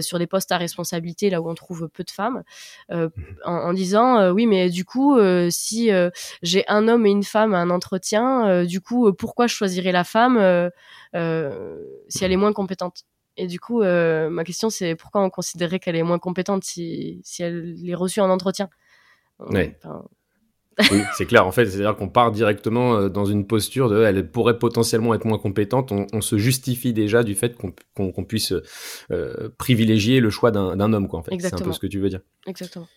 sur 0.00 0.18
des 0.18 0.26
postes 0.26 0.52
à 0.52 0.56
responsabilité 0.56 1.30
là 1.30 1.40
où 1.40 1.50
on 1.50 1.54
trouve 1.54 1.88
peu 1.88 2.04
de 2.04 2.10
femmes, 2.10 2.42
mmh 2.90 3.06
en, 3.44 3.72
disant 3.72 4.30
oui 4.30 4.46
mais 4.46 4.70
du 4.70 4.84
coup 4.84 5.18
si 5.50 5.90
j'ai 6.42 6.64
un 6.68 6.88
homme 6.88 7.06
et 7.06 7.10
une 7.10 7.24
femme 7.24 7.54
à 7.54 7.58
un 7.58 7.70
entretien, 7.70 8.64
du 8.64 8.80
coup 8.80 9.12
pourquoi 9.12 9.46
je 9.46 9.54
choisirais 9.54 9.92
la 9.92 10.04
femme 10.04 10.27
si 10.36 12.24
elle 12.24 12.32
est 12.32 12.36
moins 12.36 12.52
compétente 12.52 13.04
et 13.38 13.46
du 13.46 13.60
coup, 13.60 13.82
euh, 13.82 14.28
ma 14.28 14.42
question, 14.42 14.68
c'est 14.68 14.96
pourquoi 14.96 15.22
on 15.22 15.30
considérait 15.30 15.78
qu'elle 15.78 15.94
est 15.94 16.02
moins 16.02 16.18
compétente 16.18 16.64
si, 16.64 17.20
si 17.22 17.44
elle 17.44 17.76
est 17.86 17.94
reçue 17.94 18.20
en 18.20 18.28
entretien 18.30 18.68
Oui, 19.38 19.70
c'est 21.16 21.26
clair. 21.26 21.46
En 21.46 21.52
fait, 21.52 21.66
c'est-à-dire 21.66 21.94
qu'on 21.94 22.08
part 22.08 22.32
directement 22.32 22.96
euh, 22.96 23.08
dans 23.08 23.24
une 23.24 23.46
posture 23.46 23.88
de 23.88 24.02
elle 24.02 24.28
pourrait 24.28 24.58
potentiellement 24.58 25.14
être 25.14 25.24
moins 25.24 25.38
compétente. 25.38 25.92
On, 25.92 26.20
se 26.20 26.36
justifie 26.36 26.92
déjà 26.92 27.22
du 27.22 27.36
fait 27.36 27.56
qu'on 27.56 28.24
puisse 28.24 28.52
euh, 29.12 29.48
privilégier 29.56 30.18
le 30.18 30.30
choix 30.30 30.50
d'un 30.50 30.92
homme. 30.92 31.06
Quoi, 31.06 31.20
en 31.20 31.22
fait. 31.22 31.38
C'est 31.38 31.54
un 31.54 31.58
peu 31.58 31.72
ce 31.72 31.80
que 31.80 31.86
tu 31.86 32.00
veux 32.00 32.08
dire. 32.08 32.20
Exactement. 32.46 32.88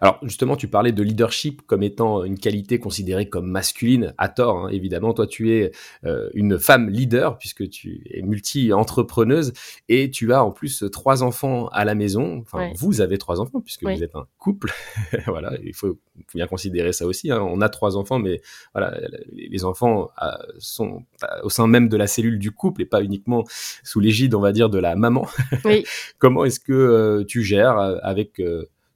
Alors 0.00 0.18
justement, 0.22 0.56
tu 0.56 0.68
parlais 0.68 0.92
de 0.92 1.02
leadership 1.02 1.62
comme 1.62 1.82
étant 1.82 2.24
une 2.24 2.38
qualité 2.38 2.78
considérée 2.78 3.28
comme 3.28 3.50
masculine, 3.50 4.14
à 4.18 4.28
tort 4.28 4.58
hein, 4.58 4.68
évidemment. 4.68 5.14
Toi, 5.14 5.26
tu 5.26 5.52
es 5.52 5.72
euh, 6.04 6.28
une 6.34 6.58
femme 6.58 6.90
leader 6.90 7.38
puisque 7.38 7.68
tu 7.70 8.02
es 8.10 8.22
multi-entrepreneuse 8.22 9.54
et 9.88 10.10
tu 10.10 10.32
as 10.32 10.44
en 10.44 10.50
plus 10.50 10.84
trois 10.92 11.22
enfants 11.22 11.68
à 11.68 11.84
la 11.84 11.94
maison. 11.94 12.38
Enfin, 12.40 12.70
vous 12.76 13.00
avez 13.00 13.16
trois 13.16 13.40
enfants 13.40 13.60
puisque 13.60 13.84
vous 13.84 14.02
êtes 14.02 14.14
un 14.14 14.26
couple. 14.38 14.72
voilà, 15.26 15.52
il 15.64 15.74
faut, 15.74 15.98
bien 16.34 16.46
considérer 16.46 16.92
ça 16.92 17.06
aussi. 17.06 17.30
Hein. 17.30 17.40
On 17.40 17.62
a 17.62 17.68
trois 17.70 17.96
enfants, 17.96 18.18
mais 18.18 18.42
voilà, 18.74 19.00
les 19.32 19.64
enfants 19.64 20.10
euh, 20.22 20.32
sont 20.58 21.04
au 21.42 21.48
sein 21.48 21.66
même 21.66 21.88
de 21.88 21.96
la 21.96 22.06
cellule 22.06 22.38
du 22.38 22.50
couple 22.50 22.82
et 22.82 22.86
pas 22.86 23.02
uniquement 23.02 23.44
sous 23.82 24.00
l'égide, 24.00 24.34
on 24.34 24.40
va 24.40 24.52
dire, 24.52 24.68
de 24.68 24.78
la 24.78 24.96
maman. 24.96 25.26
Comment 26.18 26.44
est-ce 26.44 26.60
que 26.60 26.72
euh, 26.72 27.24
tu 27.24 27.42
gères 27.42 27.78
avec 28.02 28.40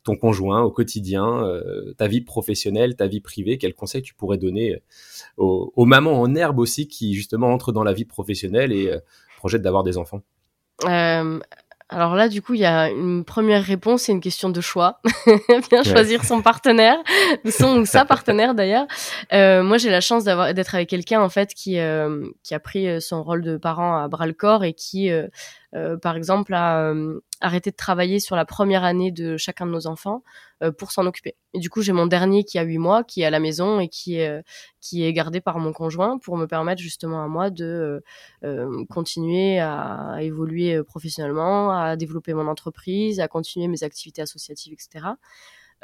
ton 0.02 0.16
conjoint 0.16 0.62
au 0.62 0.70
quotidien, 0.70 1.44
euh, 1.44 1.92
ta 1.98 2.08
vie 2.08 2.20
professionnelle, 2.22 2.96
ta 2.96 3.06
vie 3.06 3.20
privée, 3.20 3.58
quels 3.58 3.74
conseils 3.74 4.02
tu 4.02 4.14
pourrais 4.14 4.38
donner 4.38 4.74
euh, 4.74 4.80
aux, 5.36 5.84
mamans 5.84 6.20
en 6.20 6.34
herbe 6.34 6.58
aussi 6.58 6.88
qui 6.88 7.14
justement 7.14 7.52
entrent 7.52 7.72
dans 7.72 7.84
la 7.84 7.92
vie 7.92 8.06
professionnelle 8.06 8.72
et 8.72 8.88
euh, 8.88 8.98
projettent 9.36 9.62
d'avoir 9.62 9.84
des 9.84 9.98
enfants? 9.98 10.22
Alors 11.92 12.14
là, 12.14 12.28
du 12.28 12.40
coup, 12.40 12.54
il 12.54 12.60
y 12.60 12.64
a 12.64 12.88
une 12.88 13.24
première 13.24 13.64
réponse, 13.64 14.02
c'est 14.02 14.12
une 14.12 14.20
question 14.20 14.48
de 14.48 14.60
choix. 14.60 15.00
Bien 15.70 15.82
choisir 15.82 16.24
son 16.24 16.40
partenaire, 16.40 16.96
son 17.50 17.80
ou 17.80 17.84
sa 17.84 18.04
partenaire 18.06 18.54
d'ailleurs. 18.54 18.86
moi, 19.32 19.76
j'ai 19.76 19.90
la 19.90 20.00
chance 20.00 20.22
d'avoir 20.22 20.54
d'être 20.54 20.76
avec 20.76 20.88
quelqu'un 20.88 21.20
en 21.20 21.28
fait 21.28 21.52
qui 21.52 21.78
qui 22.44 22.54
a 22.54 22.60
pris 22.60 23.02
son 23.02 23.24
rôle 23.24 23.42
de 23.42 23.56
parent 23.56 23.96
à 23.96 24.06
bras 24.06 24.28
le 24.28 24.34
corps 24.34 24.62
et 24.62 24.72
qui, 24.72 25.10
par 26.00 26.16
exemple, 26.16 26.54
a 26.54 26.94
arrêté 27.40 27.70
de 27.70 27.76
travailler 27.76 28.20
sur 28.20 28.36
la 28.36 28.44
première 28.44 28.84
année 28.84 29.10
de 29.10 29.36
chacun 29.36 29.66
de 29.66 29.70
nos 29.70 29.86
enfants 29.86 30.22
pour 30.78 30.92
s'en 30.92 31.06
occuper. 31.06 31.36
Et 31.54 31.58
du 31.58 31.70
coup, 31.70 31.80
j'ai 31.80 31.92
mon 31.92 32.06
dernier 32.06 32.44
qui 32.44 32.58
a 32.58 32.62
8 32.62 32.78
mois, 32.78 33.02
qui 33.02 33.22
est 33.22 33.24
à 33.24 33.30
la 33.30 33.40
maison 33.40 33.80
et 33.80 33.88
qui 33.88 34.16
est, 34.16 34.44
qui 34.80 35.04
est 35.04 35.12
gardé 35.12 35.40
par 35.40 35.58
mon 35.58 35.72
conjoint 35.72 36.18
pour 36.18 36.36
me 36.36 36.46
permettre 36.46 36.82
justement 36.82 37.24
à 37.24 37.28
moi 37.28 37.48
de 37.50 38.02
continuer 38.90 39.58
à, 39.58 40.18
évoluer 40.20 40.82
professionnellement, 40.82 41.72
à 41.72 41.96
développer 41.96 42.34
mon 42.34 42.46
entreprise, 42.46 43.20
à 43.20 43.28
continuer 43.28 43.68
mes 43.68 43.82
activités 43.84 44.22
associatives, 44.22 44.74
etc. 44.74 45.14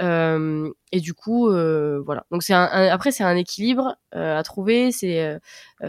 Euh, 0.00 0.70
et 0.92 1.00
du 1.00 1.14
coup, 1.14 1.48
euh, 1.48 2.02
voilà. 2.04 2.26
Donc 2.30 2.42
c'est 2.42 2.52
un, 2.54 2.64
après 2.64 3.10
c'est 3.12 3.24
un 3.24 3.36
équilibre 3.36 3.96
euh, 4.14 4.38
à 4.38 4.42
trouver. 4.42 4.92
C'est 4.92 5.38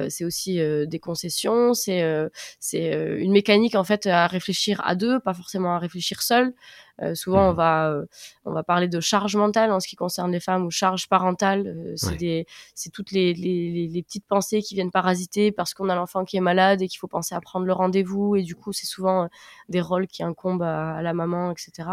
c'est 0.09 0.25
aussi 0.25 0.59
des 0.87 0.99
concessions. 0.99 1.73
C'est 1.73 2.03
c'est 2.59 3.19
une 3.19 3.31
mécanique 3.31 3.75
en 3.75 3.83
fait 3.83 4.07
à 4.07 4.27
réfléchir 4.27 4.81
à 4.85 4.95
deux, 4.95 5.19
pas 5.19 5.33
forcément 5.33 5.75
à 5.75 5.79
réfléchir 5.79 6.21
seul. 6.21 6.53
souvent 7.13 7.49
on 7.49 7.53
mmh. 7.53 7.55
va 7.55 7.95
on 8.45 8.51
va 8.51 8.63
parler 8.63 8.87
de 8.87 8.99
charge 8.99 9.35
mentale 9.35 9.71
en 9.71 9.79
ce 9.79 9.87
qui 9.87 9.95
concerne 9.95 10.31
les 10.31 10.39
femmes 10.39 10.65
ou 10.65 10.71
charge 10.71 11.07
parentale. 11.07 11.93
c'est 11.95 12.17
des 12.17 12.45
c'est 12.75 12.91
toutes 12.91 13.11
les, 13.11 13.33
les, 13.33 13.87
les, 13.87 14.03
petites 14.03 14.25
pensées 14.27 14.61
qui 14.61 14.75
viennent 14.75 14.91
parasiter 14.91 15.51
parce 15.51 15.73
qu'on 15.73 15.89
a 15.89 15.95
l'enfant 15.95 16.25
qui 16.25 16.37
est 16.37 16.41
malade 16.41 16.81
et 16.81 16.87
qu'il 16.87 16.99
faut 16.99 17.07
penser 17.07 17.35
à 17.35 17.41
prendre 17.41 17.65
le 17.65 17.73
rendez-vous 17.73 18.35
et 18.35 18.41
du 18.43 18.55
coup 18.55 18.73
c'est 18.73 18.87
souvent 18.87 19.29
des 19.69 19.81
rôles 19.81 20.07
qui 20.07 20.23
incombent 20.23 20.63
à, 20.63 20.95
à 20.95 21.01
la 21.01 21.13
maman, 21.13 21.51
etc. 21.51 21.89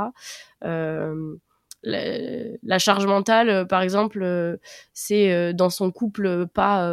Euh, 0.64 1.36
la, 1.84 2.78
charge 2.78 3.06
mentale, 3.06 3.48
euh, 3.48 3.64
par 3.64 3.82
exemple, 3.82 4.22
euh, 4.22 4.56
c'est 4.92 5.32
euh, 5.32 5.52
dans 5.52 5.70
son 5.70 5.90
couple 5.90 6.46
pas. 6.46 6.90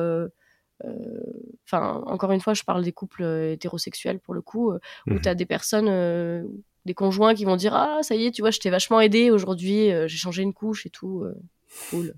Enfin, 1.65 2.01
encore 2.07 2.31
une 2.31 2.41
fois, 2.41 2.53
je 2.53 2.63
parle 2.63 2.83
des 2.83 2.91
couples 2.91 3.23
hétérosexuels 3.23 4.19
pour 4.19 4.33
le 4.33 4.41
coup, 4.41 4.71
où 4.71 5.13
mmh 5.13 5.21
tu 5.21 5.29
as 5.29 5.35
des 5.35 5.45
personnes, 5.45 6.49
des 6.85 6.93
conjoints 6.95 7.35
qui 7.35 7.45
vont 7.45 7.55
dire 7.55 7.75
Ah, 7.75 7.99
ça 8.01 8.15
y 8.15 8.25
est, 8.25 8.31
tu 8.31 8.41
vois, 8.41 8.51
je 8.51 8.59
t'ai 8.59 8.71
vachement 8.71 8.99
aidé 8.99 9.29
aujourd'hui, 9.29 9.91
j'ai 10.07 10.17
changé 10.17 10.41
une 10.41 10.53
couche 10.53 10.85
et 10.85 10.89
tout. 10.89 11.25
cool. 11.89 12.15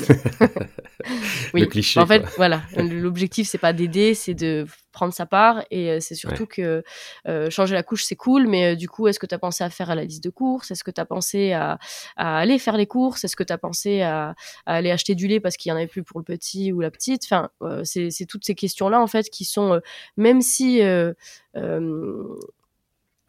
oui. 1.54 1.68
cliché, 1.68 2.00
en 2.00 2.06
fait, 2.06 2.24
voilà, 2.36 2.62
l'objectif 2.76 3.48
c'est 3.48 3.58
pas 3.58 3.72
d'aider, 3.72 4.14
c'est 4.14 4.34
de 4.34 4.66
prendre 4.92 5.12
sa 5.12 5.26
part 5.26 5.62
et 5.70 5.90
euh, 5.90 5.98
c'est 6.00 6.14
surtout 6.14 6.46
que 6.46 6.82
euh, 7.28 7.50
changer 7.50 7.74
la 7.74 7.82
couche 7.82 8.04
c'est 8.04 8.16
cool, 8.16 8.46
mais 8.46 8.72
euh, 8.72 8.76
du 8.76 8.88
coup, 8.88 9.08
est-ce 9.08 9.18
que 9.18 9.26
tu 9.26 9.34
as 9.34 9.38
pensé 9.38 9.62
à 9.62 9.68
faire 9.68 9.94
la 9.94 10.04
liste 10.04 10.24
de 10.24 10.30
courses? 10.30 10.70
Est-ce 10.70 10.84
que 10.84 10.90
tu 10.90 11.00
as 11.00 11.04
pensé 11.04 11.52
à, 11.52 11.78
aller 12.16 12.58
faire 12.58 12.78
les 12.78 12.86
courses? 12.86 13.24
Est-ce 13.24 13.36
que 13.36 13.42
tu 13.42 13.52
as 13.52 13.58
pensé 13.58 14.00
à, 14.02 14.34
aller 14.64 14.90
acheter 14.90 15.14
du 15.14 15.26
lait 15.28 15.40
parce 15.40 15.56
qu'il 15.58 15.68
y 15.68 15.72
en 15.72 15.76
avait 15.76 15.86
plus 15.86 16.02
pour 16.02 16.20
le 16.20 16.24
petit 16.24 16.72
ou 16.72 16.80
la 16.80 16.90
petite? 16.90 17.24
Enfin, 17.24 17.50
c'est 17.82 18.26
toutes 18.26 18.44
ces 18.46 18.54
questions-là 18.54 19.00
en 19.00 19.06
fait 19.06 19.28
qui 19.28 19.44
sont, 19.44 19.80
même 20.16 20.40
si 20.40 20.80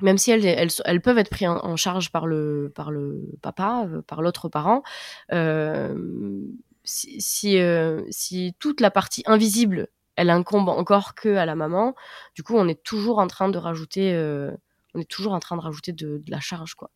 même 0.01 0.17
si 0.17 0.31
elles, 0.31 0.45
elles, 0.45 0.69
elles, 0.83 1.01
peuvent 1.01 1.17
être 1.17 1.29
prises 1.29 1.47
en, 1.47 1.75
charge 1.75 2.11
par 2.11 2.27
le, 2.27 2.71
par 2.75 2.91
le 2.91 3.21
papa, 3.41 3.87
euh, 3.87 4.01
par 4.01 4.21
l'autre 4.21 4.49
parent, 4.49 4.83
euh, 5.31 6.41
si, 6.83 7.21
si, 7.21 7.59
euh, 7.59 8.01
si, 8.09 8.55
toute 8.59 8.81
la 8.81 8.91
partie 8.91 9.23
invisible, 9.25 9.87
elle 10.15 10.29
incombe 10.29 10.69
encore 10.69 11.15
que 11.15 11.35
à 11.35 11.45
la 11.45 11.55
maman, 11.55 11.95
du 12.35 12.43
coup, 12.43 12.55
on 12.55 12.67
est 12.67 12.81
toujours 12.83 13.19
en 13.19 13.27
train 13.27 13.49
de 13.49 13.57
rajouter, 13.57 14.13
euh, 14.13 14.51
on 14.93 14.99
est 14.99 15.09
toujours 15.09 15.33
en 15.33 15.39
train 15.39 15.55
de 15.55 15.61
rajouter 15.61 15.93
de, 15.93 16.21
de 16.23 16.31
la 16.31 16.39
charge, 16.39 16.75
quoi. 16.75 16.91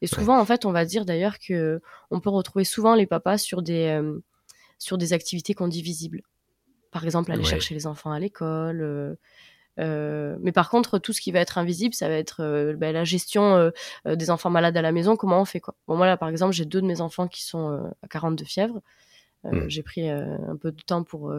Et 0.00 0.06
souvent, 0.06 0.38
en 0.38 0.44
fait, 0.44 0.66
on 0.66 0.72
va 0.72 0.84
dire 0.84 1.06
d'ailleurs 1.06 1.38
que 1.38 1.80
on 2.10 2.20
peut 2.20 2.28
retrouver 2.28 2.64
souvent 2.64 2.94
les 2.94 3.06
papas 3.06 3.38
sur 3.38 3.62
des, 3.62 3.98
sur 4.78 4.98
des 4.98 5.14
activités 5.14 5.54
qu'on 5.54 5.68
dit 5.68 5.80
visibles. 5.80 6.20
Par 6.90 7.04
exemple, 7.04 7.32
aller 7.32 7.44
chercher 7.44 7.74
les 7.74 7.86
enfants 7.86 8.10
à 8.10 8.18
l'école 8.18 9.16
euh, 9.80 10.36
mais 10.40 10.52
par 10.52 10.70
contre, 10.70 10.98
tout 10.98 11.12
ce 11.12 11.20
qui 11.20 11.32
va 11.32 11.40
être 11.40 11.58
invisible, 11.58 11.94
ça 11.94 12.08
va 12.08 12.14
être 12.14 12.42
euh, 12.42 12.74
bah, 12.76 12.92
la 12.92 13.04
gestion 13.04 13.56
euh, 14.06 14.16
des 14.16 14.30
enfants 14.30 14.50
malades 14.50 14.76
à 14.76 14.82
la 14.82 14.92
maison. 14.92 15.16
Comment 15.16 15.40
on 15.40 15.44
fait 15.44 15.60
quoi 15.60 15.74
Bon, 15.86 15.96
moi 15.96 16.06
là, 16.06 16.16
par 16.16 16.28
exemple, 16.28 16.52
j'ai 16.52 16.64
deux 16.64 16.80
de 16.80 16.86
mes 16.86 17.00
enfants 17.00 17.28
qui 17.28 17.44
sont 17.44 17.92
à 18.02 18.08
42 18.08 18.44
fièvres. 18.44 18.80
Mmh. 19.44 19.68
J'ai 19.68 19.82
pris 19.82 20.08
un 20.08 20.56
peu 20.60 20.72
de 20.72 20.80
temps 20.82 21.02
pour 21.02 21.32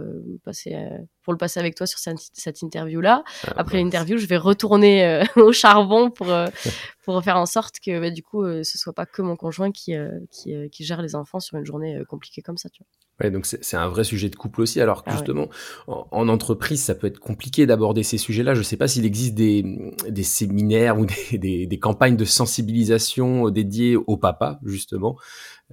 passer, 0.43 0.75
pour 1.24 1.33
le 1.33 1.38
passer 1.38 1.59
avec 1.59 1.75
toi 1.75 1.88
sur 1.88 2.00
cette, 2.00 2.19
cette 2.19 2.62
interview 2.62 3.01
là. 3.01 3.24
Ah, 3.47 3.53
Après 3.57 3.77
l'interview, 3.81 4.17
je 4.17 4.27
vais 4.27 4.38
retourner 4.38 5.24
au 5.35 5.51
charbon 5.51 6.12
pour 6.12 6.27
pour 7.05 7.24
faire 7.24 7.38
en 7.38 7.45
sorte 7.45 7.79
que 7.79 8.00
bah, 8.00 8.12
du 8.12 8.24
coup, 8.24 8.43
ce 8.45 8.77
soit 8.77 8.93
pas 8.93 9.05
que 9.05 9.21
mon 9.21 9.35
conjoint 9.35 9.71
qui 9.71 9.95
qui, 10.31 10.53
qui, 10.69 10.83
gère 10.83 11.01
les 11.01 11.15
enfants 11.15 11.39
sur 11.39 11.57
une 11.57 11.65
journée 11.65 12.01
compliquée 12.07 12.41
comme 12.41 12.57
ça. 12.57 12.69
Tu 12.69 12.84
vois. 12.84 13.06
Ouais, 13.21 13.32
donc 13.32 13.45
c'est 13.45 13.77
un 13.77 13.88
vrai 13.88 14.03
sujet 14.03 14.30
de 14.30 14.36
couple 14.36 14.62
aussi. 14.62 14.82
Alors 14.82 15.03
ah 15.06 15.12
justement, 15.12 15.47
en, 15.88 16.27
entreprise, 16.27 16.84
ça 16.84 16.95
peut 16.95 17.08
être 17.08 17.19
compliqué 17.19 17.65
d'aborder 17.65 18.03
ces 18.03 18.17
sujets-là. 18.17 18.53
Je 18.56 18.60
ne 18.60 18.63
sais 18.63 18.75
pas 18.75 18.89
s'il 18.89 19.06
existe 19.06 19.36
des, 19.36 19.63
des, 20.10 20.23
séminaires 20.23 20.99
ou 20.99 21.06
des, 21.32 21.38
des, 21.38 21.65
des, 21.65 21.80
campagnes 21.80 22.17
de 22.17 22.25
sensibilisation 22.25 23.49
dédiées 23.49 23.95
au 23.95 24.17
papa, 24.17 24.60
justement, 24.65 25.15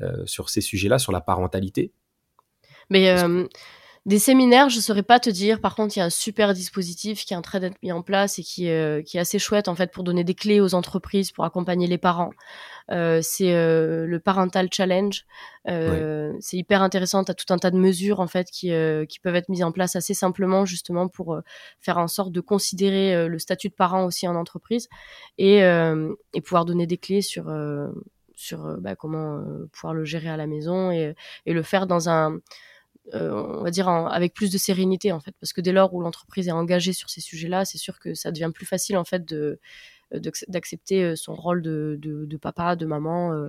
euh, 0.00 0.24
sur 0.24 0.50
ces 0.50 0.60
sujets-là, 0.60 0.98
sur 0.98 1.10
la 1.10 1.20
parentalité. 1.20 1.92
Mais 2.92 3.08
euh, 3.08 3.46
des 4.04 4.18
séminaires, 4.18 4.68
je 4.68 4.80
saurais 4.80 5.04
pas 5.04 5.20
te 5.20 5.30
dire. 5.30 5.60
Par 5.60 5.76
contre, 5.76 5.96
il 5.96 6.00
y 6.00 6.02
a 6.02 6.06
un 6.06 6.10
super 6.10 6.54
dispositif 6.54 7.24
qui 7.24 7.34
est 7.34 7.36
en 7.36 7.42
train 7.42 7.60
d'être 7.60 7.80
mis 7.84 7.92
en 7.92 8.02
place 8.02 8.40
et 8.40 8.42
qui, 8.42 8.68
euh, 8.68 9.00
qui 9.00 9.16
est 9.16 9.20
assez 9.20 9.38
chouette 9.38 9.68
en 9.68 9.76
fait 9.76 9.92
pour 9.92 10.02
donner 10.02 10.24
des 10.24 10.34
clés 10.34 10.60
aux 10.60 10.74
entreprises 10.74 11.30
pour 11.30 11.44
accompagner 11.44 11.86
les 11.86 11.98
parents. 11.98 12.32
Euh, 12.90 13.20
c'est 13.22 13.54
euh, 13.54 14.04
le 14.06 14.18
Parental 14.18 14.68
Challenge. 14.72 15.24
C'est 15.66 16.56
hyper 16.56 16.82
intéressant. 16.82 17.22
T'as 17.22 17.34
tout 17.34 17.52
un 17.54 17.58
tas 17.58 17.70
de 17.70 17.76
mesures 17.76 18.18
en 18.18 18.26
fait 18.26 18.50
qui, 18.50 18.72
qui 19.08 19.20
peuvent 19.20 19.36
être 19.36 19.48
mises 19.48 19.62
en 19.62 19.70
place 19.70 19.94
assez 19.94 20.14
simplement 20.14 20.64
justement 20.64 21.06
pour 21.06 21.40
faire 21.78 21.98
en 21.98 22.08
sorte 22.08 22.32
de 22.32 22.40
considérer 22.40 23.28
le 23.28 23.38
statut 23.38 23.68
de 23.68 23.74
parent 23.74 24.04
aussi 24.04 24.26
en 24.26 24.34
entreprise 24.34 24.88
et, 25.38 25.58
et 25.58 26.40
pouvoir 26.40 26.64
donner 26.64 26.88
des 26.88 26.98
clés 26.98 27.22
sur 27.22 27.44
sur 28.34 28.76
bah, 28.80 28.96
comment 28.96 29.44
pouvoir 29.70 29.94
le 29.94 30.04
gérer 30.04 30.28
à 30.28 30.36
la 30.36 30.48
maison 30.48 30.90
et, 30.90 31.14
et 31.46 31.52
le 31.52 31.62
faire 31.62 31.86
dans 31.86 32.08
un 32.08 32.40
euh, 33.14 33.32
on 33.32 33.62
va 33.62 33.70
dire 33.70 33.88
avec 33.88 34.32
plus 34.32 34.50
de 34.50 34.58
sérénité 34.58 35.10
en 35.12 35.20
fait. 35.20 35.34
Parce 35.40 35.52
que 35.52 35.60
dès 35.60 35.72
lors 35.72 35.92
où 35.92 36.00
l'entreprise 36.00 36.46
est 36.48 36.52
engagée 36.52 36.92
sur 36.92 37.10
ces 37.10 37.20
sujets-là 37.20 37.64
c'est 37.64 37.78
sûr 37.78 37.98
que 37.98 38.14
ça 38.14 38.30
devient 38.30 38.50
plus 38.54 38.66
facile 38.66 38.96
en 38.96 39.04
fait 39.04 39.24
de 39.24 39.58
d'accepter 40.48 41.02
euh, 41.02 41.16
son 41.16 41.34
rôle 41.34 41.62
de, 41.62 41.98
de, 41.98 42.36
papa 42.36 42.76
de 42.76 42.84
maman 42.86 43.32
euh, 43.32 43.48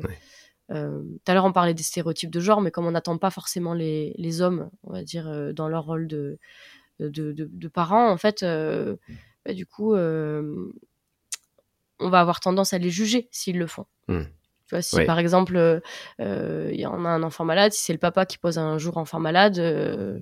tout 0.70 1.32
à 1.32 1.34
l'heure 1.34 1.46
on 1.46 1.52
parlait 1.52 1.74
des 1.74 1.84
stéréotypes 1.84 2.32
de 2.32 2.40
genre 2.40 2.62
mais 2.62 2.72
comme 2.72 2.86
on 2.86 2.92
n'attend 2.92 3.18
pas 3.18 3.30
forcément 3.30 3.74
les, 3.74 4.16
les, 4.18 4.42
hommes 4.42 4.70
on 4.84 4.94
va 4.94 5.04
dire 5.04 5.54
dans 5.54 5.68
leur 5.68 5.84
rôle 5.84 6.08
de 6.08 6.40
de, 7.00 7.34
de 7.34 7.68
parents 7.68 8.10
en 8.10 8.18
fait 8.18 8.44
bah, 8.44 9.54
du 9.54 9.66
coup 9.66 9.94
on 9.94 10.72
va 12.00 12.22
avoir 12.22 12.40
tendance 12.40 12.74
à 12.74 12.78
les 12.78 12.90
juger 12.90 13.28
s'ils 13.32 13.60
le 13.60 13.68
font. 13.68 13.86
Mmh 14.08 14.24
si 14.82 15.04
par 15.06 15.20
exemple, 15.20 15.56
euh, 15.56 15.80
euh, 16.20 16.70
il 16.74 16.80
y 16.80 16.86
en 16.86 17.06
a 17.06 17.10
un 17.10 17.24
enfant 17.24 17.46
malade, 17.46 17.74
si 17.74 17.84
c'est 17.84 17.94
le 17.94 18.00
papa 18.00 18.26
qui 18.26 18.38
pose 18.38 18.58
un 18.58 18.78
jour 18.78 18.98
enfant 18.98 19.20
malade, 19.20 19.60
euh, 19.60 20.20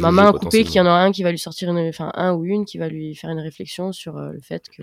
maman 0.00 0.28
a 0.28 0.32
coupé 0.32 0.64
qu'il 0.64 0.76
y 0.76 0.80
en 0.80 0.86
a 0.86 0.90
un 0.90 1.12
qui 1.12 1.22
va 1.22 1.30
lui 1.30 1.38
sortir 1.38 1.70
une, 1.70 1.88
enfin 1.88 2.10
un 2.14 2.32
ou 2.32 2.44
une 2.44 2.64
qui 2.64 2.78
va 2.78 2.88
lui 2.88 3.14
faire 3.14 3.30
une 3.30 3.40
réflexion 3.40 3.92
sur 3.92 4.14
le 4.14 4.40
fait 4.40 4.64
que 4.68 4.82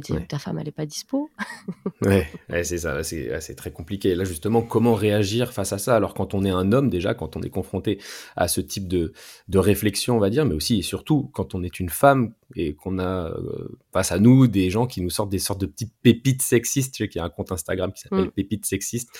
ta 0.00 0.38
femme, 0.38 0.58
elle 0.58 0.66
n'est 0.66 0.72
pas 0.72 0.86
dispo. 0.86 1.30
ouais, 2.02 2.26
c'est 2.62 2.78
ça, 2.78 3.02
c'est 3.02 3.54
très 3.56 3.70
compliqué. 3.70 4.14
Là, 4.14 4.24
justement, 4.24 4.62
comment 4.62 4.94
réagir 4.94 5.52
face 5.52 5.72
à 5.72 5.78
ça? 5.78 5.96
Alors, 5.96 6.14
quand 6.14 6.34
on 6.34 6.44
est 6.44 6.50
un 6.50 6.72
homme, 6.72 6.90
déjà, 6.90 7.14
quand 7.14 7.36
on 7.36 7.42
est 7.42 7.50
confronté 7.50 7.98
à 8.36 8.48
ce 8.48 8.60
type 8.60 8.88
de, 8.88 9.12
de 9.48 9.58
réflexion, 9.58 10.16
on 10.16 10.20
va 10.20 10.30
dire, 10.30 10.44
mais 10.44 10.54
aussi 10.54 10.78
et 10.78 10.82
surtout 10.82 11.30
quand 11.32 11.54
on 11.54 11.62
est 11.62 11.80
une 11.80 11.88
femme 11.88 12.32
et 12.54 12.74
qu'on 12.74 12.98
a 12.98 13.30
euh, 13.30 13.78
face 13.92 14.12
à 14.12 14.18
nous 14.18 14.46
des 14.46 14.70
gens 14.70 14.86
qui 14.86 15.00
nous 15.00 15.10
sortent 15.10 15.30
des 15.30 15.38
sortes 15.38 15.60
de 15.60 15.66
petites 15.66 15.92
pépites 16.02 16.42
sexistes. 16.42 16.94
Je 16.94 17.04
sais 17.04 17.08
qu'il 17.08 17.18
y 17.18 17.22
a 17.22 17.24
un 17.24 17.30
compte 17.30 17.50
Instagram 17.50 17.92
qui 17.92 18.02
s'appelle 18.02 18.26
mm. 18.26 18.30
Pépites 18.32 18.66
sexistes. 18.66 19.10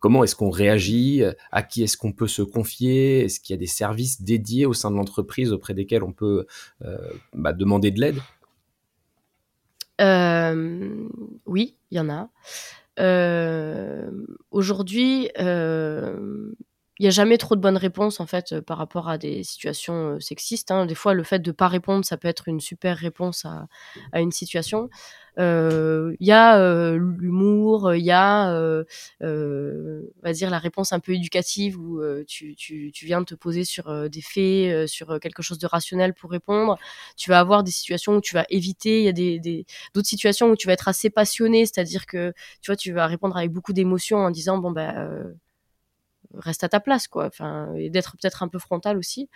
Comment 0.00 0.24
est-ce 0.24 0.34
qu'on 0.34 0.50
réagit? 0.50 1.22
À 1.50 1.62
qui 1.62 1.82
est-ce 1.82 1.96
qu'on 1.96 2.12
peut 2.12 2.26
se 2.26 2.42
confier? 2.42 3.24
Est-ce 3.24 3.40
qu'il 3.40 3.54
y 3.54 3.56
a 3.56 3.60
des 3.60 3.66
services 3.66 4.22
dédiés 4.22 4.66
au 4.66 4.74
sein 4.74 4.90
de 4.90 4.96
l'entreprise 4.96 5.52
auprès 5.52 5.74
desquels 5.74 6.02
on 6.02 6.12
peut 6.12 6.46
euh, 6.84 6.98
bah, 7.34 7.52
demander 7.52 7.90
de 7.90 8.00
l'aide? 8.00 8.18
Oui, 11.46 11.76
il 11.90 11.96
y 11.96 12.00
en 12.00 12.08
a. 12.10 12.30
Euh, 13.00 14.10
aujourd'hui, 14.50 15.30
euh, 15.38 16.52
il 17.02 17.06
n'y 17.06 17.08
a 17.08 17.10
jamais 17.10 17.36
trop 17.36 17.56
de 17.56 17.60
bonnes 17.60 17.76
réponses 17.76 18.20
en 18.20 18.26
fait 18.26 18.60
par 18.60 18.78
rapport 18.78 19.08
à 19.08 19.18
des 19.18 19.42
situations 19.42 20.20
sexistes. 20.20 20.70
Hein. 20.70 20.86
Des 20.86 20.94
fois, 20.94 21.14
le 21.14 21.24
fait 21.24 21.40
de 21.40 21.50
ne 21.50 21.52
pas 21.52 21.66
répondre, 21.66 22.04
ça 22.04 22.16
peut 22.16 22.28
être 22.28 22.46
une 22.46 22.60
super 22.60 22.96
réponse 22.96 23.44
à, 23.44 23.66
à 24.12 24.20
une 24.20 24.30
situation. 24.30 24.88
Il 25.36 25.42
euh, 25.42 26.14
y 26.20 26.30
a 26.30 26.60
euh, 26.60 26.96
l'humour, 26.96 27.92
il 27.92 28.04
y 28.04 28.12
a, 28.12 28.52
euh, 28.52 28.84
on 29.20 30.22
va 30.22 30.32
dire, 30.32 30.48
la 30.48 30.60
réponse 30.60 30.92
un 30.92 31.00
peu 31.00 31.12
éducative 31.12 31.76
où 31.76 32.00
tu, 32.28 32.54
tu, 32.54 32.92
tu, 32.92 33.06
viens 33.06 33.20
de 33.20 33.26
te 33.26 33.34
poser 33.34 33.64
sur 33.64 34.08
des 34.08 34.20
faits, 34.20 34.86
sur 34.86 35.18
quelque 35.18 35.42
chose 35.42 35.58
de 35.58 35.66
rationnel 35.66 36.14
pour 36.14 36.30
répondre. 36.30 36.78
Tu 37.16 37.30
vas 37.30 37.40
avoir 37.40 37.64
des 37.64 37.72
situations 37.72 38.14
où 38.16 38.20
tu 38.20 38.34
vas 38.34 38.44
éviter. 38.48 39.00
Il 39.00 39.04
y 39.04 39.08
a 39.08 39.12
des, 39.12 39.40
des 39.40 39.66
d'autres 39.92 40.08
situations 40.08 40.50
où 40.50 40.56
tu 40.56 40.68
vas 40.68 40.74
être 40.74 40.86
assez 40.86 41.10
passionné, 41.10 41.66
c'est-à-dire 41.66 42.06
que 42.06 42.32
tu 42.60 42.70
vois, 42.70 42.76
tu 42.76 42.92
vas 42.92 43.08
répondre 43.08 43.36
avec 43.36 43.50
beaucoup 43.50 43.72
d'émotion 43.72 44.18
en 44.18 44.30
disant 44.30 44.58
bon 44.58 44.70
ben 44.70 45.34
reste 46.34 46.64
à 46.64 46.68
ta 46.68 46.80
place, 46.80 47.08
quoi. 47.08 47.26
Enfin, 47.26 47.74
et 47.76 47.90
d'être 47.90 48.12
peut-être 48.12 48.42
un 48.42 48.48
peu 48.48 48.58
frontal 48.58 48.96
aussi. 48.98 49.28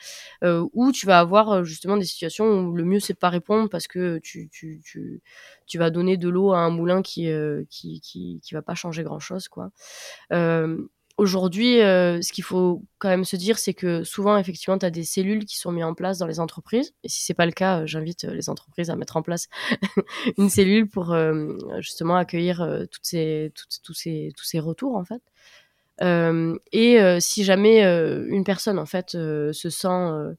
ou 0.43 0.93
tu 0.93 1.07
vas 1.07 1.19
avoir 1.19 1.65
justement 1.65 1.97
des 1.97 2.05
situations 2.05 2.47
où 2.47 2.75
le 2.75 2.85
mieux 2.85 3.01
c'est 3.01 3.15
de 3.15 3.19
pas 3.19 3.31
répondre 3.31 3.69
parce 3.69 3.87
que 3.89 4.19
tu, 4.19 4.49
tu, 4.51 4.81
tu, 4.85 5.23
tu 5.67 5.79
vas 5.79 5.91
donner 5.91 6.17
de 6.17 6.29
l'eau 6.29 6.53
à 6.53 6.59
un 6.59 6.71
moulin 6.71 7.03
qui, 7.03 7.29
qui, 7.71 8.01
qui, 8.01 8.41
qui 8.43 8.55
va 8.55 8.63
pas 8.63 8.75
changer 8.75 9.03
grand 9.03 9.21
chose, 9.21 9.49
quoi. 9.49 9.71
Aujourd'hui, 11.19 11.81
euh, 11.81 12.21
ce 12.21 12.31
qu'il 12.31 12.45
faut 12.45 12.83
quand 12.99 13.09
même 13.09 13.25
se 13.25 13.37
dire, 13.37 13.59
c'est 13.59 13.73
que 13.73 14.05
souvent, 14.05 14.37
effectivement, 14.37 14.77
tu 14.77 14.85
as 14.85 14.91
des 14.91 15.05
cellules 15.05 15.47
qui 15.47 15.57
sont 15.57 15.73
mises 15.73 15.85
en 15.85 15.95
place 15.95 16.19
dans 16.19 16.27
les 16.27 16.41
entreprises. 16.41 16.93
Et 17.05 17.09
si 17.09 17.25
c'est 17.25 17.33
pas 17.33 17.47
le 17.47 17.53
cas, 17.53 17.81
euh, 17.81 17.87
j'invite 17.87 18.25
euh, 18.25 18.35
les 18.35 18.51
entreprises 18.51 18.91
à 18.91 18.97
mettre 18.97 19.17
en 19.17 19.23
place 19.23 19.49
une 20.37 20.51
cellule 20.51 20.89
pour 20.89 21.17
justement 21.79 22.17
accueillir 22.17 22.59
toutes 22.91 23.05
ces, 23.05 23.51
tous, 23.55 23.95
ces, 23.95 24.31
tous 24.37 24.45
ces 24.45 24.61
retours, 24.61 24.95
en 24.97 25.05
fait. 25.05 25.23
Et 26.01 27.21
si 27.21 27.45
jamais 27.45 27.83
une 27.83 28.45
personne, 28.45 28.79
en 28.79 28.87
fait, 28.87 29.11
se 29.11 29.71
sent 29.71 30.37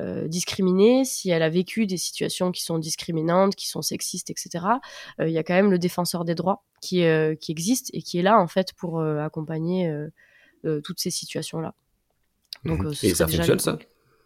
euh, 0.00 0.28
discriminée, 0.28 1.04
si 1.04 1.30
elle 1.30 1.42
a 1.42 1.48
vécu 1.48 1.84
des 1.84 1.96
situations 1.96 2.52
qui 2.52 2.62
sont 2.62 2.78
discriminantes, 2.78 3.56
qui 3.56 3.66
sont 3.66 3.82
sexistes, 3.82 4.30
etc., 4.30 4.64
euh, 5.18 5.28
il 5.28 5.32
y 5.32 5.38
a 5.38 5.42
quand 5.42 5.54
même 5.54 5.72
le 5.72 5.78
défenseur 5.78 6.24
des 6.24 6.36
droits 6.36 6.62
qui, 6.80 7.02
euh, 7.02 7.34
qui 7.34 7.50
existe 7.50 7.90
et 7.92 8.02
qui 8.02 8.20
est 8.20 8.22
là 8.22 8.38
en 8.38 8.46
fait 8.46 8.72
pour 8.74 9.02
accompagner 9.02 9.92
toutes 10.84 11.00
ces 11.00 11.10
situations-là. 11.10 11.74
Donc, 12.64 12.80
mhm. 12.80 12.92
et 13.02 13.14
ça 13.14 13.26
fonctionne 13.26 13.58
ça? 13.58 13.78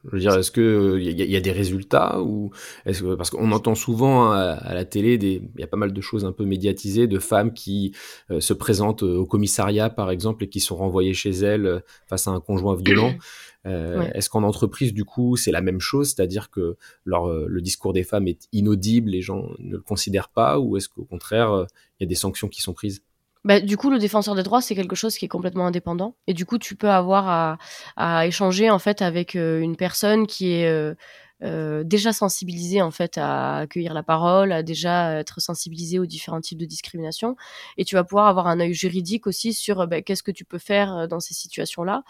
Je 0.04 0.10
veux 0.10 0.18
dire, 0.18 0.36
est-ce 0.36 0.50
que 0.50 0.98
il 1.00 1.10
y, 1.10 1.36
a 1.36 1.40
des 1.40 1.52
résultats 1.52 2.20
ou 2.20 2.50
est-ce 2.86 3.02
que 3.02 3.14
parce 3.14 3.30
qu'on 3.30 3.52
entend 3.52 3.74
souvent 3.74 4.32
à, 4.32 4.74
la 4.74 4.84
télé 4.84 5.16
des 5.16 5.42
il 5.54 5.60
y 5.60 5.64
a 5.64 5.68
pas 5.68 5.76
mal 5.76 5.92
de 5.92 6.00
choses 6.00 6.24
un 6.24 6.32
peu 6.32 6.44
médiatisées 6.44 7.06
de 7.06 7.18
femmes 7.18 7.52
qui 7.52 7.94
se 8.40 8.52
présentent 8.52 9.04
au 9.04 9.26
commissariat 9.26 9.90
par 9.90 10.10
exemple 10.10 10.44
et 10.44 10.48
qui 10.48 10.60
sont 10.60 10.76
renvoyées 10.76 11.14
chez 11.14 11.30
elles 11.30 11.82
face 12.08 12.26
à 12.26 12.32
un 12.32 12.40
conjoint 12.40 12.74
violent. 12.74 13.14
Euh, 13.66 14.10
est-ce 14.14 14.28
qu'en 14.28 14.42
entreprise, 14.42 14.92
du 14.92 15.04
coup, 15.04 15.36
c'est 15.36 15.52
la 15.52 15.60
même 15.60 15.80
chose, 15.80 16.08
c'est-à-dire 16.08 16.50
que 16.50 16.76
leur, 17.04 17.28
euh, 17.28 17.46
le 17.48 17.60
discours 17.60 17.92
des 17.92 18.02
femmes 18.02 18.26
est 18.26 18.48
inaudible, 18.52 19.10
les 19.10 19.22
gens 19.22 19.50
ne 19.58 19.72
le 19.72 19.80
considèrent 19.80 20.30
pas, 20.30 20.58
ou 20.58 20.76
est-ce 20.76 20.88
qu'au 20.88 21.04
contraire, 21.04 21.52
euh, 21.52 21.64
il 21.98 22.04
y 22.04 22.06
a 22.06 22.08
des 22.08 22.14
sanctions 22.14 22.48
qui 22.48 22.60
sont 22.60 22.72
prises? 22.72 23.02
Bah, 23.44 23.60
du 23.60 23.76
coup, 23.76 23.90
le 23.90 23.98
défenseur 23.98 24.34
des 24.34 24.42
droits, 24.42 24.60
c'est 24.60 24.74
quelque 24.74 24.96
chose 24.96 25.16
qui 25.16 25.24
est 25.24 25.28
complètement 25.28 25.66
indépendant. 25.66 26.16
Et 26.26 26.34
du 26.34 26.46
coup, 26.46 26.58
tu 26.58 26.76
peux 26.76 26.90
avoir 26.90 27.28
à, 27.28 27.58
à 27.96 28.26
échanger 28.26 28.70
en 28.70 28.78
fait 28.78 29.02
avec 29.02 29.34
une 29.34 29.76
personne 29.76 30.26
qui 30.26 30.52
est 30.52 30.94
euh, 31.42 31.82
déjà 31.82 32.12
sensibilisé 32.12 32.82
en 32.82 32.92
fait 32.92 33.18
à 33.18 33.58
accueillir 33.58 33.94
la 33.94 34.04
parole, 34.04 34.52
à 34.52 34.62
déjà 34.62 35.18
être 35.18 35.40
sensibilisé 35.40 35.98
aux 35.98 36.06
différents 36.06 36.40
types 36.40 36.58
de 36.58 36.66
discrimination, 36.66 37.34
et 37.76 37.84
tu 37.84 37.96
vas 37.96 38.04
pouvoir 38.04 38.28
avoir 38.28 38.46
un 38.46 38.60
œil 38.60 38.74
juridique 38.74 39.26
aussi 39.26 39.52
sur 39.52 39.88
bah, 39.88 40.02
qu'est-ce 40.02 40.22
que 40.22 40.30
tu 40.30 40.44
peux 40.44 40.58
faire 40.58 40.96
euh, 40.96 41.06
dans 41.08 41.18
ces 41.18 41.34
situations-là. 41.34 42.04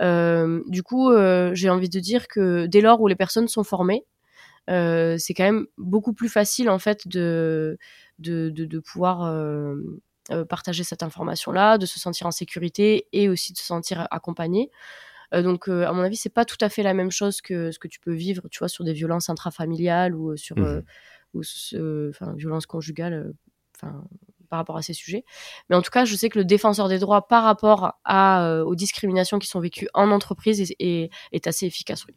Euh, 0.00 0.62
du 0.68 0.82
coup, 0.84 1.10
j'ai 1.52 1.70
envie 1.70 1.88
de 1.88 2.00
dire 2.00 2.28
que 2.28 2.66
dès 2.66 2.80
lors 2.80 3.00
où 3.00 3.08
les 3.08 3.16
personnes 3.16 3.48
sont 3.48 3.64
formées, 3.64 4.04
c'est 4.68 5.34
quand 5.36 5.44
même 5.44 5.66
beaucoup 5.78 6.12
plus 6.12 6.28
facile 6.28 6.70
en 6.70 6.78
fait 6.78 7.08
de 7.08 7.78
de, 8.18 8.50
de, 8.50 8.64
de 8.64 8.78
pouvoir 8.78 9.22
partager 10.48 10.84
cette 10.84 11.02
information-là, 11.02 11.78
de 11.78 11.86
se 11.86 11.98
sentir 12.00 12.26
en 12.26 12.30
sécurité 12.30 13.06
et 13.12 13.28
aussi 13.28 13.52
de 13.52 13.58
se 13.58 13.64
sentir 13.64 14.06
accompagné. 14.10 14.70
Euh, 15.34 15.42
donc, 15.42 15.68
euh, 15.68 15.86
à 15.86 15.92
mon 15.92 16.02
avis, 16.02 16.16
c'est 16.16 16.30
pas 16.30 16.44
tout 16.44 16.56
à 16.60 16.68
fait 16.68 16.82
la 16.82 16.94
même 16.94 17.10
chose 17.10 17.40
que 17.40 17.70
ce 17.70 17.78
que 17.78 17.88
tu 17.88 18.00
peux 18.00 18.12
vivre, 18.12 18.48
tu 18.50 18.58
vois, 18.58 18.68
sur 18.68 18.84
des 18.84 18.92
violences 18.92 19.28
intrafamiliales 19.28 20.14
ou 20.14 20.32
euh, 20.32 20.36
sur, 20.36 20.58
mmh 20.58 20.82
ou 21.34 21.42
violences 22.36 22.64
conjugales, 22.64 23.34
enfin, 23.76 24.02
par 24.48 24.58
rapport 24.58 24.78
à 24.78 24.82
ces 24.82 24.94
sujets. 24.94 25.22
Mais 25.68 25.76
en 25.76 25.82
tout 25.82 25.90
cas, 25.90 26.06
je 26.06 26.16
sais 26.16 26.30
que 26.30 26.38
le 26.38 26.46
défenseur 26.46 26.88
des 26.88 26.98
droits 26.98 27.28
par 27.28 27.42
rapport 27.44 27.98
à, 28.04 28.62
aux 28.64 28.74
discriminations 28.74 29.38
qui 29.38 29.46
sont 29.46 29.60
vécues 29.60 29.86
en 29.92 30.10
entreprise 30.12 30.62
est, 30.62 30.74
est, 30.78 31.10
est 31.32 31.46
assez 31.46 31.66
efficace. 31.66 32.06
Oui. 32.06 32.14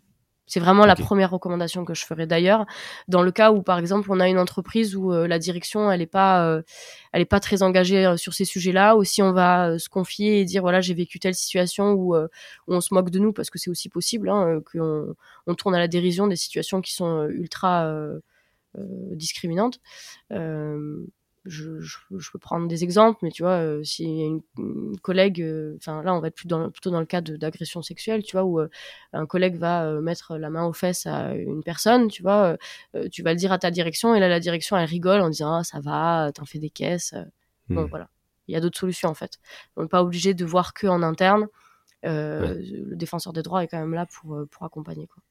C'est 0.49 0.59
vraiment 0.59 0.87
la 0.87 0.95
première 0.95 1.29
recommandation 1.29 1.85
que 1.85 1.93
je 1.93 2.03
ferais. 2.03 2.25
D'ailleurs, 2.25 2.65
dans 3.07 3.21
le 3.21 3.31
cas 3.31 3.51
où, 3.51 3.61
par 3.61 3.77
exemple, 3.77 4.11
on 4.11 4.19
a 4.19 4.27
une 4.27 4.39
entreprise 4.39 4.95
où 4.95 5.13
euh, 5.13 5.27
la 5.27 5.37
direction, 5.37 5.91
elle 5.91 6.01
est 6.01 6.07
pas, 6.07 6.43
euh, 6.47 6.63
elle 7.13 7.21
est 7.21 7.25
pas 7.25 7.39
très 7.39 7.61
engagée 7.61 8.03
euh, 8.03 8.17
sur 8.17 8.33
ces 8.33 8.45
sujets-là, 8.45 8.97
ou 8.97 9.03
si 9.03 9.21
on 9.21 9.31
va 9.31 9.77
se 9.77 9.89
confier 9.89 10.39
et 10.41 10.45
dire 10.45 10.63
voilà, 10.63 10.81
j'ai 10.81 10.95
vécu 10.95 11.19
telle 11.19 11.35
situation 11.35 11.93
où, 11.93 12.15
on 12.67 12.81
se 12.81 12.93
moque 12.95 13.11
de 13.11 13.19
nous, 13.19 13.31
parce 13.31 13.51
que 13.51 13.59
c'est 13.59 13.69
aussi 13.69 13.89
possible, 13.89 14.27
hein, 14.29 14.59
qu'on 14.71 15.15
on 15.45 15.55
tourne 15.55 15.75
à 15.75 15.79
la 15.79 15.87
dérision 15.87 16.25
des 16.25 16.35
situations 16.35 16.81
qui 16.81 16.93
sont 16.93 17.27
ultra 17.29 17.87
discriminantes 19.13 19.79
je, 21.49 21.79
je, 21.79 22.31
peux 22.31 22.39
prendre 22.39 22.67
des 22.67 22.83
exemples, 22.83 23.19
mais 23.23 23.31
tu 23.31 23.43
vois, 23.43 23.57
euh, 23.57 23.83
si 23.83 24.03
une, 24.05 24.41
une 24.57 24.99
collègue, 24.99 25.41
euh, 25.41 25.75
enfin 25.77 26.03
là, 26.03 26.13
on 26.13 26.19
va 26.19 26.27
être 26.27 26.35
plus 26.35 26.47
dans, 26.47 26.69
plutôt 26.69 26.91
dans 26.91 26.99
le 26.99 27.05
cas 27.05 27.21
d'agression 27.21 27.81
sexuelle, 27.81 28.23
tu 28.23 28.35
vois, 28.35 28.45
où 28.45 28.59
euh, 28.59 28.69
un 29.13 29.25
collègue 29.25 29.55
va 29.55 29.99
mettre 30.01 30.37
la 30.37 30.49
main 30.49 30.65
aux 30.65 30.73
fesses 30.73 31.05
à 31.05 31.33
une 31.33 31.63
personne, 31.63 32.07
tu 32.07 32.21
vois, 32.21 32.57
tu 33.11 33.23
vas 33.23 33.33
le 33.33 33.37
dire 33.37 33.51
à 33.51 33.57
ta 33.57 33.71
direction, 33.71 34.15
et 34.15 34.19
là, 34.19 34.29
la 34.29 34.39
direction, 34.39 34.77
elle 34.77 34.85
rigole 34.85 35.21
en 35.21 35.29
disant, 35.29 35.55
ah, 35.55 35.63
ça 35.63 35.79
va, 35.79 36.31
t'en 36.33 36.45
fais 36.45 36.59
des 36.59 36.69
caisses. 36.69 37.15
Bon, 37.69 37.83
hmm. 37.83 37.89
voilà. 37.89 38.09
Il 38.47 38.53
y 38.53 38.55
a 38.55 38.61
d'autres 38.61 38.79
solutions, 38.79 39.09
en 39.09 39.13
fait. 39.13 39.39
On 39.75 39.83
n'est 39.83 39.89
pas 39.89 40.01
obligé 40.03 40.33
de 40.33 40.45
voir 40.45 40.73
que 40.73 40.87
en 40.87 41.03
interne. 41.03 41.47
Le 42.03 42.95
défenseur 42.95 43.33
des 43.33 43.43
droits 43.43 43.63
est 43.63 43.67
quand 43.67 43.79
même 43.79 43.93
là 43.93 44.05
pour, 44.05 44.39
pour 44.49 44.63
accompagner, 44.63 45.07
quoi. 45.07 45.21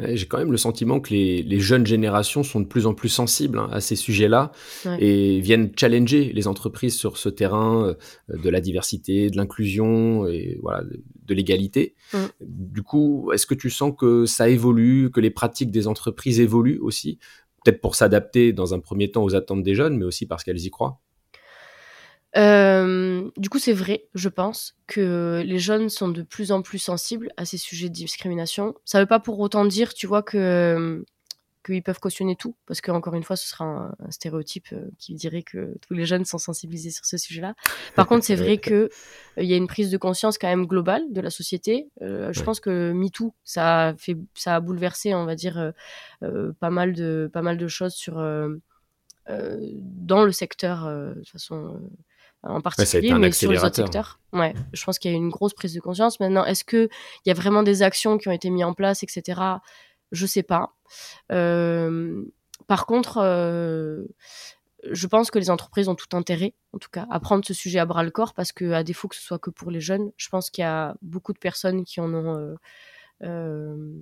J'ai 0.00 0.26
quand 0.26 0.38
même 0.38 0.50
le 0.50 0.56
sentiment 0.56 0.98
que 0.98 1.10
les, 1.10 1.44
les, 1.44 1.60
jeunes 1.60 1.86
générations 1.86 2.42
sont 2.42 2.58
de 2.58 2.66
plus 2.66 2.86
en 2.86 2.94
plus 2.94 3.08
sensibles 3.08 3.60
hein, 3.60 3.68
à 3.70 3.80
ces 3.80 3.94
sujets-là 3.94 4.50
et 4.98 5.38
viennent 5.38 5.70
challenger 5.78 6.32
les 6.32 6.48
entreprises 6.48 6.96
sur 6.96 7.16
ce 7.16 7.28
terrain 7.28 7.94
euh, 8.30 8.36
de 8.36 8.50
la 8.50 8.60
diversité, 8.60 9.30
de 9.30 9.36
l'inclusion 9.36 10.26
et 10.26 10.58
voilà 10.62 10.82
de, 10.82 11.34
l'égalité. 11.34 11.94
Du 12.40 12.82
coup, 12.82 13.30
est-ce 13.32 13.46
que 13.46 13.54
tu 13.54 13.70
sens 13.70 13.92
que 13.96 14.26
ça 14.26 14.48
évolue, 14.48 15.10
que 15.12 15.20
les 15.20 15.30
pratiques 15.30 15.70
des 15.70 15.86
entreprises 15.86 16.40
évoluent 16.40 16.80
aussi, 16.80 17.18
peut-être 17.64 17.80
pour 17.80 17.94
s'adapter 17.94 18.52
dans 18.52 18.74
un 18.74 18.80
premier 18.80 19.12
temps 19.12 19.22
aux 19.22 19.36
attentes 19.36 19.62
des 19.62 19.76
jeunes, 19.76 19.96
mais 19.96 20.04
aussi 20.04 20.26
parce 20.26 20.42
qu'elles 20.42 20.64
y 20.66 20.70
croient? 20.70 21.00
Euh, 22.36 23.30
du 23.36 23.48
coup, 23.48 23.58
c'est 23.58 23.72
vrai, 23.72 24.06
je 24.14 24.28
pense, 24.28 24.76
que 24.86 25.42
les 25.44 25.58
jeunes 25.58 25.88
sont 25.88 26.08
de 26.08 26.22
plus 26.22 26.50
en 26.52 26.62
plus 26.62 26.78
sensibles 26.78 27.30
à 27.36 27.44
ces 27.44 27.58
sujets 27.58 27.88
de 27.88 27.94
discrimination. 27.94 28.74
Ça 28.84 28.98
ne 28.98 29.04
veut 29.04 29.08
pas 29.08 29.20
pour 29.20 29.38
autant 29.38 29.64
dire, 29.64 29.94
tu 29.94 30.06
vois, 30.06 30.22
que 30.22 31.04
qu'ils 31.64 31.82
peuvent 31.82 32.00
cautionner 32.00 32.36
tout, 32.36 32.54
parce 32.66 32.82
que 32.82 32.90
encore 32.90 33.14
une 33.14 33.22
fois, 33.22 33.36
ce 33.36 33.48
sera 33.48 33.64
un, 33.64 34.10
stéréotype 34.10 34.66
euh, 34.74 34.90
qui 34.98 35.14
dirait 35.14 35.42
que 35.42 35.74
tous 35.80 35.94
les 35.94 36.04
jeunes 36.04 36.26
sont 36.26 36.36
sensibilisés 36.36 36.90
sur 36.90 37.06
ce 37.06 37.16
sujet-là. 37.16 37.54
Par 37.94 38.06
contre, 38.06 38.22
c'est 38.22 38.34
vrai 38.34 38.58
que 38.58 38.74
euh, 38.74 38.90
il 39.38 39.46
y 39.46 39.54
a 39.54 39.56
une 39.56 39.66
prise 39.66 39.90
de 39.90 39.96
conscience 39.96 40.36
quand 40.36 40.48
même 40.48 40.66
globale 40.66 41.04
de 41.10 41.20
la 41.22 41.30
société. 41.30 41.88
je 42.02 42.42
pense 42.42 42.60
que 42.60 42.92
MeToo, 42.92 43.32
ça 43.44 43.86
a 43.88 43.94
fait, 43.94 44.18
ça 44.34 44.56
a 44.56 44.60
bouleversé, 44.60 45.14
on 45.14 45.24
va 45.24 45.36
dire, 45.36 45.72
pas 46.20 46.70
mal 46.70 46.92
de 46.92 47.30
pas 47.32 47.40
mal 47.40 47.56
de 47.56 47.68
choses 47.68 47.94
sur 47.94 48.16
dans 49.26 50.24
le 50.24 50.32
secteur 50.32 50.86
de 50.86 51.24
façon 51.24 51.80
en 52.46 52.60
particulier, 52.60 53.14
mais 53.14 53.32
sur 53.32 53.50
les 53.50 53.62
autres 53.64 53.76
secteurs. 53.76 54.18
Ouais, 54.32 54.54
je 54.72 54.84
pense 54.84 54.98
qu'il 54.98 55.10
y 55.10 55.14
a 55.14 55.16
une 55.16 55.30
grosse 55.30 55.54
prise 55.54 55.74
de 55.74 55.80
conscience. 55.80 56.20
Maintenant, 56.20 56.44
est-ce 56.44 56.64
qu'il 56.64 56.88
y 57.26 57.30
a 57.30 57.34
vraiment 57.34 57.62
des 57.62 57.82
actions 57.82 58.18
qui 58.18 58.28
ont 58.28 58.32
été 58.32 58.50
mises 58.50 58.64
en 58.64 58.74
place, 58.74 59.02
etc. 59.02 59.40
Je 60.12 60.26
sais 60.26 60.42
pas. 60.42 60.74
Euh, 61.32 62.24
par 62.66 62.86
contre, 62.86 63.18
euh, 63.18 64.04
je 64.90 65.06
pense 65.06 65.30
que 65.30 65.38
les 65.38 65.50
entreprises 65.50 65.88
ont 65.88 65.94
tout 65.94 66.16
intérêt, 66.16 66.54
en 66.72 66.78
tout 66.78 66.90
cas, 66.90 67.06
à 67.10 67.20
prendre 67.20 67.44
ce 67.44 67.54
sujet 67.54 67.78
à 67.78 67.86
bras 67.86 68.02
le 68.02 68.10
corps, 68.10 68.34
parce 68.34 68.52
que 68.52 68.72
à 68.72 68.82
défaut 68.84 69.08
que 69.08 69.16
ce 69.16 69.22
soit 69.22 69.38
que 69.38 69.50
pour 69.50 69.70
les 69.70 69.80
jeunes, 69.80 70.10
je 70.16 70.28
pense 70.28 70.50
qu'il 70.50 70.62
y 70.62 70.66
a 70.66 70.96
beaucoup 71.02 71.32
de 71.32 71.38
personnes 71.38 71.84
qui 71.84 72.00
en 72.00 72.12
ont. 72.12 72.56
Euh, 73.22 73.98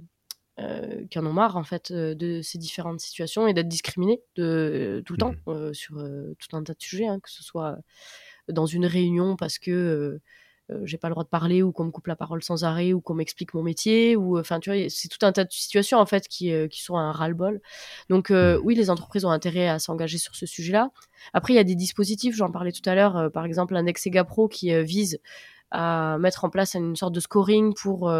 qui 1.10 1.18
en 1.18 1.26
ont 1.26 1.32
marre 1.32 1.56
en 1.56 1.64
fait 1.64 1.92
de 1.92 2.42
ces 2.42 2.58
différentes 2.58 3.00
situations 3.00 3.46
et 3.46 3.54
d'être 3.54 3.68
discriminées 3.68 4.20
de 4.36 5.02
tout 5.06 5.14
le 5.14 5.18
temps 5.18 5.34
mmh. 5.46 5.72
sur 5.72 5.96
tout 6.38 6.56
un 6.56 6.62
tas 6.62 6.74
de 6.74 6.80
sujets, 6.80 7.06
hein, 7.06 7.18
que 7.20 7.30
ce 7.30 7.42
soit 7.42 7.78
dans 8.48 8.66
une 8.66 8.86
réunion 8.86 9.36
parce 9.36 9.58
que 9.58 10.20
j'ai 10.84 10.96
pas 10.96 11.08
le 11.08 11.12
droit 11.12 11.24
de 11.24 11.28
parler 11.28 11.62
ou 11.62 11.70
qu'on 11.70 11.84
me 11.84 11.90
coupe 11.90 12.06
la 12.06 12.16
parole 12.16 12.42
sans 12.42 12.64
arrêt 12.64 12.94
ou 12.94 13.00
qu'on 13.02 13.12
m'explique 13.12 13.52
mon 13.52 13.62
métier 13.62 14.16
ou 14.16 14.38
enfin 14.38 14.58
tu 14.58 14.70
vois 14.70 14.88
c'est 14.88 15.08
tout 15.08 15.24
un 15.26 15.32
tas 15.32 15.44
de 15.44 15.52
situations 15.52 15.98
en 15.98 16.06
fait 16.06 16.28
qui, 16.28 16.50
qui 16.70 16.82
sont 16.82 16.96
un 16.96 17.12
ras-le-bol 17.12 17.60
donc 18.08 18.30
mmh. 18.30 18.58
oui 18.62 18.74
les 18.74 18.88
entreprises 18.88 19.26
ont 19.26 19.30
intérêt 19.30 19.68
à 19.68 19.78
s'engager 19.78 20.16
sur 20.16 20.34
ce 20.34 20.46
sujet 20.46 20.72
là 20.72 20.90
après 21.34 21.52
il 21.52 21.56
y 21.56 21.58
a 21.60 21.64
des 21.64 21.74
dispositifs 21.74 22.34
j'en 22.36 22.50
parlais 22.50 22.72
tout 22.72 22.88
à 22.88 22.94
l'heure 22.94 23.30
par 23.32 23.44
exemple 23.44 23.74
l'index 23.74 24.06
EGAPRO 24.06 24.48
qui 24.48 24.72
vise 24.82 25.20
à 25.70 26.16
mettre 26.18 26.44
en 26.44 26.50
place 26.50 26.74
une 26.74 26.96
sorte 26.96 27.14
de 27.14 27.20
scoring 27.20 27.74
pour 27.74 28.10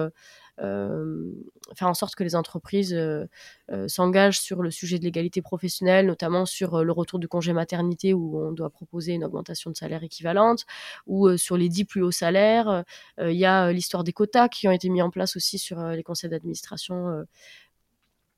faire 0.62 1.88
en 1.88 1.94
sorte 1.94 2.14
que 2.14 2.24
les 2.24 2.34
entreprises 2.34 2.94
euh, 2.94 3.26
euh, 3.70 3.88
s'engagent 3.88 4.40
sur 4.40 4.62
le 4.62 4.70
sujet 4.70 4.98
de 4.98 5.04
l'égalité 5.04 5.42
professionnelle, 5.42 6.06
notamment 6.06 6.46
sur 6.46 6.84
le 6.84 6.92
retour 6.92 7.18
du 7.18 7.28
congé 7.28 7.52
maternité 7.52 8.14
où 8.14 8.38
on 8.38 8.52
doit 8.52 8.70
proposer 8.70 9.12
une 9.12 9.24
augmentation 9.24 9.70
de 9.70 9.76
salaire 9.76 10.04
équivalente, 10.04 10.64
ou 11.06 11.36
sur 11.36 11.56
les 11.56 11.68
10 11.68 11.84
plus 11.84 12.02
hauts 12.02 12.10
salaires. 12.10 12.84
Il 13.20 13.32
y 13.32 13.44
a 13.44 13.72
l'histoire 13.72 14.04
des 14.04 14.12
quotas 14.12 14.48
qui 14.48 14.68
ont 14.68 14.72
été 14.72 14.88
mis 14.88 15.02
en 15.02 15.10
place 15.10 15.36
aussi 15.36 15.58
sur 15.58 15.82
les 15.88 16.02
conseils 16.02 16.30
d'administration 16.30 17.24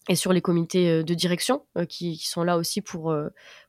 et 0.08 0.16
sur 0.16 0.32
les 0.32 0.40
comités 0.40 1.02
de 1.02 1.14
direction 1.14 1.64
qui, 1.88 2.18
qui, 2.18 2.28
sont 2.28 2.42
là 2.42 2.58
aussi 2.58 2.82
pour, 2.82 3.16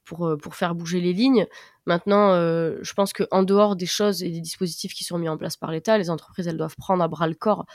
pour, 0.04 0.36
pour 0.41 0.56
faire 0.56 0.76
bouger 0.76 1.00
les 1.00 1.13
lignes. 1.13 1.48
Maintenant, 1.86 2.34
je 2.36 2.93
pense 2.93 3.13
qu'en 3.13 3.43
dehors 3.43 3.76
des 3.76 3.86
choses 3.86 4.21
et 4.21 4.30
des 4.30 4.41
dispositifs 4.41 4.93
qui 4.93 5.06
sont 5.06 5.17
mis 5.17 5.30
en 5.30 5.38
place 5.38 5.56
par 5.56 5.71
l'État, 5.71 5.98
les 5.98 6.10
entreprises, 6.10 6.48
elles 6.48 6.58
doivent 6.58 6.76
prendre 6.76 7.04
à 7.04 7.08
bras 7.08 7.28
le 7.28 7.36
corps 7.36 7.65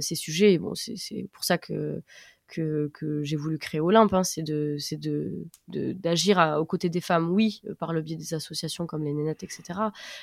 ces 0.00 0.14
sujets. 0.14 0.58
bon, 0.58 0.74
c'est 0.74 1.28
pour 1.32 1.42
ça 1.42 1.58
que 1.58 2.02
que, 2.48 2.90
que 2.94 3.22
j'ai 3.22 3.36
voulu 3.36 3.58
créer 3.58 3.80
Olympe, 3.80 4.14
hein, 4.14 4.24
c'est 4.24 4.42
de, 4.42 4.76
c'est 4.78 4.96
de, 4.96 5.46
d'agir 5.68 6.38
aux 6.58 6.64
côtés 6.64 6.88
des 6.88 7.00
femmes, 7.00 7.30
oui, 7.30 7.60
euh, 7.68 7.74
par 7.74 7.92
le 7.92 8.02
biais 8.02 8.16
des 8.16 8.34
associations 8.34 8.86
comme 8.86 9.04
les 9.04 9.12
Nénettes, 9.12 9.44
etc. 9.44 9.62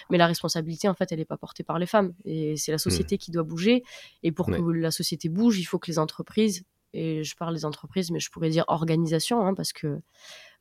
Mais 0.09 0.17
la 0.17 0.27
responsabilité, 0.27 0.89
en 0.89 0.95
fait, 0.95 1.11
elle 1.11 1.19
n'est 1.19 1.25
pas 1.25 1.37
portée 1.37 1.63
par 1.63 1.79
les 1.79 1.85
femmes. 1.85 2.13
Et 2.25 2.57
c'est 2.57 2.71
la 2.71 2.77
société 2.77 3.15
mmh. 3.15 3.19
qui 3.19 3.31
doit 3.31 3.43
bouger. 3.43 3.83
Et 4.23 4.31
pour 4.31 4.47
que 4.47 4.61
la 4.71 4.91
société 4.91 5.29
bouge, 5.29 5.59
il 5.59 5.63
faut 5.63 5.79
que 5.79 5.89
les 5.89 5.99
entreprises, 5.99 6.65
et 6.95 7.23
je 7.23 7.35
parle 7.35 7.53
des 7.53 7.65
entreprises, 7.65 8.11
mais 8.11 8.19
je 8.19 8.29
pourrais 8.29 8.49
dire 8.49 8.65
organisations, 8.67 9.45
hein, 9.45 9.53
parce 9.53 9.73
que 9.73 9.87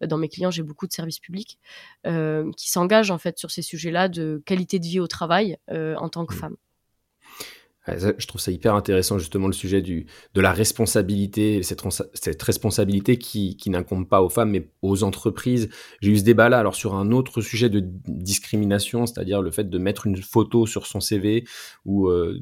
euh, 0.03 0.07
dans 0.07 0.19
mes 0.19 0.29
clients, 0.29 0.51
j'ai 0.51 0.63
beaucoup 0.63 0.87
de 0.87 0.93
services 0.93 1.21
publics 1.21 1.59
euh, 2.07 2.51
qui 2.57 2.71
s'engagent 2.71 3.11
en 3.11 3.19
fait 3.19 3.39
sur 3.39 3.51
ces 3.51 3.63
sujets-là 3.63 4.09
de 4.09 4.43
qualité 4.45 4.79
de 4.79 4.85
vie 4.85 5.01
au 5.01 5.07
travail 5.07 5.59
en 5.71 6.09
tant 6.09 6.27
que 6.27 6.35
mmh. 6.35 6.39
femme. 6.39 6.57
Je 7.87 8.27
trouve 8.27 8.41
ça 8.41 8.51
hyper 8.51 8.75
intéressant 8.75 9.19
justement 9.19 9.47
le 9.47 9.53
sujet 9.53 9.83
du, 9.83 10.07
de 10.33 10.41
la 10.41 10.53
responsabilité, 10.53 11.63
cette, 11.63 11.83
cette 12.15 12.43
responsabilité 12.43 13.19
qui, 13.19 13.59
qui 13.59 13.69
n'incombe 13.69 14.09
pas 14.09 14.23
aux 14.23 14.31
femmes 14.31 14.53
mais 14.53 14.71
aux 14.81 15.03
entreprises. 15.03 15.69
J'ai 16.01 16.13
eu 16.13 16.17
ce 16.17 16.25
débat 16.25 16.49
là 16.49 16.59
alors 16.59 16.75
sur 16.75 16.95
un 16.95 17.11
autre 17.13 17.43
sujet 17.43 17.69
de 17.69 17.85
discrimination, 18.07 19.05
c'est-à-dire 19.05 19.43
le 19.43 19.51
fait 19.51 19.69
de 19.69 19.79
mettre 19.79 20.07
une 20.07 20.17
photo 20.17 20.65
sur 20.67 20.87
son 20.87 21.01
CV 21.01 21.45
ou 21.85 22.09
euh, 22.09 22.41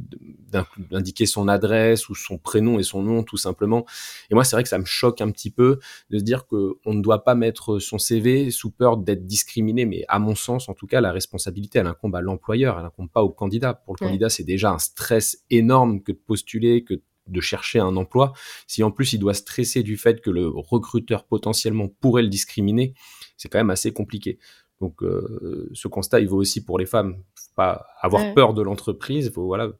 d'indiquer 0.90 1.26
son 1.26 1.48
adresse 1.48 2.08
ou 2.08 2.14
son 2.14 2.38
prénom 2.38 2.78
et 2.78 2.84
son 2.84 3.02
nom 3.02 3.24
tout 3.24 3.36
simplement. 3.36 3.84
Et 4.30 4.34
moi 4.34 4.44
c'est 4.44 4.54
vrai 4.54 4.62
que 4.62 4.68
ça 4.68 4.78
me 4.78 4.84
choque 4.84 5.20
un 5.20 5.32
petit 5.32 5.50
peu 5.50 5.80
de 6.10 6.18
se 6.18 6.22
dire 6.22 6.46
qu'on 6.46 6.94
ne 6.94 7.02
doit 7.02 7.24
pas 7.24 7.34
mettre 7.34 7.80
son 7.80 7.98
CV 7.98 8.52
sous 8.52 8.70
peur 8.70 8.96
d'être 8.96 9.26
discriminé, 9.26 9.86
mais 9.86 10.04
à 10.06 10.20
mon 10.20 10.36
sens 10.36 10.68
en 10.68 10.74
tout 10.74 10.86
cas 10.86 11.00
la 11.00 11.10
responsabilité 11.10 11.80
elle 11.80 11.88
incombe 11.88 12.14
à 12.14 12.20
l'employeur, 12.20 12.78
elle 12.78 12.86
incombe 12.86 13.10
pas 13.10 13.24
au 13.24 13.30
candidat. 13.30 13.74
Pour 13.74 13.96
le 13.98 14.06
candidat 14.06 14.28
c'est 14.28 14.44
déjà 14.44 14.70
un 14.70 14.78
stress 14.78 15.31
énorme 15.50 16.02
que 16.02 16.12
de 16.12 16.18
postuler, 16.18 16.84
que 16.84 17.00
de 17.26 17.40
chercher 17.40 17.78
un 17.78 17.96
emploi. 17.96 18.32
Si 18.66 18.82
en 18.82 18.90
plus 18.90 19.12
il 19.12 19.18
doit 19.18 19.34
stresser 19.34 19.82
du 19.82 19.96
fait 19.96 20.20
que 20.20 20.30
le 20.30 20.48
recruteur 20.48 21.24
potentiellement 21.24 21.88
pourrait 21.88 22.22
le 22.22 22.28
discriminer, 22.28 22.94
c'est 23.36 23.48
quand 23.48 23.58
même 23.58 23.70
assez 23.70 23.92
compliqué. 23.92 24.38
Donc 24.80 25.02
euh, 25.04 25.70
ce 25.72 25.86
constat, 25.86 26.20
il 26.20 26.28
vaut 26.28 26.38
aussi 26.38 26.64
pour 26.64 26.78
les 26.78 26.86
femmes. 26.86 27.22
Faut 27.36 27.52
pas 27.54 27.86
avoir 28.00 28.34
peur 28.34 28.52
de 28.52 28.62
l'entreprise. 28.62 29.30
Faut 29.30 29.46
voilà, 29.46 29.70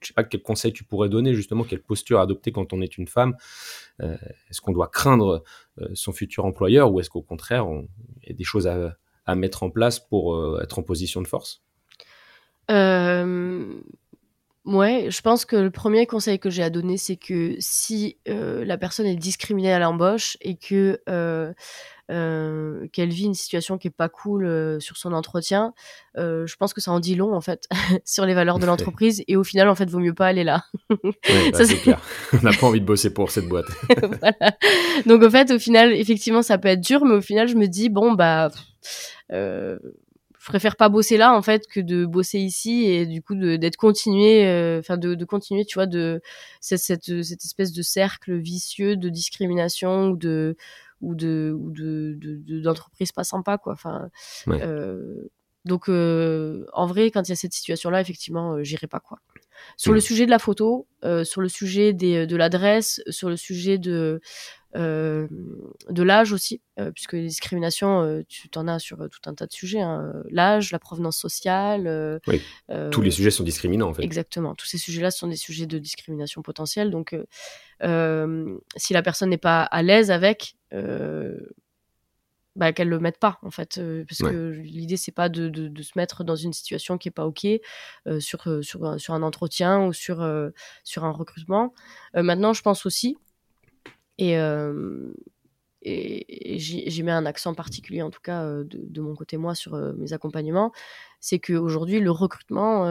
je 0.00 0.06
sais 0.06 0.14
pas 0.14 0.22
quel 0.22 0.42
conseil 0.42 0.72
tu 0.72 0.84
pourrais 0.84 1.08
donner 1.08 1.34
justement, 1.34 1.64
quelle 1.64 1.82
posture 1.82 2.20
adopter 2.20 2.52
quand 2.52 2.72
on 2.72 2.80
est 2.80 2.96
une 2.96 3.08
femme. 3.08 3.34
Euh, 4.00 4.16
est-ce 4.50 4.60
qu'on 4.60 4.72
doit 4.72 4.88
craindre 4.88 5.42
euh, 5.80 5.88
son 5.94 6.12
futur 6.12 6.44
employeur 6.44 6.92
ou 6.92 7.00
est-ce 7.00 7.10
qu'au 7.10 7.22
contraire, 7.22 7.66
il 8.22 8.28
y 8.28 8.32
a 8.32 8.36
des 8.36 8.44
choses 8.44 8.68
à, 8.68 8.96
à 9.26 9.34
mettre 9.34 9.64
en 9.64 9.70
place 9.70 9.98
pour 9.98 10.60
être 10.62 10.78
en 10.78 10.82
position 10.84 11.20
de 11.20 11.26
force? 11.26 11.64
Ouais, 14.64 15.08
je 15.10 15.20
pense 15.20 15.44
que 15.44 15.56
le 15.56 15.70
premier 15.70 16.06
conseil 16.06 16.38
que 16.38 16.48
j'ai 16.48 16.62
à 16.62 16.70
donner, 16.70 16.96
c'est 16.96 17.16
que 17.16 17.54
si 17.58 18.16
euh, 18.28 18.64
la 18.64 18.78
personne 18.78 19.04
est 19.04 19.14
discriminée 19.14 19.70
à 19.70 19.78
l'embauche 19.78 20.38
et 20.40 20.56
que 20.56 21.00
euh, 21.06 21.52
euh, 22.10 22.86
qu'elle 22.90 23.10
vit 23.10 23.26
une 23.26 23.34
situation 23.34 23.76
qui 23.76 23.88
est 23.88 23.94
pas 23.94 24.08
cool 24.08 24.80
sur 24.80 24.96
son 24.96 25.12
entretien, 25.12 25.74
je 26.16 26.56
pense 26.56 26.72
que 26.72 26.80
ça 26.80 26.92
en 26.92 27.00
dit 27.00 27.14
long 27.14 27.34
en 27.34 27.42
fait 27.42 27.68
sur 28.06 28.24
les 28.24 28.32
valeurs 28.32 28.58
de 28.58 28.64
l'entreprise 28.64 29.22
et 29.28 29.36
au 29.36 29.44
final 29.44 29.68
en 29.68 29.74
fait 29.74 29.90
vaut 29.90 29.98
mieux 29.98 30.14
pas 30.14 30.28
aller 30.28 30.44
là. 30.44 30.64
ouais, 30.88 30.96
bah, 31.52 31.64
c'est 31.66 31.76
clair. 31.82 32.00
On 32.32 32.42
n'a 32.42 32.52
pas 32.52 32.66
envie 32.66 32.80
de 32.80 32.86
bosser 32.86 33.12
pour 33.12 33.30
cette 33.30 33.46
boîte. 33.46 33.66
voilà. 33.98 34.56
Donc 35.04 35.22
en 35.22 35.30
fait 35.30 35.50
au 35.50 35.58
final 35.58 35.92
effectivement 35.92 36.40
ça 36.40 36.56
peut 36.56 36.68
être 36.68 36.80
dur, 36.80 37.04
mais 37.04 37.16
au 37.16 37.22
final 37.22 37.48
je 37.48 37.56
me 37.56 37.66
dis 37.66 37.90
bon 37.90 38.12
bah 38.12 38.50
je 40.44 40.50
préfère 40.50 40.76
pas 40.76 40.90
bosser 40.90 41.16
là 41.16 41.34
en 41.34 41.40
fait 41.40 41.66
que 41.66 41.80
de 41.80 42.04
bosser 42.04 42.38
ici 42.38 42.84
et 42.84 43.06
du 43.06 43.22
coup 43.22 43.34
d'être 43.34 43.76
continué 43.76 44.46
euh, 44.46 44.78
enfin 44.78 44.98
de, 44.98 45.14
de, 45.14 45.24
continuer 45.24 45.64
tu 45.64 45.76
vois 45.76 45.86
de 45.86 46.20
cette, 46.60 46.80
cette, 46.80 47.22
cette, 47.22 47.44
espèce 47.44 47.72
de 47.72 47.80
cercle 47.80 48.36
vicieux 48.36 48.96
de 48.96 49.08
discrimination 49.08 50.10
ou 50.10 50.16
de 50.18 50.58
ou 51.00 51.14
de 51.14 51.56
ou 51.58 51.70
de 51.70 52.60
d'entreprise 52.60 53.10
pas 53.10 53.24
sympa 53.24 53.56
quoi. 53.56 53.72
Enfin 53.72 54.10
euh, 54.48 55.30
donc 55.64 55.88
euh, 55.88 56.66
en 56.74 56.84
vrai 56.84 57.10
quand 57.10 57.26
il 57.26 57.30
y 57.30 57.32
a 57.32 57.36
cette 57.36 57.54
situation 57.54 57.88
là 57.88 58.02
effectivement 58.02 58.62
j'irai 58.62 58.86
pas 58.86 59.00
quoi. 59.00 59.20
Sur 59.78 59.94
le 59.94 60.00
sujet 60.00 60.26
de 60.26 60.30
la 60.30 60.38
photo 60.38 60.86
sur 61.22 61.40
le 61.40 61.48
sujet 61.48 61.94
des, 61.94 62.26
de 62.26 62.36
l'adresse 62.36 63.00
sur 63.08 63.30
le 63.30 63.36
sujet 63.36 63.78
de 63.78 64.20
de 64.74 66.02
l'âge 66.02 66.32
aussi, 66.32 66.60
euh, 66.80 66.90
puisque 66.90 67.12
les 67.12 67.26
discriminations, 67.26 68.02
euh, 68.02 68.22
tu 68.28 68.48
t'en 68.48 68.66
as 68.66 68.80
sur 68.80 68.98
tout 69.08 69.20
un 69.26 69.34
tas 69.34 69.46
de 69.46 69.52
sujets. 69.52 69.80
Hein. 69.80 70.12
L'âge, 70.30 70.72
la 70.72 70.78
provenance 70.78 71.16
sociale. 71.16 72.20
oui. 72.26 72.42
Tous 72.90 73.02
les 73.02 73.10
sujets 73.10 73.30
sont 73.30 73.44
discriminants 73.44 73.88
en 73.88 73.94
fait. 73.94 74.02
Exactement. 74.02 74.54
Tous 74.54 74.66
ces 74.66 74.78
sujets-là 74.78 75.10
sont 75.10 75.28
des 75.28 75.36
sujets 75.36 75.66
de 75.66 75.78
discrimination 75.78 76.42
potentielle. 76.42 76.90
Donc, 76.90 77.16
si 77.80 78.92
la 78.92 79.02
personne 79.02 79.30
n'est 79.30 79.38
pas 79.38 79.62
à 79.62 79.82
l'aise 79.82 80.10
avec, 80.10 80.56
bah, 82.56 82.72
qu'elle 82.72 82.88
le 82.88 83.00
mette 83.00 83.18
pas 83.18 83.40
en 83.42 83.50
fait 83.50 83.80
parce 84.08 84.18
que 84.18 84.50
l'idée 84.50 84.96
c'est 84.96 85.12
pas 85.12 85.28
de, 85.28 85.48
de, 85.48 85.82
se 85.82 85.92
mettre 85.96 86.22
dans 86.22 86.36
une 86.36 86.52
situation 86.52 86.98
qui 86.98 87.08
est 87.08 87.10
pas 87.10 87.26
ok 87.26 87.46
sur, 88.20 88.64
sur, 88.64 89.00
sur 89.00 89.14
un 89.14 89.22
entretien 89.22 89.86
ou 89.86 89.92
sur, 89.92 90.24
sur 90.84 91.04
un 91.04 91.10
recrutement 91.10 91.74
maintenant 92.14 92.52
je 92.52 92.62
pense 92.62 92.86
aussi 92.86 93.16
et, 94.18 94.38
euh, 94.38 95.12
et, 95.82 96.58
j'y 96.58 97.02
mets 97.02 97.12
un 97.12 97.26
accent 97.26 97.54
particulier, 97.54 98.02
en 98.02 98.10
tout 98.10 98.20
cas 98.22 98.44
euh, 98.44 98.64
de, 98.66 99.00
mon 99.00 99.14
côté, 99.14 99.36
moi, 99.36 99.54
sur 99.54 99.74
euh, 99.74 99.92
mes 99.94 100.12
accompagnements, 100.12 100.72
c'est 101.20 101.38
qu'aujourd'hui, 101.38 102.00
le 102.00 102.10
recrutement 102.10 102.84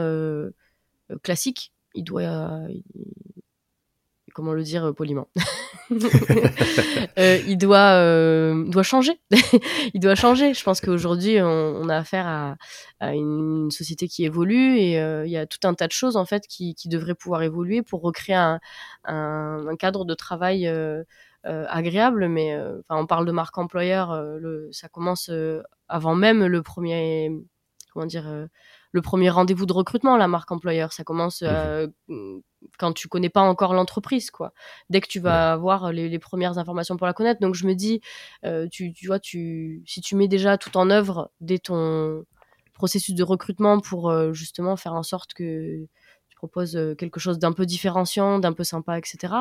classique, 1.22 1.72
il 1.94 2.04
doit, 2.04 2.58
comment 4.34 4.52
le 4.52 4.62
dire 4.62 4.92
poliment. 4.94 5.28
Il 7.16 7.56
doit 7.56 8.52
doit 8.66 8.82
changer. 8.82 9.18
Il 9.94 10.00
doit 10.00 10.14
changer. 10.14 10.52
Je 10.52 10.62
pense 10.62 10.82
qu'aujourd'hui 10.82 11.40
on, 11.40 11.88
a 11.88 11.96
affaire 11.96 12.26
à, 13.00 13.14
une, 13.14 13.70
société 13.70 14.08
qui 14.08 14.24
évolue 14.26 14.76
et 14.76 14.96
il 14.96 15.30
y 15.30 15.38
a 15.38 15.46
tout 15.46 15.66
un 15.66 15.72
tas 15.72 15.86
de 15.86 15.92
choses 15.92 16.16
en 16.16 16.26
fait 16.26 16.46
qui, 16.46 16.74
devraient 16.86 17.14
pouvoir 17.14 17.42
évoluer 17.42 17.82
pour 17.82 18.02
recréer 18.02 18.36
un, 19.04 19.76
cadre 19.78 20.04
de 20.04 20.14
travail 20.14 20.68
euh, 21.46 21.66
agréable, 21.68 22.28
mais 22.28 22.54
euh, 22.54 22.80
on 22.88 23.04
parle 23.06 23.26
de 23.26 23.32
marque 23.32 23.58
employeur, 23.58 24.12
euh, 24.12 24.66
ça 24.72 24.88
commence 24.88 25.30
avant 25.88 26.14
même 26.14 26.46
le 26.46 26.62
premier, 26.62 27.30
comment 27.92 28.06
dire, 28.06 28.48
le 28.94 29.02
premier 29.02 29.28
rendez-vous 29.28 29.66
de 29.66 29.72
recrutement, 29.72 30.16
la 30.16 30.28
marque 30.28 30.52
employeur. 30.52 30.92
Ça 30.92 31.04
commence 31.04 31.42
mmh 31.42 32.38
quand 32.78 32.94
tu 32.94 33.08
connais 33.08 33.28
pas 33.28 33.42
encore 33.42 33.74
l'entreprise, 33.74 34.30
quoi. 34.30 34.54
Dès 34.88 35.02
que 35.02 35.06
tu 35.06 35.20
vas 35.20 35.52
avoir 35.52 35.92
les, 35.92 36.18
premières 36.18 36.56
informations 36.56 36.96
pour 36.96 37.06
la 37.06 37.12
connaître. 37.12 37.38
Donc 37.38 37.54
je 37.54 37.66
me 37.66 37.74
dis, 37.74 38.00
tu, 38.70 38.94
tu, 38.94 39.06
vois, 39.06 39.18
tu, 39.18 39.82
si 39.84 40.00
tu 40.00 40.16
mets 40.16 40.28
déjà 40.28 40.56
tout 40.56 40.74
en 40.78 40.88
œuvre 40.88 41.30
dès 41.42 41.58
ton 41.58 42.24
processus 42.72 43.14
de 43.14 43.22
recrutement 43.22 43.80
pour 43.80 44.32
justement 44.32 44.76
faire 44.76 44.94
en 44.94 45.02
sorte 45.02 45.34
que 45.34 45.84
tu 46.30 46.36
proposes 46.36 46.78
quelque 46.96 47.20
chose 47.20 47.38
d'un 47.38 47.52
peu 47.52 47.66
différenciant, 47.66 48.38
d'un 48.38 48.54
peu 48.54 48.64
sympa, 48.64 48.96
etc 48.96 49.34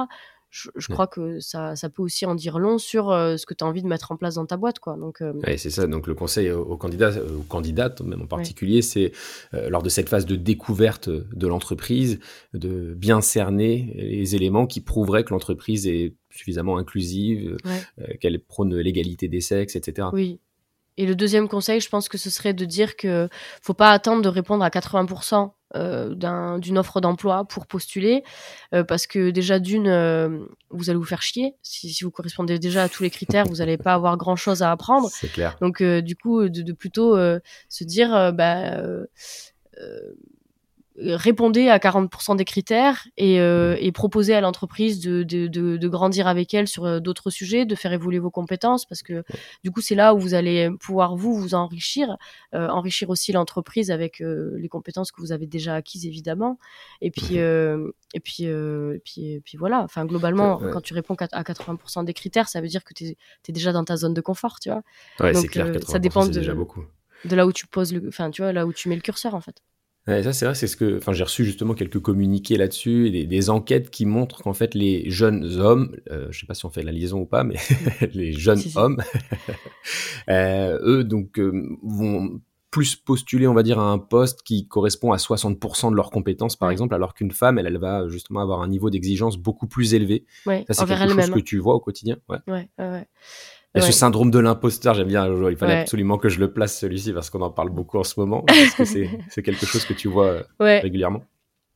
je, 0.53 0.87
crois 0.87 1.07
que 1.07 1.39
ça, 1.39 1.75
ça, 1.75 1.89
peut 1.89 2.03
aussi 2.03 2.27
en 2.27 2.35
dire 2.35 2.59
long 2.59 2.77
sur 2.77 3.09
euh, 3.09 3.37
ce 3.37 3.47
que 3.47 3.55
tu 3.55 3.63
as 3.63 3.67
envie 3.67 3.81
de 3.81 3.87
mettre 3.87 4.11
en 4.11 4.17
place 4.17 4.35
dans 4.35 4.45
ta 4.45 4.55
boîte. 4.55 4.77
Quoi. 4.77 4.97
Donc, 4.97 5.21
euh, 5.21 5.33
c'est 5.57 5.71
ça. 5.71 5.87
Donc, 5.87 6.05
le 6.05 6.13
conseil 6.13 6.51
aux 6.51 6.77
candidats, 6.77 7.09
euh, 7.09 7.39
aux 7.39 7.43
candidates 7.43 8.01
même 8.01 8.21
en 8.21 8.27
particulier, 8.27 8.83
c'est 8.83 9.11
lors 9.51 9.81
de 9.81 9.89
cette 9.89 10.09
phase 10.09 10.25
de 10.25 10.35
découverte 10.35 11.09
de 11.09 11.47
l'entreprise, 11.47 12.19
de 12.53 12.93
bien 12.93 13.21
cerner 13.21 13.93
les 13.95 14.35
éléments 14.35 14.67
qui 14.67 14.81
prouveraient 14.81 15.23
que 15.23 15.33
l'entreprise 15.33 15.87
est 15.87 16.15
suffisamment 16.29 16.77
inclusive, 16.77 17.57
qu'elle 18.19 18.39
prône 18.39 18.75
l'égalité 18.75 19.27
des 19.27 19.41
sexes, 19.41 19.75
etc. 19.75 20.09
Oui. 20.13 20.39
Et 20.97 21.07
le 21.07 21.15
deuxième 21.15 21.47
conseil, 21.47 21.79
je 21.79 21.89
pense 21.89 22.07
que 22.07 22.19
ce 22.19 22.29
serait 22.29 22.53
de 22.53 22.65
dire 22.65 22.95
que 22.95 23.27
faut 23.61 23.73
pas 23.73 23.89
attendre 23.89 24.21
de 24.21 24.29
répondre 24.29 24.63
à 24.63 24.69
80% 24.69 25.51
euh, 25.75 26.57
d'une 26.57 26.77
offre 26.77 27.01
d'emploi 27.01 27.45
pour 27.45 27.65
postuler, 27.65 28.23
euh, 28.73 28.83
parce 28.83 29.07
que 29.07 29.31
déjà 29.31 29.59
d'une, 29.59 29.87
euh, 29.87 30.45
vous 30.69 30.89
allez 30.89 30.99
vous 30.99 31.05
faire 31.05 31.21
chier. 31.21 31.55
Si, 31.61 31.91
si, 31.91 32.03
vous 32.03 32.11
correspondez 32.11 32.59
déjà 32.59 32.83
à 32.83 32.89
tous 32.89 33.03
les 33.03 33.09
critères, 33.09 33.45
vous 33.45 33.55
n'allez 33.55 33.77
pas 33.77 33.93
avoir 33.93 34.17
grand-chose 34.17 34.61
à 34.61 34.71
apprendre. 34.71 35.09
C'est 35.11 35.31
clair. 35.31 35.57
Donc 35.61 35.81
du 35.81 36.15
coup, 36.15 36.47
de, 36.47 36.61
de 36.61 36.73
plutôt 36.73 37.17
se 37.17 37.83
dire, 37.83 38.33
bah 38.33 38.77
répondez 40.97 41.69
à 41.69 41.79
40% 41.79 42.35
des 42.35 42.45
critères 42.45 43.07
et, 43.17 43.39
euh, 43.39 43.75
et 43.79 43.91
proposez 43.91 44.33
à 44.33 44.41
l'entreprise 44.41 44.99
de, 44.99 45.23
de, 45.23 45.47
de, 45.47 45.77
de, 45.77 45.87
grandir 45.87 46.27
avec 46.27 46.53
elle 46.53 46.67
sur 46.67 46.85
euh, 46.85 46.99
d'autres 46.99 47.31
sujets, 47.31 47.65
de 47.65 47.75
faire 47.75 47.93
évoluer 47.93 48.19
vos 48.19 48.29
compétences, 48.29 48.85
parce 48.85 49.01
que 49.01 49.23
du 49.63 49.71
coup 49.71 49.81
c'est 49.81 49.95
là 49.95 50.13
où 50.13 50.19
vous 50.19 50.33
allez 50.33 50.69
pouvoir 50.79 51.15
vous 51.15 51.35
vous 51.35 51.55
enrichir, 51.55 52.17
euh, 52.53 52.67
enrichir 52.67 53.09
aussi 53.09 53.31
l'entreprise 53.31 53.89
avec 53.89 54.21
euh, 54.21 54.55
les 54.59 54.69
compétences 54.69 55.11
que 55.11 55.19
vous 55.19 55.31
avez 55.31 55.47
déjà 55.47 55.75
acquises 55.75 56.05
évidemment, 56.05 56.59
et 57.01 57.09
puis 57.09 57.39
euh, 57.39 57.91
et 58.13 58.19
puis 58.19 58.43
et 58.43 59.01
puis 59.03 59.31
et 59.31 59.41
puis 59.41 59.57
voilà. 59.57 59.81
Enfin 59.81 60.05
globalement, 60.05 60.59
quand 60.71 60.81
tu 60.81 60.93
réponds 60.93 61.15
à 61.31 61.43
80% 61.43 62.05
des 62.05 62.13
critères, 62.13 62.49
ça 62.49 62.61
veut 62.61 62.67
dire 62.67 62.83
que 62.83 62.93
tu 62.93 63.05
es, 63.05 63.17
es, 63.47 63.51
déjà 63.51 63.71
dans 63.71 63.83
ta 63.83 63.97
zone 63.97 64.13
de 64.13 64.21
confort, 64.21 64.59
tu 64.59 64.69
vois. 64.69 64.83
Ouais, 65.19 65.33
c'est 65.33 65.47
clair. 65.47 65.71
ça 65.87 65.97
dépend 65.97 66.25
de, 66.25 66.31
déjà 66.31 66.53
beaucoup. 66.53 66.83
de 67.25 67.35
là 67.35 67.47
où 67.47 67.51
tu 67.51 67.65
poses 67.65 67.93
le, 67.93 68.07
enfin 68.07 68.29
tu 68.29 68.43
vois 68.43 68.53
là 68.53 68.67
où 68.67 68.73
tu 68.73 68.89
mets 68.89 68.95
le 68.95 69.01
curseur 69.01 69.33
en 69.33 69.41
fait. 69.41 69.61
Ouais, 70.07 70.21
ça 70.21 70.33
c'est 70.33 70.45
vrai, 70.45 70.53
c'est 70.53 70.67
ce 70.67 70.75
que, 70.75 70.97
enfin 70.97 71.13
j'ai 71.13 71.23
reçu 71.23 71.45
justement 71.45 71.73
quelques 71.73 71.99
communiqués 71.99 72.57
là-dessus, 72.57 73.09
des, 73.09 73.25
des, 73.25 73.49
enquêtes 73.49 73.89
qui 73.89 74.05
montrent 74.05 74.43
qu'en 74.43 74.53
fait 74.53 74.75
les 74.75 75.09
jeunes 75.09 75.45
hommes, 75.59 75.95
euh, 76.11 76.27
je 76.29 76.41
sais 76.41 76.45
pas 76.45 76.55
si 76.55 76.65
on 76.65 76.69
fait 76.69 76.83
la 76.83 76.91
liaison 76.91 77.21
ou 77.21 77.25
pas, 77.25 77.45
mais 77.45 77.55
les 78.13 78.33
jeunes 78.33 78.57
si, 78.57 78.71
si. 78.71 78.77
hommes, 78.77 79.01
euh, 80.29 80.77
eux 80.83 81.03
donc 81.05 81.39
euh, 81.39 81.77
vont 81.83 82.41
plus 82.69 82.95
postuler, 82.95 83.47
on 83.47 83.53
va 83.53 83.61
dire, 83.63 83.79
à 83.79 83.91
un 83.91 83.99
poste 83.99 84.41
qui 84.41 84.67
correspond 84.67 85.13
à 85.13 85.17
60% 85.17 85.91
de 85.91 85.95
leurs 85.95 86.09
compétences, 86.09 86.55
par 86.55 86.71
exemple, 86.71 86.95
alors 86.95 87.13
qu'une 87.13 87.31
femme, 87.31 87.59
elle, 87.59 87.67
elle 87.67 87.77
va 87.77 88.07
justement 88.07 88.39
avoir 88.41 88.61
un 88.61 88.67
niveau 88.67 88.89
d'exigence 88.89 89.37
beaucoup 89.37 89.67
plus 89.67 89.93
élevé. 89.93 90.25
Ouais, 90.47 90.65
ça, 90.67 90.73
c'est 90.73 90.85
quelque 90.87 91.13
chose 91.13 91.29
que 91.29 91.39
tu 91.39 91.59
vois 91.59 91.75
au 91.75 91.79
quotidien. 91.79 92.17
Ouais, 92.27 92.39
ouais, 92.47 92.67
ouais. 92.79 93.07
Il 93.75 93.81
y 93.81 93.83
a 93.83 93.87
ce 93.87 93.91
syndrome 93.91 94.29
de 94.29 94.39
l'imposteur, 94.39 94.93
j'aime 94.93 95.07
bien, 95.07 95.25
il 95.25 95.57
fallait 95.57 95.73
ouais. 95.73 95.79
absolument 95.81 96.17
que 96.17 96.29
je 96.29 96.39
le 96.39 96.51
place 96.51 96.77
celui-ci 96.77 97.11
parce 97.11 97.29
qu'on 97.31 97.41
en 97.41 97.49
parle 97.49 97.69
beaucoup 97.69 97.97
en 97.97 98.03
ce 98.03 98.19
moment. 98.19 98.45
Est-ce 98.47 98.75
que 98.75 98.85
c'est 99.29 99.41
quelque 99.41 99.65
chose 99.65 99.83
que 99.85 99.93
tu 99.93 100.07
vois 100.07 100.43
ouais. 100.59 100.79
régulièrement 100.79 101.23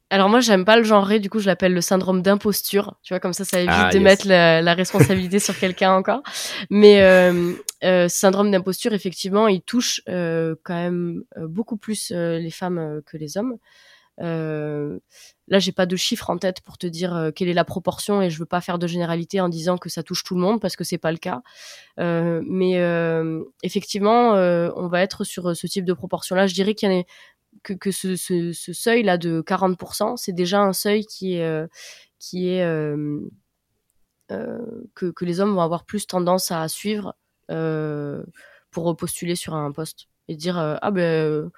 alors 0.09 0.29
moi 0.29 0.39
j'aime 0.39 0.63
pas 0.63 0.77
le 0.77 0.83
genre 0.83 1.07
du 1.19 1.29
coup 1.29 1.39
je 1.39 1.47
l'appelle 1.47 1.73
le 1.73 1.81
syndrome 1.81 2.21
d'imposture 2.21 2.95
tu 3.03 3.13
vois 3.13 3.19
comme 3.19 3.33
ça 3.33 3.43
ça 3.43 3.59
évite 3.59 3.73
ah, 3.73 3.89
de 3.89 3.95
yes. 3.95 4.03
mettre 4.03 4.27
la, 4.27 4.61
la 4.61 4.73
responsabilité 4.73 5.39
sur 5.39 5.57
quelqu'un 5.57 5.91
encore 5.91 6.23
mais 6.69 7.01
euh, 7.01 7.53
euh, 7.83 8.07
syndrome 8.07 8.49
d'imposture 8.49 8.93
effectivement 8.93 9.47
il 9.47 9.61
touche 9.61 10.01
euh, 10.07 10.55
quand 10.63 10.75
même 10.75 11.23
beaucoup 11.37 11.75
plus 11.75 12.13
euh, 12.15 12.39
les 12.39 12.51
femmes 12.51 12.77
euh, 12.77 13.01
que 13.05 13.17
les 13.17 13.37
hommes 13.37 13.57
euh, 14.19 14.99
là, 15.47 15.59
j'ai 15.59 15.71
pas 15.71 15.85
de 15.85 15.95
chiffre 15.95 16.29
en 16.29 16.37
tête 16.37 16.61
pour 16.61 16.77
te 16.77 16.87
dire 16.87 17.15
euh, 17.15 17.31
quelle 17.31 17.49
est 17.49 17.53
la 17.53 17.65
proportion 17.65 18.21
et 18.21 18.29
je 18.29 18.39
veux 18.39 18.45
pas 18.45 18.61
faire 18.61 18.79
de 18.79 18.87
généralité 18.87 19.39
en 19.41 19.49
disant 19.49 19.77
que 19.77 19.89
ça 19.89 20.03
touche 20.03 20.23
tout 20.23 20.35
le 20.35 20.41
monde 20.41 20.59
parce 20.59 20.75
que 20.75 20.83
c'est 20.83 20.97
pas 20.97 21.11
le 21.11 21.17
cas. 21.17 21.41
Euh, 21.99 22.41
mais 22.45 22.73
effectivement, 23.63 24.31
on 24.31 24.87
va 24.87 25.01
être 25.01 25.23
sur 25.23 25.55
ce 25.55 25.67
type 25.67 25.85
de 25.85 25.93
proportion-là. 25.93 26.47
Je 26.47 26.53
dirais 26.53 26.73
qu'il 26.73 26.91
y 26.91 26.95
en 26.95 26.99
a 26.99 27.03
que, 27.63 27.91
ce, 27.91 28.15
ce, 28.15 28.53
ce, 28.53 28.73
seuil 28.73 29.03
là 29.03 29.17
de 29.17 29.41
40%, 29.41 30.15
c'est 30.15 30.31
déjà 30.31 30.61
un 30.61 30.73
seuil 30.73 31.05
qui 31.05 31.35
est 31.35 31.69
qui 32.19 32.49
est 32.49 32.63
que, 34.29 35.11
que 35.11 35.25
les 35.25 35.39
hommes 35.39 35.53
vont 35.53 35.61
avoir 35.61 35.85
plus 35.85 36.07
tendance 36.07 36.51
à 36.51 36.67
suivre 36.67 37.15
pour 38.71 38.95
postuler 38.95 39.35
sur 39.35 39.55
un 39.55 39.71
poste 39.71 40.07
et 40.27 40.35
dire 40.35 40.57
ah 40.57 40.91
ben 40.91 41.49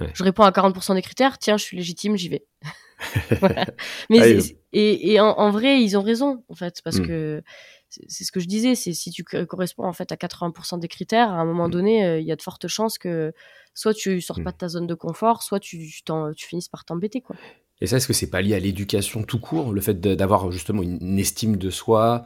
Ouais. 0.00 0.10
Je 0.14 0.24
réponds 0.24 0.44
à 0.44 0.50
40% 0.50 0.94
des 0.94 1.02
critères, 1.02 1.38
tiens, 1.38 1.56
je 1.56 1.64
suis 1.64 1.76
légitime, 1.76 2.16
j'y 2.16 2.28
vais. 2.28 2.46
voilà. 3.40 3.66
Mais 4.10 4.20
ah, 4.20 4.42
et, 4.72 5.12
et 5.12 5.20
en, 5.20 5.28
en, 5.28 5.50
vrai, 5.50 5.82
ils 5.82 5.96
ont 5.96 6.02
raison 6.02 6.42
en 6.48 6.54
fait, 6.54 6.80
parce 6.82 6.98
mm. 6.98 7.06
que 7.06 7.42
c'est 7.88 8.24
ce 8.24 8.32
que 8.32 8.40
je 8.40 8.46
disais, 8.46 8.74
c'est 8.74 8.92
si 8.92 9.10
tu 9.10 9.24
corresponds 9.24 9.84
en 9.84 9.92
fait 9.92 10.10
à 10.12 10.16
80% 10.16 10.80
des 10.80 10.88
critères, 10.88 11.30
à 11.30 11.36
un 11.36 11.44
moment 11.44 11.68
mm. 11.68 11.70
donné, 11.70 12.04
euh, 12.04 12.20
il 12.20 12.26
y 12.26 12.32
a 12.32 12.36
de 12.36 12.42
fortes 12.42 12.68
chances 12.68 12.98
que 12.98 13.32
soit 13.74 13.94
tu 13.94 14.20
sors 14.20 14.40
mm. 14.40 14.44
pas 14.44 14.52
de 14.52 14.56
ta 14.56 14.68
zone 14.68 14.86
de 14.86 14.94
confort, 14.94 15.42
soit 15.42 15.60
tu, 15.60 15.78
tu, 15.78 16.02
tu 16.36 16.46
finisses 16.46 16.68
par 16.68 16.84
t'embêter 16.84 17.20
quoi. 17.20 17.36
Et 17.80 17.86
ça, 17.86 17.98
est-ce 17.98 18.08
que 18.08 18.12
c'est 18.12 18.30
pas 18.30 18.42
lié 18.42 18.54
à 18.54 18.58
l'éducation 18.58 19.22
tout 19.22 19.38
court, 19.38 19.72
le 19.72 19.80
fait 19.80 20.00
d'avoir 20.00 20.50
justement 20.50 20.82
une 20.82 21.18
estime 21.18 21.56
de 21.56 21.70
soi, 21.70 22.24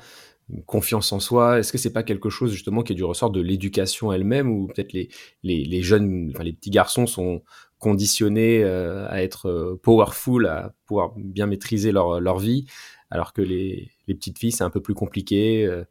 confiance 0.66 1.12
en 1.12 1.20
soi 1.20 1.58
Est-ce 1.58 1.72
que 1.72 1.78
c'est 1.78 1.92
pas 1.92 2.02
quelque 2.02 2.30
chose 2.30 2.52
justement 2.52 2.82
qui 2.82 2.92
est 2.92 2.96
du 2.96 3.04
ressort 3.04 3.30
de 3.30 3.40
l'éducation 3.40 4.12
elle-même 4.12 4.50
ou 4.50 4.66
peut-être 4.66 4.92
les, 4.92 5.08
les, 5.42 5.64
les, 5.64 5.82
jeunes, 5.82 6.30
enfin 6.34 6.44
les 6.44 6.52
petits 6.52 6.70
garçons 6.70 7.06
sont 7.06 7.42
conditionnés 7.78 8.62
euh, 8.62 9.08
à 9.08 9.22
être 9.22 9.48
euh, 9.48 9.80
powerful, 9.82 10.46
à 10.46 10.74
pouvoir 10.86 11.14
bien 11.16 11.46
maîtriser 11.46 11.92
leur, 11.92 12.20
leur 12.20 12.38
vie, 12.38 12.66
alors 13.10 13.32
que 13.32 13.42
les, 13.42 13.90
les 14.06 14.14
petites 14.14 14.38
filles 14.38 14.52
c'est 14.52 14.64
un 14.64 14.70
peu 14.70 14.80
plus 14.80 14.94
compliqué. 14.94 15.66
Euh, 15.66 15.84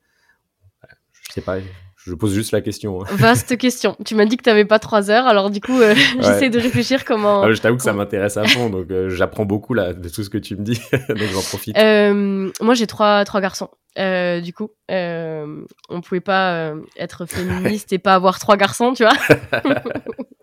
je 1.12 1.34
sais 1.34 1.42
pas. 1.42 1.60
Je 2.04 2.16
pose 2.16 2.34
juste 2.34 2.52
la 2.52 2.62
question. 2.62 3.04
Hein. 3.04 3.06
Vaste 3.12 3.58
question. 3.58 3.96
Tu 4.06 4.16
m'as 4.16 4.26
dit 4.26 4.36
que 4.36 4.44
tu 4.44 4.50
n'avais 4.50 4.66
pas 4.66 4.80
trois 4.80 5.12
heures, 5.12 5.28
alors 5.28 5.52
du 5.52 5.62
coup, 5.62 5.80
euh, 5.80 5.94
ouais. 5.94 5.98
j'essaie 6.18 6.50
de 6.50 6.60
réfléchir 6.60 7.06
comment. 7.06 7.44
Ah, 7.44 7.54
je 7.54 7.62
t'avoue 7.62 7.78
que 7.78 7.84
ça 7.84 7.94
m'intéresse 7.94 8.38
à 8.38 8.44
fond, 8.46 8.70
donc 8.70 8.90
euh, 8.90 9.10
j'apprends 9.10 9.46
beaucoup 9.46 9.76
là 9.76 9.94
de 9.94 10.10
tout 10.10 10.24
ce 10.24 10.30
que 10.30 10.40
tu 10.40 10.56
me 10.56 10.64
dis, 10.64 10.82
donc 11.10 11.18
j'en 11.18 11.42
profite. 11.42 11.78
Euh, 11.78 12.50
moi, 12.60 12.74
j'ai 12.74 12.88
trois 12.88 13.24
trois 13.24 13.40
garçons. 13.40 13.70
Euh, 14.00 14.42
du 14.42 14.52
coup, 14.52 14.72
on 14.90 16.02
pouvait 16.04 16.22
pas 16.22 16.74
être 16.98 17.26
féministe 17.28 17.94
et 17.94 18.00
pas 18.00 18.16
avoir 18.16 18.40
trois 18.40 18.58
garçons, 18.58 18.94
tu 18.94 19.04
vois. 19.04 19.14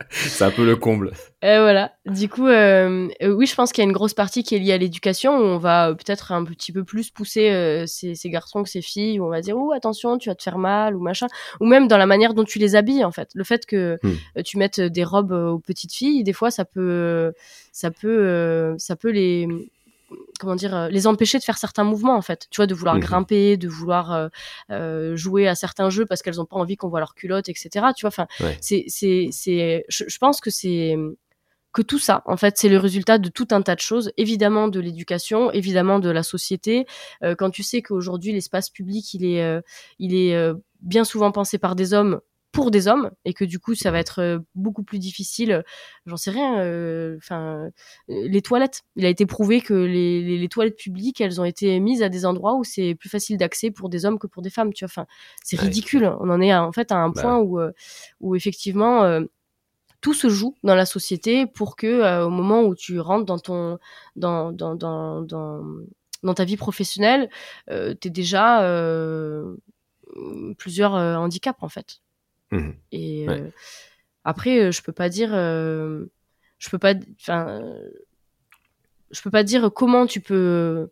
c'est 0.11 0.45
un 0.45 0.51
peu 0.51 0.65
le 0.65 0.77
comble. 0.77 1.13
Euh, 1.45 1.61
voilà. 1.61 1.93
Du 2.07 2.29
coup, 2.29 2.47
euh, 2.47 3.09
euh, 3.23 3.33
oui, 3.33 3.47
je 3.47 3.55
pense 3.55 3.73
qu'il 3.73 3.83
y 3.83 3.87
a 3.87 3.89
une 3.89 3.95
grosse 3.95 4.15
partie 4.15 4.43
qui 4.43 4.55
est 4.55 4.59
liée 4.59 4.73
à 4.73 4.79
l'éducation 4.79 5.37
où 5.37 5.43
on 5.43 5.59
va 5.59 5.95
peut-être 5.95 6.33
un 6.33 6.45
petit 6.45 6.73
peu 6.73 6.83
plus 6.83 7.11
pousser 7.11 7.51
euh, 7.51 7.85
ces, 7.87 8.15
ces, 8.15 8.31
garçons 8.31 8.63
que 8.63 8.69
ces 8.69 8.83
filles, 8.83 9.21
où 9.21 9.25
on 9.25 9.29
va 9.29 9.41
dire, 9.41 9.57
oh, 9.57 9.73
attention, 9.73 10.19
tu 10.19 10.31
vas 10.31 10.35
te 10.35 10.43
faire 10.43 10.59
mal 10.59 10.97
ou 10.97 11.01
machin. 11.01 11.27
Ou 11.61 11.67
même 11.67 11.89
dans 11.89 11.99
la 11.99 12.07
manière 12.07 12.35
dont 12.35 12.45
tu 12.45 12.59
les 12.59 12.75
habilles, 12.75 13.05
en 13.05 13.13
fait. 13.13 13.29
Le 13.35 13.45
fait 13.45 13.67
que 13.67 13.99
hmm. 14.03 14.43
tu 14.43 14.59
mettes 14.59 14.81
des 14.81 15.05
robes 15.05 15.33
aux 15.33 15.59
petites 15.59 15.93
filles, 15.93 16.25
des 16.25 16.33
fois, 16.33 16.51
ça 16.51 16.65
peut, 16.65 17.33
ça 17.73 17.91
peut, 17.91 18.75
ça 18.79 18.97
peut 18.97 19.11
les 19.11 19.47
comment 20.39 20.55
dire 20.55 20.75
euh, 20.75 20.89
les 20.89 21.07
empêcher 21.07 21.39
de 21.39 21.45
faire 21.45 21.59
certains 21.59 21.85
mouvements 21.85 22.17
en 22.17 22.23
fait 22.23 22.47
tu 22.51 22.57
vois 22.57 22.67
de 22.67 22.75
vouloir 22.75 22.97
mmh. 22.97 23.01
grimper 23.01 23.57
de 23.57 23.69
vouloir 23.69 24.13
euh, 24.13 24.29
euh, 24.71 25.17
jouer 25.17 25.49
à 25.49 25.55
certains 25.55 25.91
jeux 25.91 26.07
parce 26.07 26.23
qu'elles 26.23 26.41
ont 26.41 26.47
pas 26.47 26.57
envie 26.57 26.77
qu'on 26.77 26.89
voit 26.89 27.01
leurs 27.01 27.15
culottes 27.15 27.49
etc 27.49 27.87
tu 27.97 28.03
vois 28.03 28.09
enfin 28.09 28.27
ouais. 28.41 28.57
c'est 28.61 28.85
c'est 28.89 29.29
c'est 29.33 29.85
je, 29.89 30.05
je, 30.07 30.19
pense 30.19 30.41
que 30.41 30.51
c'est 30.51 30.97
que 31.73 31.83
tout 31.83 31.99
ça 31.99 32.23
en 32.25 32.37
fait 32.37 32.57
c'est 32.57 32.69
le 32.69 32.79
résultat 32.79 33.19
de 33.19 33.29
tout 33.29 33.49
un 33.51 33.63
tas 33.63 33.75
de 33.75 33.81
choses 33.81 34.11
évidemment 34.17 34.69
de 34.69 34.81
l'éducation 34.81 35.53
évidemment 35.53 35.99
de 35.99 36.09
la 36.11 36.23
société 36.23 36.87
euh, 37.23 37.35
quand 37.37 37.51
tu 37.51 37.63
sais 37.63 37.83
qu'aujourd'hui 37.83 38.33
l'espace 38.33 38.71
public 38.71 39.15
il 39.15 39.25
est 39.25 39.43
euh, 39.43 39.61
il 39.99 40.15
est 40.15 40.35
euh, 40.35 40.55
bien 40.81 41.05
souvent 41.05 41.31
pensé 41.31 41.59
par 41.59 41.77
des 41.77 41.93
hommes 41.93 42.21
pour 42.53 42.71
des 42.71 42.89
hommes 42.89 43.11
et 43.25 43.35
que 43.35 43.45
du 43.45 43.59
coup 43.59 43.75
ça 43.75 43.91
va 43.91 43.99
être 43.99 44.21
euh, 44.21 44.39
beaucoup 44.55 44.83
plus 44.83 44.99
difficile 44.99 45.63
j'en 46.07 46.17
sais 46.17 46.31
rien 46.31 46.55
enfin 47.17 47.67
euh, 47.67 47.71
les 48.09 48.43
toilettes 48.43 48.83
il 48.97 49.05
a 49.05 49.09
été 49.09 49.27
prouvé 49.27 49.61
que 49.61 49.75
les, 49.75 50.23
les, 50.23 50.39
les, 50.39 50.49
toilettes 50.49 50.77
publiques 50.79 51.21
elles 51.21 51.41
ont 51.41 51.45
été 51.45 51.79
mises 51.79 52.03
à 52.03 52.09
des 52.09 52.25
endroits 52.25 52.55
où 52.55 52.65
c'est 52.65 52.95
plus 52.95 53.11
facile 53.11 53.37
d'accès 53.37 53.71
pour 53.71 53.89
des 53.91 54.07
hommes 54.07 54.19
que 54.19 54.27
pour 54.27 54.43
des 54.43 54.51
femmes 54.51 54.73
tu 54.73 54.85
vois 54.85 54.91
enfin 54.91 55.07
c'est 55.45 55.61
ridicule 55.61 56.05
ouais. 56.05 56.15
on 56.21 56.31
en 56.31 56.41
est 56.41 56.51
à, 56.51 56.65
en 56.65 56.73
fait 56.73 56.91
à 56.91 56.97
un 56.97 57.11
bah. 57.11 57.21
point 57.21 57.39
où 57.39 57.61
euh, 57.61 57.73
où 58.21 58.35
effectivement 58.35 59.05
euh, 59.05 59.23
tout 60.01 60.15
se 60.15 60.29
joue 60.29 60.55
dans 60.63 60.75
la 60.75 60.87
société 60.87 61.47
pour 61.47 61.77
que 61.77 61.87
euh, 61.87 62.27
au 62.27 62.31
moment 62.31 62.63
où 62.63 62.75
tu 62.75 63.01
rentres 63.01 63.27
dans 63.27 63.39
ton 63.39 63.79
dans 64.17 64.53
dans 64.53 64.75
dans 64.75 65.23
dans, 65.23 65.65
dans 66.23 66.35
ta 66.35 66.45
vie 66.45 66.57
professionnelle 66.57 67.29
euh, 67.71 67.95
tu 68.01 68.11
déjà 68.11 68.63
plusieurs 70.57 70.93
handicaps 70.95 71.63
en 71.63 71.69
fait 71.69 72.01
Mmh. 72.51 72.71
Et 72.93 73.29
ouais. 73.29 73.41
euh, 73.41 73.51
après, 74.25 74.61
euh, 74.61 74.73
je 74.73 74.83
peux 74.83 74.93
pas 74.93 75.09
dire, 75.09 75.31
euh, 75.33 76.05
je 76.59 76.71
peux 76.71 76.79
pas, 76.79 76.95
enfin, 77.21 77.61
je 79.11 79.23
peux 79.23 79.31
pas 79.31 79.43
dire 79.43 79.71
comment 79.75 80.07
tu 80.07 80.21
peux 80.21 80.91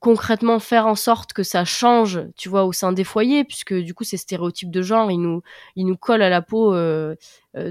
concrètement 0.00 0.60
faire 0.60 0.86
en 0.86 0.94
sorte 0.94 1.32
que 1.32 1.42
ça 1.42 1.64
change, 1.64 2.20
tu 2.36 2.48
vois, 2.48 2.64
au 2.64 2.72
sein 2.72 2.92
des 2.92 3.04
foyers, 3.04 3.44
puisque 3.44 3.74
du 3.74 3.94
coup 3.94 4.04
ces 4.04 4.16
stéréotypes 4.16 4.70
de 4.70 4.82
genre, 4.82 5.10
ils 5.10 5.18
nous, 5.20 5.42
ils 5.74 5.86
nous 5.86 5.96
collent 5.96 6.22
à 6.22 6.28
la 6.28 6.42
peau 6.42 6.72
euh, 6.74 7.16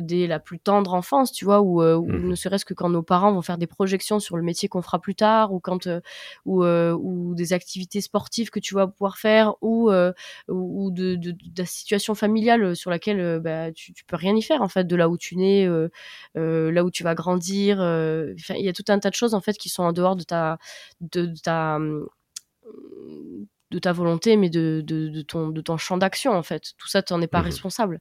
dès 0.02 0.28
la 0.28 0.40
plus 0.40 0.60
tendre 0.60 0.94
enfance, 0.94 1.32
tu 1.32 1.46
vois, 1.46 1.62
ou, 1.62 1.82
euh, 1.82 2.00
mmh. 2.00 2.30
ne 2.30 2.36
serait-ce 2.36 2.66
que 2.66 2.74
quand 2.74 2.90
nos 2.90 3.04
parents 3.04 3.32
vont 3.32 3.42
faire 3.42 3.58
des 3.58 3.68
projections 3.68 4.20
sur 4.20 4.38
le 4.38 4.44
métier 4.44 4.70
qu'on 4.70 4.82
fera 4.82 5.00
plus 5.00 5.16
tard, 5.16 5.54
ou 5.54 5.60
quand, 5.60 5.88
euh, 5.88 6.02
ou, 6.46 6.64
euh, 6.64 6.94
ou 6.94 7.36
des 7.36 7.54
activités 7.54 8.02
sportives 8.02 8.50
que 8.50 8.60
tu 8.60 8.74
vas 8.74 8.88
pouvoir 8.88 9.18
faire, 9.18 9.56
ou, 9.62 9.90
euh, 9.92 10.14
ou 10.48 10.92
de, 10.92 11.16
de, 11.16 11.32
de, 11.32 11.38
la 11.58 11.66
situation 11.66 12.16
familiale 12.16 12.76
sur 12.76 12.90
laquelle 12.90 13.40
bah, 13.40 13.72
tu, 13.72 13.94
tu 13.94 14.06
peux 14.06 14.16
rien 14.16 14.36
y 14.36 14.42
faire 14.42 14.62
en 14.62 14.68
fait, 14.70 14.86
de 14.86 14.96
là 14.96 15.10
où 15.10 15.18
tu 15.18 15.36
nais, 15.36 15.68
là 16.36 16.84
où 16.84 16.92
tu 16.92 17.04
vas 17.04 17.16
grandir. 17.16 17.78
il 17.80 18.66
y 18.66 18.70
a 18.70 18.74
tout 18.74 18.86
un 18.90 19.00
tas 19.00 19.10
de 19.10 19.16
choses 19.16 19.34
en 19.34 19.42
fait 19.42 19.58
qui 19.58 19.70
sont 19.70 19.84
en 19.84 19.94
dehors 19.94 20.16
de 20.16 20.24
ta, 20.24 20.58
de, 21.02 21.26
de 21.26 21.40
ta 21.40 21.80
de 23.72 23.80
ta 23.80 23.92
volonté, 23.92 24.38
mais 24.38 24.50
de, 24.50 24.82
de, 24.86 25.10
de, 25.10 25.22
ton, 25.22 25.50
de 25.50 25.62
ton 25.62 25.78
champ 25.78 25.98
d'action, 25.98 26.34
en 26.34 26.44
fait. 26.44 26.74
Tout 26.78 26.88
ça, 26.88 27.02
tu 27.02 27.14
n'en 27.14 27.22
es 27.22 27.28
pas 27.28 27.42
mmh. 27.42 27.46
responsable. 27.46 28.00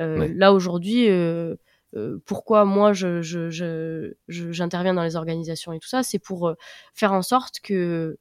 Euh, 0.00 0.18
ouais. 0.20 0.32
Là, 0.34 0.52
aujourd'hui, 0.52 1.08
euh, 1.08 1.56
euh, 1.96 2.18
pourquoi 2.26 2.64
moi, 2.64 2.92
je, 2.92 3.20
je, 3.22 4.14
j'interviens 4.28 4.94
dans 4.94 5.02
les 5.02 5.16
organisations 5.16 5.72
et 5.72 5.80
tout 5.80 5.88
ça, 5.88 6.02
c'est 6.02 6.20
pour 6.20 6.54
faire 6.94 7.12
en 7.12 7.22
sorte 7.22 7.60
que 7.60 8.18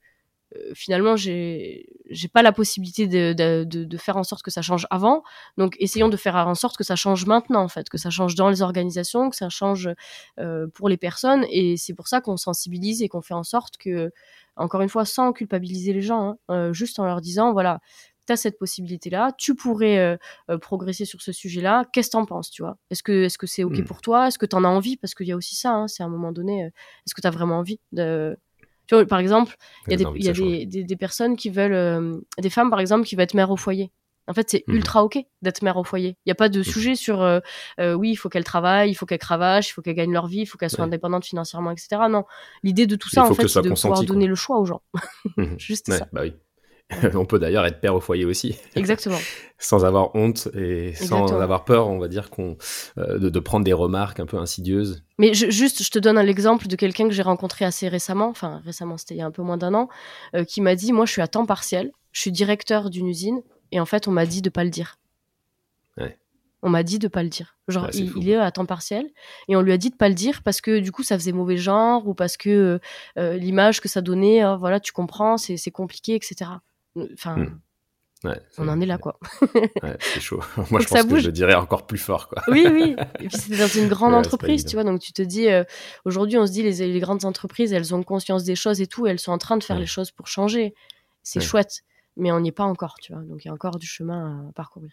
finalement, 0.74 1.16
j'ai 1.16 1.88
j'ai 2.10 2.28
pas 2.28 2.42
la 2.42 2.52
possibilité 2.52 3.08
de, 3.08 3.34
de, 3.34 3.64
de, 3.64 3.84
de, 3.84 3.98
faire 3.98 4.18
en 4.18 4.24
sorte 4.24 4.42
que 4.42 4.50
ça 4.50 4.62
change 4.62 4.88
avant. 4.90 5.24
Donc, 5.58 5.76
essayons 5.80 6.10
de 6.10 6.18
faire 6.18 6.36
en 6.36 6.56
sorte 6.56 6.76
que 6.76 6.84
ça 6.84 6.96
change 6.96 7.26
maintenant, 7.26 7.62
en 7.62 7.68
fait, 7.68 7.88
que 7.90 8.00
ça 8.00 8.10
change 8.10 8.34
dans 8.36 8.50
les 8.50 8.62
organisations, 8.62 9.30
que 9.30 9.36
ça 9.36 9.50
change 9.50 9.90
euh, 10.40 10.68
pour 10.74 10.90
les 10.90 10.98
personnes. 10.98 11.46
Et 11.52 11.78
c'est 11.78 11.94
pour 11.94 12.08
ça 12.08 12.22
qu'on 12.22 12.38
sensibilise 12.38 13.04
et 13.04 13.10
qu'on 13.10 13.22
fait 13.22 13.36
en 13.36 13.44
sorte 13.44 13.78
que, 13.78 14.12
encore 14.60 14.82
une 14.82 14.90
fois, 14.90 15.06
sans 15.06 15.34
culpabiliser 15.34 15.94
les 15.94 16.02
gens, 16.02 16.32
hein, 16.32 16.38
euh, 16.52 16.74
juste 16.74 17.00
en 17.00 17.06
leur 17.06 17.22
disant, 17.22 17.54
voilà, 17.54 17.80
tu 18.28 18.34
as 18.34 18.36
cette 18.36 18.60
possibilité-là, 18.60 19.32
tu 19.38 19.56
pourrais 19.56 19.98
euh, 19.98 20.18
euh, 20.52 20.58
progresser 20.58 21.06
sur 21.06 21.22
ce 21.22 21.32
sujet-là, 21.32 21.86
qu'est-ce 21.92 22.10
que 22.10 22.12
t'en 22.12 22.26
penses, 22.26 22.52
tu 22.52 22.62
vois? 22.62 22.78
Est-ce 22.92 23.02
que 23.02 23.24
est-ce 23.24 23.38
que 23.38 23.48
c'est 23.48 23.64
OK 23.64 23.80
mmh. 23.80 23.86
pour 23.86 24.02
toi? 24.02 24.28
Est-ce 24.28 24.38
que 24.38 24.46
tu 24.46 24.56
en 24.56 24.64
as 24.64 24.68
envie? 24.68 24.98
Parce 24.98 25.16
qu'il 25.16 25.28
y 25.28 25.32
a 25.32 25.36
aussi 25.36 25.56
ça, 25.56 25.72
hein, 25.72 25.88
c'est 25.88 26.04
à 26.04 26.06
un 26.06 26.10
moment 26.10 26.32
donné, 26.32 26.62
est-ce 26.62 27.16
que 27.16 27.22
tu 27.22 27.28
as 27.28 27.32
vraiment 27.32 27.60
envie 27.60 27.80
de 27.92 28.38
tu 28.88 28.96
vois, 28.96 29.06
par 29.06 29.20
exemple, 29.20 29.56
il 29.86 29.92
y 29.92 29.94
a, 29.94 29.98
des, 29.98 30.20
y 30.20 30.30
a 30.30 30.34
des, 30.34 30.66
des, 30.66 30.84
des, 30.84 30.96
personnes 30.96 31.36
qui 31.36 31.52
veulent, 31.52 32.24
des 32.40 32.50
femmes 32.50 32.72
par 32.72 32.80
exemple, 32.80 33.06
qui 33.06 33.14
veulent 33.16 33.26
être 33.26 33.36
mère 33.36 33.52
au 33.52 33.56
foyer. 33.56 33.92
En 34.30 34.34
fait, 34.34 34.50
c'est 34.50 34.64
mmh. 34.68 34.76
ultra 34.76 35.04
ok 35.04 35.20
d'être 35.42 35.62
mère 35.62 35.78
au 35.78 35.84
foyer. 35.84 36.10
Il 36.26 36.30
n'y 36.30 36.32
a 36.32 36.36
pas 36.36 36.50
de 36.50 36.60
mmh. 36.60 36.64
sujet 36.64 36.96
sur 36.96 37.22
euh, 37.22 37.40
euh, 37.80 37.94
oui, 37.94 38.12
il 38.12 38.16
faut 38.16 38.30
qu'elle 38.30 38.44
travaille, 38.44 38.92
il 38.92 38.96
faut 38.96 39.06
qu'elle 39.06 39.20
cravache, 39.20 39.70
il 39.70 39.74
faut 39.74 39.82
qu'elle 39.82 39.96
gagne 39.96 40.14
leur 40.14 40.28
vie, 40.28 40.42
il 40.42 40.46
faut 40.46 40.58
qu'elle 40.58 40.70
soit 40.70 40.84
indépendante 40.84 41.26
financièrement, 41.26 41.72
etc. 41.72 42.02
Non, 42.10 42.24
l'idée 42.64 42.88
de 42.88 42.96
tout 42.96 43.10
ça, 43.10 43.24
en 43.24 43.34
fait, 43.34 43.48
c'est 43.48 43.62
de 43.62 43.70
pouvoir 43.70 44.04
donner 44.04 44.28
le 44.28 44.36
choix 44.36 44.60
aux 44.60 44.66
gens. 44.66 44.82
Mmh. 45.36 45.46
Juste 45.58 45.92
ça. 45.92 46.08
Bah 46.14 46.22
oui. 46.24 46.34
on 47.16 47.26
peut 47.26 47.38
d'ailleurs 47.38 47.66
être 47.66 47.80
père 47.80 47.94
au 47.94 48.00
foyer 48.00 48.26
aussi. 48.26 48.58
Exactement. 48.76 49.18
sans 49.60 49.86
avoir 49.86 50.16
honte 50.16 50.48
et 50.56 50.94
sans 50.96 51.40
avoir 51.40 51.66
peur, 51.66 51.88
on 51.88 52.00
va 52.00 52.08
dire, 52.08 52.30
qu'on 52.30 52.58
euh, 52.98 53.20
de, 53.20 53.40
prendre 53.40 53.64
des 53.64 53.74
remarques 53.74 54.20
un 54.20 54.26
peu 54.26 54.38
insidieuses. 54.38 55.04
Mais 55.18 55.34
juste, 55.34 55.84
je 55.84 55.92
te 55.92 56.00
donne 56.00 56.20
l'exemple 56.22 56.68
de 56.68 56.76
quelqu'un 56.76 57.08
que 57.08 57.14
j'ai 57.14 57.22
rencontré 57.22 57.66
assez 57.66 57.88
récemment, 57.88 58.30
enfin 58.30 58.62
récemment, 58.66 58.98
c'était 58.98 59.16
il 59.16 59.18
y 59.18 59.22
a 59.22 59.26
un 59.26 59.32
peu 59.32 59.44
moins 59.44 59.58
d'un 59.58 59.74
an, 59.74 59.90
euh, 60.36 60.44
qui 60.44 60.62
m'a 60.62 60.76
dit, 60.76 60.94
moi 60.94 61.06
je 61.06 61.12
suis 61.12 61.22
à 61.22 61.28
temps 61.28 61.46
partiel, 61.46 61.92
je 62.12 62.22
suis 62.22 62.32
directeur 62.32 62.90
d'une 62.90 63.08
usine, 63.08 63.42
et 63.72 63.80
en 63.80 63.86
fait 63.86 64.08
on 64.08 64.12
m'a 64.12 64.26
dit 64.26 64.42
de 64.42 64.50
pas 64.50 64.64
le 64.64 64.70
dire. 64.70 64.98
Ouais. 65.98 66.18
On 66.62 66.70
m'a 66.70 66.84
dit 66.84 67.00
de 67.00 67.08
pas 67.08 67.24
le 67.24 67.30
dire. 67.30 67.56
Genre, 67.68 67.88
il, 67.94 68.28
est 68.30 68.36
à 68.36 68.52
temps 68.52 68.66
partiel 68.66 69.10
et 69.48 69.56
on 69.56 69.62
lui 69.62 69.72
a 69.72 69.78
dit 69.78 69.92
de 69.92 69.96
pas 69.96 70.10
le 70.10 70.16
dire 70.16 70.42
parce 70.44 70.60
que 70.60 70.80
du 70.80 70.92
coup 70.92 71.04
ça 71.04 71.18
faisait 71.18 71.32
mauvais 71.32 71.58
genre 71.58 72.08
ou 72.08 72.14
parce 72.14 72.36
que 72.36 72.80
euh, 73.18 73.38
l'image 73.38 73.80
que 73.80 73.88
ça 73.88 74.02
donnait, 74.02 74.44
oh, 74.46 74.58
voilà, 74.58 74.80
tu 74.80 74.92
comprends, 74.92 75.38
c'est 75.38 75.72
compliqué, 75.72 76.16
etc. 76.16 76.52
Enfin, 77.14 77.38
hmm. 77.38 78.34
on 78.58 78.68
en 78.68 78.82
est 78.82 78.86
là, 78.86 78.98
quoi. 78.98 79.20
c'est 80.00 80.20
chaud. 80.20 80.42
Moi, 80.72 80.82
je 80.82 80.88
pense 80.88 81.06
que 81.06 81.20
je 81.20 81.30
dirais 81.30 81.54
encore 81.54 81.86
plus 81.86 81.98
fort, 81.98 82.28
quoi. 82.28 82.44
oui, 82.48 82.66
oui. 82.70 82.96
Et 83.20 83.28
puis, 83.28 83.38
c'est 83.38 83.58
dans 83.58 83.68
une 83.68 83.88
grande 83.88 84.14
entreprise, 84.14 84.66
tu 84.66 84.76
vois. 84.76 84.84
Donc, 84.84 85.00
tu 85.00 85.14
te 85.14 85.22
dis, 85.22 85.48
euh, 85.48 85.64
aujourd'hui, 86.06 86.38
on 86.38 86.48
se 86.48 86.52
dit, 86.52 86.64
les, 86.64 86.92
les, 86.92 87.00
grandes 87.00 87.26
entreprises, 87.26 87.72
elles 87.72 87.94
ont 87.94 88.04
conscience 88.04 88.44
des 88.44 88.56
choses 88.56 88.82
et 88.82 88.88
tout. 88.88 89.08
elles 89.08 89.20
sont 89.20 89.32
en 89.32 89.38
train 89.38 89.58
de 89.58 89.64
faire 89.64 89.80
les 89.80 89.86
choses 89.86 90.12
pour 90.12 90.28
changer. 90.28 90.74
C'est 91.24 91.42
chouette. 91.42 91.84
Mais 92.20 92.32
on 92.32 92.40
n'y 92.40 92.50
est 92.50 92.54
pas 92.54 92.66
encore, 92.66 92.96
tu 93.02 93.14
vois. 93.14 93.22
Donc, 93.24 93.44
il 93.44 93.48
y 93.48 93.52
a 93.52 93.54
encore 93.54 93.78
du 93.78 93.88
chemin 93.88 94.48
à 94.50 94.52
parcourir. 94.54 94.92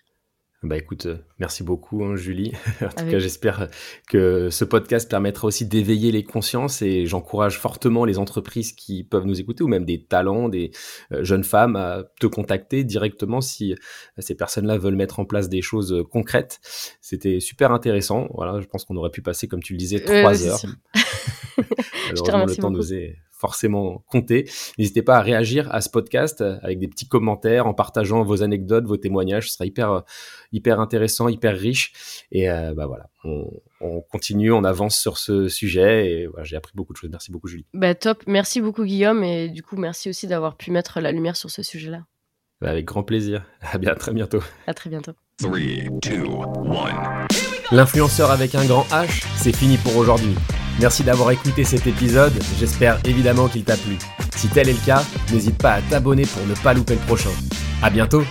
Bah 0.63 0.77
écoute, 0.79 1.07
euh, 1.07 1.19
merci 1.39 1.63
beaucoup 1.63 2.03
hein, 2.03 2.17
Julie. 2.17 2.53
en 2.81 2.89
tout 2.89 3.11
cas, 3.11 3.19
j'espère 3.19 3.69
que 4.09 4.49
ce 4.51 4.65
podcast 4.65 5.09
permettra 5.09 5.47
aussi 5.47 5.67
d'éveiller 5.67 6.11
les 6.11 6.25
consciences 6.25 6.81
et 6.81 7.05
j'encourage 7.05 7.59
fortement 7.59 8.07
les 8.07 8.19
entreprises 8.19 8.73
qui 8.73 9.05
peuvent 9.05 9.27
nous 9.27 9.39
écouter 9.39 9.63
ou 9.63 9.69
même 9.69 9.85
des 9.85 10.03
talents, 10.03 10.49
des 10.49 10.71
euh, 11.13 11.23
jeunes 11.23 11.45
femmes 11.45 11.77
à 11.77 12.05
te 12.21 12.27
contacter 12.27 12.85
directement 12.85 13.43
si 13.43 13.75
euh, 13.75 13.77
ces 14.19 14.35
personnes-là 14.35 14.79
veulent 14.79 14.97
mettre 14.97 15.21
en 15.21 15.27
place 15.27 15.51
des 15.51 15.61
choses 15.61 16.05
concrètes. 16.11 16.59
C'était 17.03 17.39
super 17.39 17.71
intéressant. 17.71 18.27
Voilà, 18.35 18.61
je 18.61 18.67
pense 18.67 18.87
qu'on 18.87 18.97
aurait 18.97 19.11
pu 19.11 19.21
passer, 19.21 19.49
comme 19.49 19.63
tu 19.63 19.75
le 19.75 19.79
disais, 19.79 20.01
trois 20.01 20.43
heures. 20.47 20.61
Malheureusement, 22.09 22.47
le 22.47 22.57
temps 22.57 22.71
nous 22.71 22.95
est 22.95 23.17
forcément 23.39 24.05
compter. 24.09 24.49
N'hésitez 24.79 25.03
pas 25.03 25.17
à 25.17 25.21
réagir 25.21 25.73
à 25.75 25.81
ce 25.81 25.91
podcast 25.91 26.43
avec 26.63 26.79
des 26.79 26.89
petits 26.89 27.09
commentaires, 27.09 27.67
en 27.67 27.75
partageant 27.75 28.23
vos 28.25 28.43
anecdotes, 28.43 28.87
vos 28.87 28.97
témoignages. 28.97 29.49
Ce 29.49 29.55
sera 29.55 29.67
hyper, 29.67 30.03
hyper 30.53 30.81
intéressant, 30.81 31.29
hyper 31.29 31.57
riche. 31.57 32.27
Et 32.33 32.51
euh, 32.51 32.75
bah 32.75 32.87
voilà, 32.87 33.09
on, 33.25 34.01
continue, 34.11 34.53
on 34.53 34.65
avance 34.65 34.99
sur 34.99 35.19
ce 35.19 35.49
sujet. 35.49 36.11
Et 36.11 36.27
voilà, 36.27 36.45
j'ai 36.45 36.57
appris 36.57 36.73
beaucoup 36.75 36.93
de 36.93 36.99
choses. 36.99 37.11
Merci 37.11 37.31
beaucoup, 37.31 37.49
Julie. 37.49 37.67
Bah, 37.75 37.95
top. 37.95 38.23
Merci 38.27 38.61
beaucoup, 38.61 38.85
Guillaume. 38.85 39.23
Et 39.23 39.49
du 39.49 39.63
coup, 39.63 39.77
merci 39.77 40.09
aussi 40.09 40.27
d'avoir 40.27 40.57
pu 40.57 40.71
mettre 40.71 41.01
la 41.01 41.13
lumière 41.13 41.37
sur 41.37 41.51
ce 41.51 41.63
sujet-là. 41.63 42.05
Bah, 42.61 42.71
avec 42.71 42.87
grand 42.87 43.03
plaisir. 43.03 43.45
À 43.61 43.79
bien, 43.79 43.95
très 43.95 44.13
bientôt. 44.13 44.41
À 44.67 44.75
très 44.75 44.91
bientôt. 44.91 45.13
L'influenceur 47.71 48.31
avec 48.31 48.55
un 48.55 48.65
grand 48.65 48.85
H, 48.85 49.27
c'est 49.37 49.55
fini 49.55 49.77
pour 49.77 49.97
aujourd'hui. 49.97 50.35
Merci 50.79 51.05
d'avoir 51.05 51.31
écouté 51.31 51.65
cet 51.65 51.87
épisode, 51.87 52.35
j'espère 52.59 52.99
évidemment 53.05 53.49
qu'il 53.49 53.65
t'a 53.65 53.77
plu. 53.77 53.97
Si 54.37 54.49
tel 54.49 54.69
est 54.69 54.75
le 54.75 54.85
cas, 54.85 55.03
n'hésite 55.33 55.57
pas 55.57 55.73
à 55.73 55.83
t'abonner 55.83 56.27
pour 56.27 56.47
ne 56.47 56.55
pas 56.55 56.75
louper 56.75 56.95
le 56.95 57.01
prochain. 57.01 57.31
À 57.83 57.89
bientôt 57.89 58.23